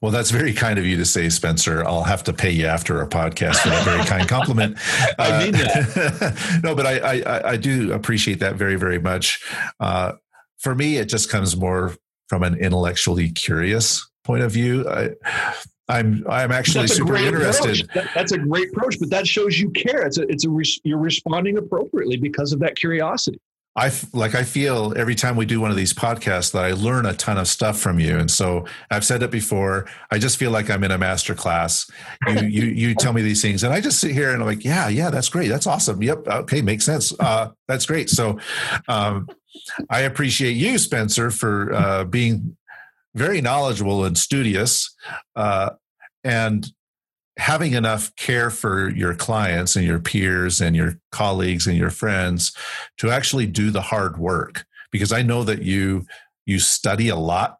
Well, 0.00 0.10
that's 0.10 0.30
very 0.30 0.54
kind 0.54 0.78
of 0.78 0.86
you 0.86 0.96
to 0.96 1.04
say, 1.04 1.28
Spencer. 1.28 1.84
I'll 1.84 2.02
have 2.02 2.24
to 2.24 2.32
pay 2.32 2.50
you 2.50 2.66
after 2.66 2.98
our 2.98 3.06
podcast 3.06 3.56
for 3.58 3.68
that 3.68 3.84
very 3.84 4.04
kind 4.04 4.26
compliment. 4.26 4.78
I 5.18 5.44
mean 5.44 5.52
that. 5.52 6.22
Uh, 6.22 6.60
no, 6.64 6.74
but 6.74 6.86
I, 6.86 7.20
I, 7.20 7.50
I 7.50 7.56
do 7.56 7.92
appreciate 7.92 8.40
that 8.40 8.56
very 8.56 8.76
very 8.76 8.98
much. 8.98 9.44
Uh, 9.78 10.12
for 10.58 10.74
me, 10.74 10.96
it 10.96 11.06
just 11.06 11.30
comes 11.30 11.56
more 11.56 11.94
from 12.28 12.42
an 12.42 12.54
intellectually 12.56 13.30
curious 13.30 14.08
point 14.24 14.42
of 14.42 14.52
view. 14.52 14.88
I, 14.88 15.10
I'm 15.88 16.24
I'm 16.28 16.52
actually 16.52 16.86
super 16.86 17.16
interested. 17.16 17.88
That, 17.94 18.10
that's 18.14 18.32
a 18.32 18.38
great 18.38 18.68
approach, 18.70 18.98
but 19.00 19.10
that 19.10 19.26
shows 19.26 19.58
you 19.58 19.70
care. 19.70 20.06
It's 20.06 20.18
a 20.18 20.22
it's 20.22 20.46
a 20.46 20.80
you're 20.84 20.98
responding 20.98 21.58
appropriately 21.58 22.16
because 22.16 22.52
of 22.52 22.60
that 22.60 22.76
curiosity. 22.76 23.40
I 23.76 23.92
like 24.12 24.34
I 24.34 24.42
feel 24.42 24.92
every 24.96 25.14
time 25.14 25.36
we 25.36 25.46
do 25.46 25.60
one 25.60 25.70
of 25.70 25.76
these 25.76 25.92
podcasts 25.92 26.52
that 26.52 26.64
I 26.64 26.72
learn 26.72 27.06
a 27.06 27.14
ton 27.14 27.38
of 27.38 27.46
stuff 27.46 27.78
from 27.78 28.00
you, 28.00 28.18
and 28.18 28.28
so 28.28 28.66
I've 28.90 29.04
said 29.04 29.22
it 29.22 29.30
before. 29.30 29.86
I 30.10 30.18
just 30.18 30.38
feel 30.38 30.50
like 30.50 30.68
I'm 30.68 30.82
in 30.82 30.90
a 30.90 30.98
master 30.98 31.36
class. 31.36 31.88
You 32.26 32.40
you 32.48 32.64
you 32.64 32.94
tell 32.96 33.12
me 33.12 33.22
these 33.22 33.40
things, 33.40 33.62
and 33.62 33.72
I 33.72 33.80
just 33.80 34.00
sit 34.00 34.10
here 34.10 34.32
and 34.32 34.42
I'm 34.42 34.46
like, 34.46 34.64
yeah, 34.64 34.88
yeah, 34.88 35.10
that's 35.10 35.28
great, 35.28 35.48
that's 35.48 35.68
awesome. 35.68 36.02
Yep, 36.02 36.26
okay, 36.26 36.62
makes 36.62 36.84
sense. 36.84 37.12
Uh, 37.20 37.50
that's 37.68 37.86
great. 37.86 38.10
So, 38.10 38.40
um, 38.88 39.28
I 39.88 40.00
appreciate 40.00 40.56
you, 40.56 40.76
Spencer, 40.76 41.30
for 41.30 41.72
uh, 41.72 42.04
being 42.04 42.56
very 43.14 43.40
knowledgeable 43.40 44.04
and 44.04 44.18
studious, 44.18 44.96
uh, 45.36 45.70
and 46.24 46.66
having 47.40 47.72
enough 47.72 48.14
care 48.16 48.50
for 48.50 48.90
your 48.90 49.14
clients 49.14 49.74
and 49.74 49.86
your 49.86 49.98
peers 49.98 50.60
and 50.60 50.76
your 50.76 50.98
colleagues 51.10 51.66
and 51.66 51.76
your 51.76 51.90
friends 51.90 52.54
to 52.98 53.10
actually 53.10 53.46
do 53.46 53.70
the 53.70 53.80
hard 53.80 54.18
work. 54.18 54.64
Because 54.92 55.12
i 55.12 55.22
know 55.22 55.42
that 55.44 55.62
you 55.62 56.04
you 56.46 56.58
study 56.58 57.08
a 57.08 57.16
lot. 57.16 57.58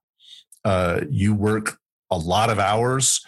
Uh, 0.64 1.01
you 1.09 1.33
work 1.35 1.78
a 2.11 2.18
lot 2.18 2.51
of 2.51 2.59
hours 2.59 3.24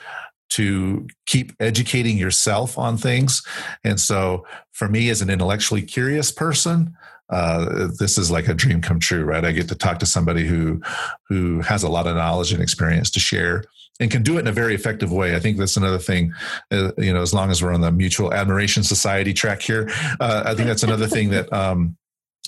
to 0.51 1.07
keep 1.25 1.53
educating 1.61 2.19
yourself 2.19 2.77
on 2.77 2.99
things. 2.99 3.43
And 3.85 3.99
so 3.99 4.45
for 4.73 4.89
me 4.89 5.09
as 5.09 5.23
an 5.23 5.31
intellectually 5.31 5.81
curious 5.81 6.31
person 6.31 6.95
uh, 7.33 7.89
this 7.99 8.19
is 8.19 8.31
like 8.31 8.47
a 8.47 8.55
dream 8.55 8.81
come 8.81 9.01
true 9.01 9.25
right 9.25 9.45
i 9.45 9.53
get 9.53 9.69
to 9.69 9.75
talk 9.75 9.99
to 9.99 10.07
somebody 10.07 10.47
who 10.47 10.81
who 11.29 11.61
has 11.61 11.83
a 11.83 11.89
lot 11.89 12.07
of 12.07 12.15
knowledge 12.15 12.53
and 12.53 12.63
experience 12.63 13.11
to 13.11 13.19
share 13.19 13.65
and 14.01 14.11
can 14.11 14.23
do 14.23 14.37
it 14.37 14.41
in 14.41 14.47
a 14.47 14.53
very 14.53 14.75
effective 14.75 15.13
way. 15.13 15.37
I 15.37 15.39
think 15.39 15.59
that's 15.59 15.77
another 15.77 15.99
thing. 15.99 16.35
Uh, 16.71 16.93
you 16.99 17.13
know, 17.13 17.23
as 17.23 17.33
long 17.33 17.51
as 17.51 17.63
we're 17.63 17.73
on 17.73 17.83
the 17.83 17.93
mutual 17.93 18.33
admiration 18.33 18.83
society 18.83 19.33
track 19.33 19.63
here, 19.63 19.89
uh, 20.19 20.43
I 20.45 20.55
think 20.55 20.67
that's 20.67 20.83
another 20.83 21.07
thing 21.07 21.31
that 21.31 21.51
um, 21.63 21.97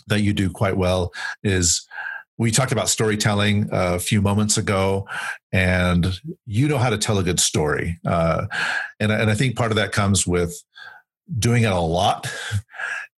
that 0.08 0.20
you 0.20 0.32
do 0.32 0.50
quite 0.50 0.76
well. 0.76 1.12
Is 1.42 1.86
we 2.38 2.50
talked 2.50 2.72
about 2.72 2.88
storytelling 2.88 3.68
a 3.70 3.98
few 3.98 4.20
moments 4.20 4.56
ago, 4.56 5.06
and 5.52 6.20
you 6.46 6.66
know 6.66 6.78
how 6.78 6.90
to 6.90 6.98
tell 6.98 7.18
a 7.18 7.22
good 7.22 7.40
story, 7.40 7.98
uh, 8.06 8.46
and 8.98 9.12
and 9.12 9.30
I 9.30 9.34
think 9.34 9.56
part 9.56 9.70
of 9.70 9.76
that 9.76 9.92
comes 9.92 10.26
with 10.26 10.60
doing 11.38 11.62
it 11.62 11.72
a 11.72 11.78
lot. 11.78 12.30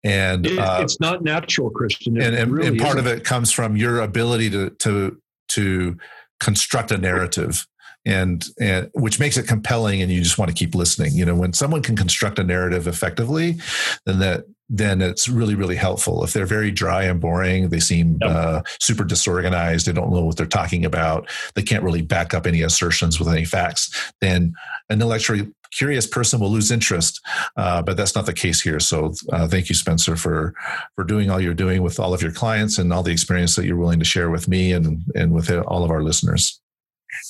And 0.06 0.46
it, 0.46 0.58
uh, 0.58 0.78
it's 0.82 1.00
not 1.00 1.24
natural, 1.24 1.68
Christian. 1.70 2.20
And, 2.20 2.36
and, 2.36 2.52
really 2.52 2.68
and 2.68 2.78
part 2.78 2.96
isn't. 2.96 3.10
of 3.10 3.18
it 3.18 3.24
comes 3.24 3.50
from 3.50 3.76
your 3.76 4.00
ability 4.00 4.50
to 4.50 4.70
to 4.70 5.20
to 5.48 5.96
construct 6.38 6.92
a 6.92 6.98
narrative 6.98 7.66
and 8.04 8.44
and 8.60 8.88
which 8.94 9.18
makes 9.18 9.36
it 9.36 9.48
compelling 9.48 10.00
and 10.00 10.12
you 10.12 10.22
just 10.22 10.38
want 10.38 10.48
to 10.48 10.54
keep 10.54 10.74
listening 10.74 11.12
you 11.12 11.24
know 11.24 11.34
when 11.34 11.52
someone 11.52 11.82
can 11.82 11.96
construct 11.96 12.38
a 12.38 12.44
narrative 12.44 12.86
effectively 12.86 13.56
then 14.04 14.18
that 14.18 14.44
then 14.68 15.00
it's 15.00 15.28
really 15.28 15.54
really 15.54 15.76
helpful 15.76 16.24
if 16.24 16.32
they're 16.32 16.46
very 16.46 16.70
dry 16.70 17.04
and 17.04 17.20
boring 17.20 17.68
they 17.68 17.80
seem 17.80 18.18
yep. 18.20 18.30
uh, 18.30 18.62
super 18.80 19.04
disorganized 19.04 19.86
they 19.86 19.92
don't 19.92 20.12
know 20.12 20.24
what 20.24 20.36
they're 20.36 20.46
talking 20.46 20.84
about 20.84 21.28
they 21.54 21.62
can't 21.62 21.84
really 21.84 22.02
back 22.02 22.34
up 22.34 22.46
any 22.46 22.62
assertions 22.62 23.18
with 23.18 23.28
any 23.28 23.44
facts 23.44 24.12
then 24.20 24.52
an 24.88 24.96
intellectually 24.96 25.52
curious 25.72 26.06
person 26.06 26.40
will 26.40 26.50
lose 26.50 26.70
interest 26.70 27.20
uh, 27.56 27.82
but 27.82 27.96
that's 27.96 28.14
not 28.14 28.26
the 28.26 28.32
case 28.32 28.60
here 28.60 28.80
so 28.80 29.12
uh, 29.32 29.46
thank 29.46 29.68
you 29.68 29.74
spencer 29.74 30.16
for 30.16 30.54
for 30.94 31.04
doing 31.04 31.30
all 31.30 31.40
you're 31.40 31.54
doing 31.54 31.82
with 31.82 32.00
all 32.00 32.14
of 32.14 32.22
your 32.22 32.32
clients 32.32 32.78
and 32.78 32.92
all 32.92 33.02
the 33.02 33.12
experience 33.12 33.54
that 33.56 33.66
you're 33.66 33.76
willing 33.76 33.98
to 33.98 34.04
share 34.04 34.30
with 34.30 34.48
me 34.48 34.72
and 34.72 35.02
and 35.14 35.32
with 35.32 35.50
all 35.50 35.84
of 35.84 35.90
our 35.90 36.02
listeners 36.02 36.60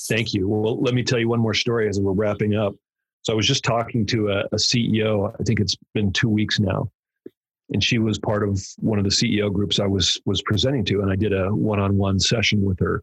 Thank 0.09 0.35
you. 0.35 0.49
Well, 0.49 0.81
let 0.81 0.95
me 0.95 1.03
tell 1.03 1.19
you 1.19 1.29
one 1.29 1.41
more 1.41 1.55
story 1.55 1.89
as 1.89 2.01
we're 2.01 2.13
wrapping 2.13 2.55
up. 2.55 2.75
So 3.23 3.33
I 3.33 3.37
was 3.37 3.47
just 3.47 3.65
talking 3.65 4.07
to 4.07 4.31
a, 4.31 4.41
a 4.53 4.57
CEO. 4.57 5.33
I 5.39 5.43
think 5.43 5.61
it's 5.61 5.77
been 5.95 6.13
two 6.13 6.29
weeks 6.29 6.61
now, 6.61 6.91
and 7.73 7.83
she 7.83 7.99
was 7.99 8.19
part 8.19 8.47
of 8.47 8.63
one 8.79 8.99
of 8.99 9.05
the 9.05 9.11
CEO 9.11 9.53
groups 9.53 9.81
I 9.81 9.87
was 9.87 10.21
was 10.25 10.43
presenting 10.43 10.85
to, 10.87 11.01
and 11.03 11.11
I 11.11 11.17
did 11.17 11.33
a 11.33 11.49
one-on-one 11.49 12.21
session 12.21 12.63
with 12.63 12.79
her 12.81 13.03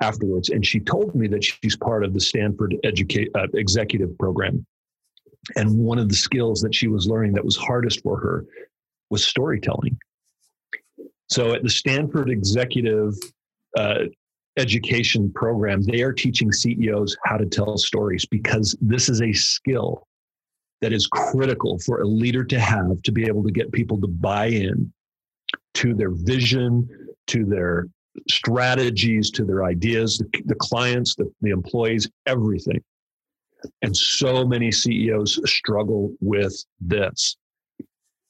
afterwards. 0.00 0.48
And 0.48 0.64
she 0.64 0.80
told 0.80 1.14
me 1.14 1.28
that 1.28 1.44
she's 1.44 1.76
part 1.76 2.04
of 2.04 2.14
the 2.14 2.20
Stanford 2.20 2.74
uh, 2.84 3.46
Executive 3.54 4.16
Program, 4.18 4.64
and 5.56 5.78
one 5.78 5.98
of 5.98 6.08
the 6.08 6.14
skills 6.14 6.60
that 6.62 6.74
she 6.74 6.88
was 6.88 7.06
learning 7.06 7.32
that 7.34 7.44
was 7.44 7.56
hardest 7.56 8.02
for 8.02 8.18
her 8.18 8.46
was 9.10 9.24
storytelling. 9.24 9.98
So 11.30 11.52
at 11.52 11.62
the 11.62 11.70
Stanford 11.70 12.30
Executive 12.30 13.14
uh, 13.76 14.04
education 14.56 15.30
program, 15.34 15.82
they 15.82 16.02
are 16.02 16.12
teaching 16.12 16.50
CEOs 16.50 17.16
how 17.24 17.36
to 17.36 17.46
tell 17.46 17.76
stories 17.76 18.24
because 18.24 18.76
this 18.80 19.08
is 19.10 19.20
a 19.20 19.32
skill 19.32 20.07
that 20.80 20.92
is 20.92 21.06
critical 21.06 21.78
for 21.78 22.00
a 22.00 22.06
leader 22.06 22.44
to 22.44 22.58
have 22.58 23.02
to 23.02 23.12
be 23.12 23.26
able 23.26 23.42
to 23.42 23.50
get 23.50 23.72
people 23.72 24.00
to 24.00 24.06
buy 24.06 24.46
in 24.46 24.92
to 25.74 25.94
their 25.94 26.10
vision, 26.10 26.88
to 27.26 27.44
their 27.44 27.88
strategies, 28.28 29.30
to 29.30 29.44
their 29.44 29.64
ideas, 29.64 30.18
the, 30.18 30.42
the 30.46 30.54
clients, 30.56 31.14
the, 31.14 31.30
the 31.40 31.50
employees, 31.50 32.08
everything. 32.26 32.82
And 33.82 33.96
so 33.96 34.44
many 34.44 34.70
CEOs 34.70 35.40
struggle 35.50 36.14
with 36.20 36.54
this. 36.80 37.36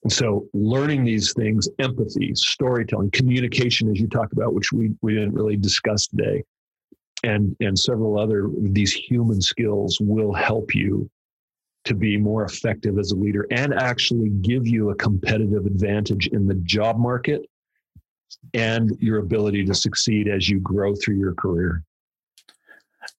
And 0.05 0.13
so 0.13 0.47
learning 0.55 1.05
these 1.05 1.33
things, 1.33 1.69
empathy, 1.79 2.33
storytelling, 2.35 3.11
communication, 3.11 3.91
as 3.91 4.01
you 4.01 4.09
talk 4.09 4.33
about, 4.33 4.55
which 4.55 4.73
we, 4.73 4.91
we 5.03 5.15
didn't 5.15 5.35
really 5.35 5.57
discuss 5.57 6.07
today, 6.07 6.45
and, 7.25 7.55
and 7.61 7.79
several 7.79 8.19
other 8.19 8.49
these 8.59 8.93
human 8.93 9.43
skills 9.43 9.99
will 10.01 10.33
help 10.33 10.75
you 10.75 11.11
to 11.89 11.95
be 11.95 12.17
more 12.17 12.45
effective 12.45 12.99
as 12.99 13.11
a 13.13 13.17
leader 13.17 13.47
and 13.51 13.75
actually 13.75 14.29
give 14.29 14.67
you 14.67 14.91
a 14.91 14.95
competitive 14.95 15.67
advantage 15.67 16.29
in 16.29 16.47
the 16.47 16.55
job 16.57 16.99
market 16.99 17.49
and 18.55 18.97
your 19.01 19.19
ability 19.19 19.65
to 19.65 19.75
succeed 19.75 20.29
as 20.29 20.49
you 20.49 20.61
grow 20.61 20.95
through 20.95 21.17
your 21.17 21.35
career. 21.35 21.83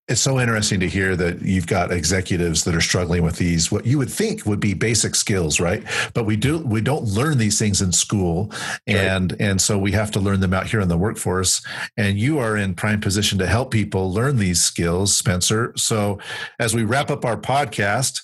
It's 0.07 0.21
so 0.21 0.39
interesting 0.39 0.79
to 0.79 0.89
hear 0.89 1.15
that 1.15 1.43
you've 1.43 1.67
got 1.67 1.91
executives 1.91 2.63
that 2.63 2.73
are 2.73 2.81
struggling 2.81 3.21
with 3.21 3.37
these 3.37 3.71
what 3.71 3.85
you 3.85 3.99
would 3.99 4.09
think 4.09 4.43
would 4.43 4.59
be 4.59 4.73
basic 4.73 5.13
skills, 5.13 5.59
right? 5.59 5.83
But 6.15 6.25
we 6.25 6.35
do 6.35 6.57
we 6.59 6.81
don't 6.81 7.03
learn 7.03 7.37
these 7.37 7.59
things 7.59 7.79
in 7.79 7.91
school 7.91 8.51
and 8.87 9.31
right. 9.31 9.41
and 9.41 9.61
so 9.61 9.77
we 9.77 9.91
have 9.91 10.09
to 10.11 10.19
learn 10.19 10.39
them 10.39 10.53
out 10.53 10.65
here 10.65 10.79
in 10.79 10.89
the 10.89 10.97
workforce 10.97 11.61
and 11.95 12.19
you 12.19 12.39
are 12.39 12.57
in 12.57 12.73
prime 12.73 13.01
position 13.01 13.37
to 13.37 13.45
help 13.45 13.69
people 13.69 14.11
learn 14.11 14.37
these 14.37 14.61
skills, 14.61 15.15
Spencer. 15.15 15.73
So 15.75 16.17
as 16.57 16.73
we 16.73 16.83
wrap 16.83 17.11
up 17.11 17.23
our 17.23 17.37
podcast 17.37 18.23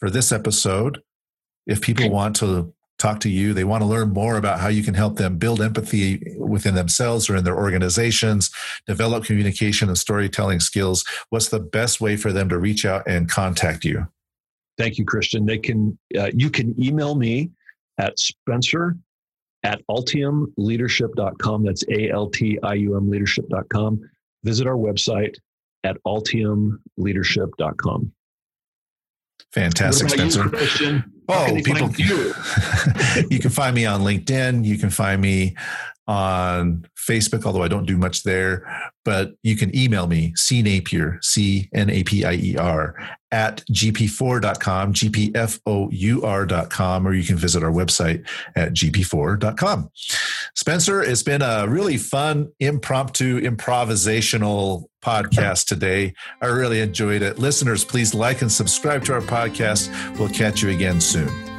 for 0.00 0.10
this 0.10 0.32
episode, 0.32 1.00
if 1.66 1.80
people 1.80 2.10
want 2.10 2.36
to 2.36 2.72
talk 3.00 3.18
to 3.20 3.30
you. 3.30 3.54
They 3.54 3.64
want 3.64 3.82
to 3.82 3.86
learn 3.86 4.10
more 4.10 4.36
about 4.36 4.60
how 4.60 4.68
you 4.68 4.84
can 4.84 4.94
help 4.94 5.16
them 5.16 5.38
build 5.38 5.60
empathy 5.60 6.36
within 6.38 6.74
themselves 6.74 7.28
or 7.28 7.34
in 7.34 7.42
their 7.44 7.56
organizations, 7.56 8.52
develop 8.86 9.24
communication 9.24 9.88
and 9.88 9.98
storytelling 9.98 10.60
skills. 10.60 11.04
What's 11.30 11.48
the 11.48 11.58
best 11.58 12.00
way 12.00 12.16
for 12.16 12.32
them 12.32 12.48
to 12.50 12.58
reach 12.58 12.84
out 12.84 13.08
and 13.08 13.28
contact 13.28 13.84
you? 13.84 14.06
Thank 14.78 14.98
you, 14.98 15.04
Christian. 15.04 15.46
They 15.46 15.58
can 15.58 15.98
uh, 16.16 16.30
you 16.32 16.48
can 16.50 16.80
email 16.82 17.16
me 17.16 17.50
at 17.98 18.18
Spencer 18.18 18.96
at 19.62 19.82
altiumleadership.com. 19.90 21.64
That's 21.64 21.84
A 21.90 22.10
L 22.10 22.28
T 22.28 22.58
I 22.62 22.74
U 22.74 22.96
M 22.96 23.10
leadership.com. 23.10 24.08
Visit 24.44 24.66
our 24.66 24.76
website 24.76 25.36
at 25.84 25.96
altiumleadership.com. 26.06 28.12
Fantastic, 29.52 30.10
Spencer. 30.10 30.44
You, 30.44 30.50
Christian? 30.50 31.12
Oh, 31.28 31.58
people, 31.64 31.90
you? 31.92 32.34
you 33.30 33.38
can 33.38 33.50
find 33.50 33.74
me 33.74 33.86
on 33.86 34.00
LinkedIn. 34.00 34.64
You 34.64 34.78
can 34.78 34.90
find 34.90 35.20
me 35.20 35.54
on 36.10 36.84
Facebook, 36.98 37.46
although 37.46 37.62
I 37.62 37.68
don't 37.68 37.86
do 37.86 37.96
much 37.96 38.24
there. 38.24 38.68
But 39.04 39.34
you 39.44 39.56
can 39.56 39.74
email 39.76 40.08
me, 40.08 40.34
C 40.34 40.60
Napier, 40.60 41.20
C 41.22 41.70
N 41.72 41.88
A 41.88 42.02
P 42.02 42.24
I 42.24 42.34
E 42.34 42.56
R, 42.56 42.96
at 43.30 43.62
gp4.com, 43.72 44.92
gpfour.com, 44.92 47.06
or 47.06 47.14
you 47.14 47.22
can 47.22 47.36
visit 47.36 47.62
our 47.62 47.70
website 47.70 48.26
at 48.56 48.72
gp4.com. 48.72 49.90
Spencer, 50.56 51.00
it's 51.00 51.22
been 51.22 51.42
a 51.42 51.68
really 51.68 51.96
fun, 51.96 52.50
impromptu, 52.58 53.40
improvisational 53.40 54.86
podcast 55.02 55.66
today. 55.66 56.12
I 56.42 56.46
really 56.46 56.80
enjoyed 56.80 57.22
it. 57.22 57.38
Listeners, 57.38 57.84
please 57.84 58.14
like 58.14 58.42
and 58.42 58.50
subscribe 58.50 59.04
to 59.04 59.14
our 59.14 59.22
podcast. 59.22 60.18
We'll 60.18 60.28
catch 60.28 60.60
you 60.60 60.70
again 60.70 61.00
soon. 61.00 61.49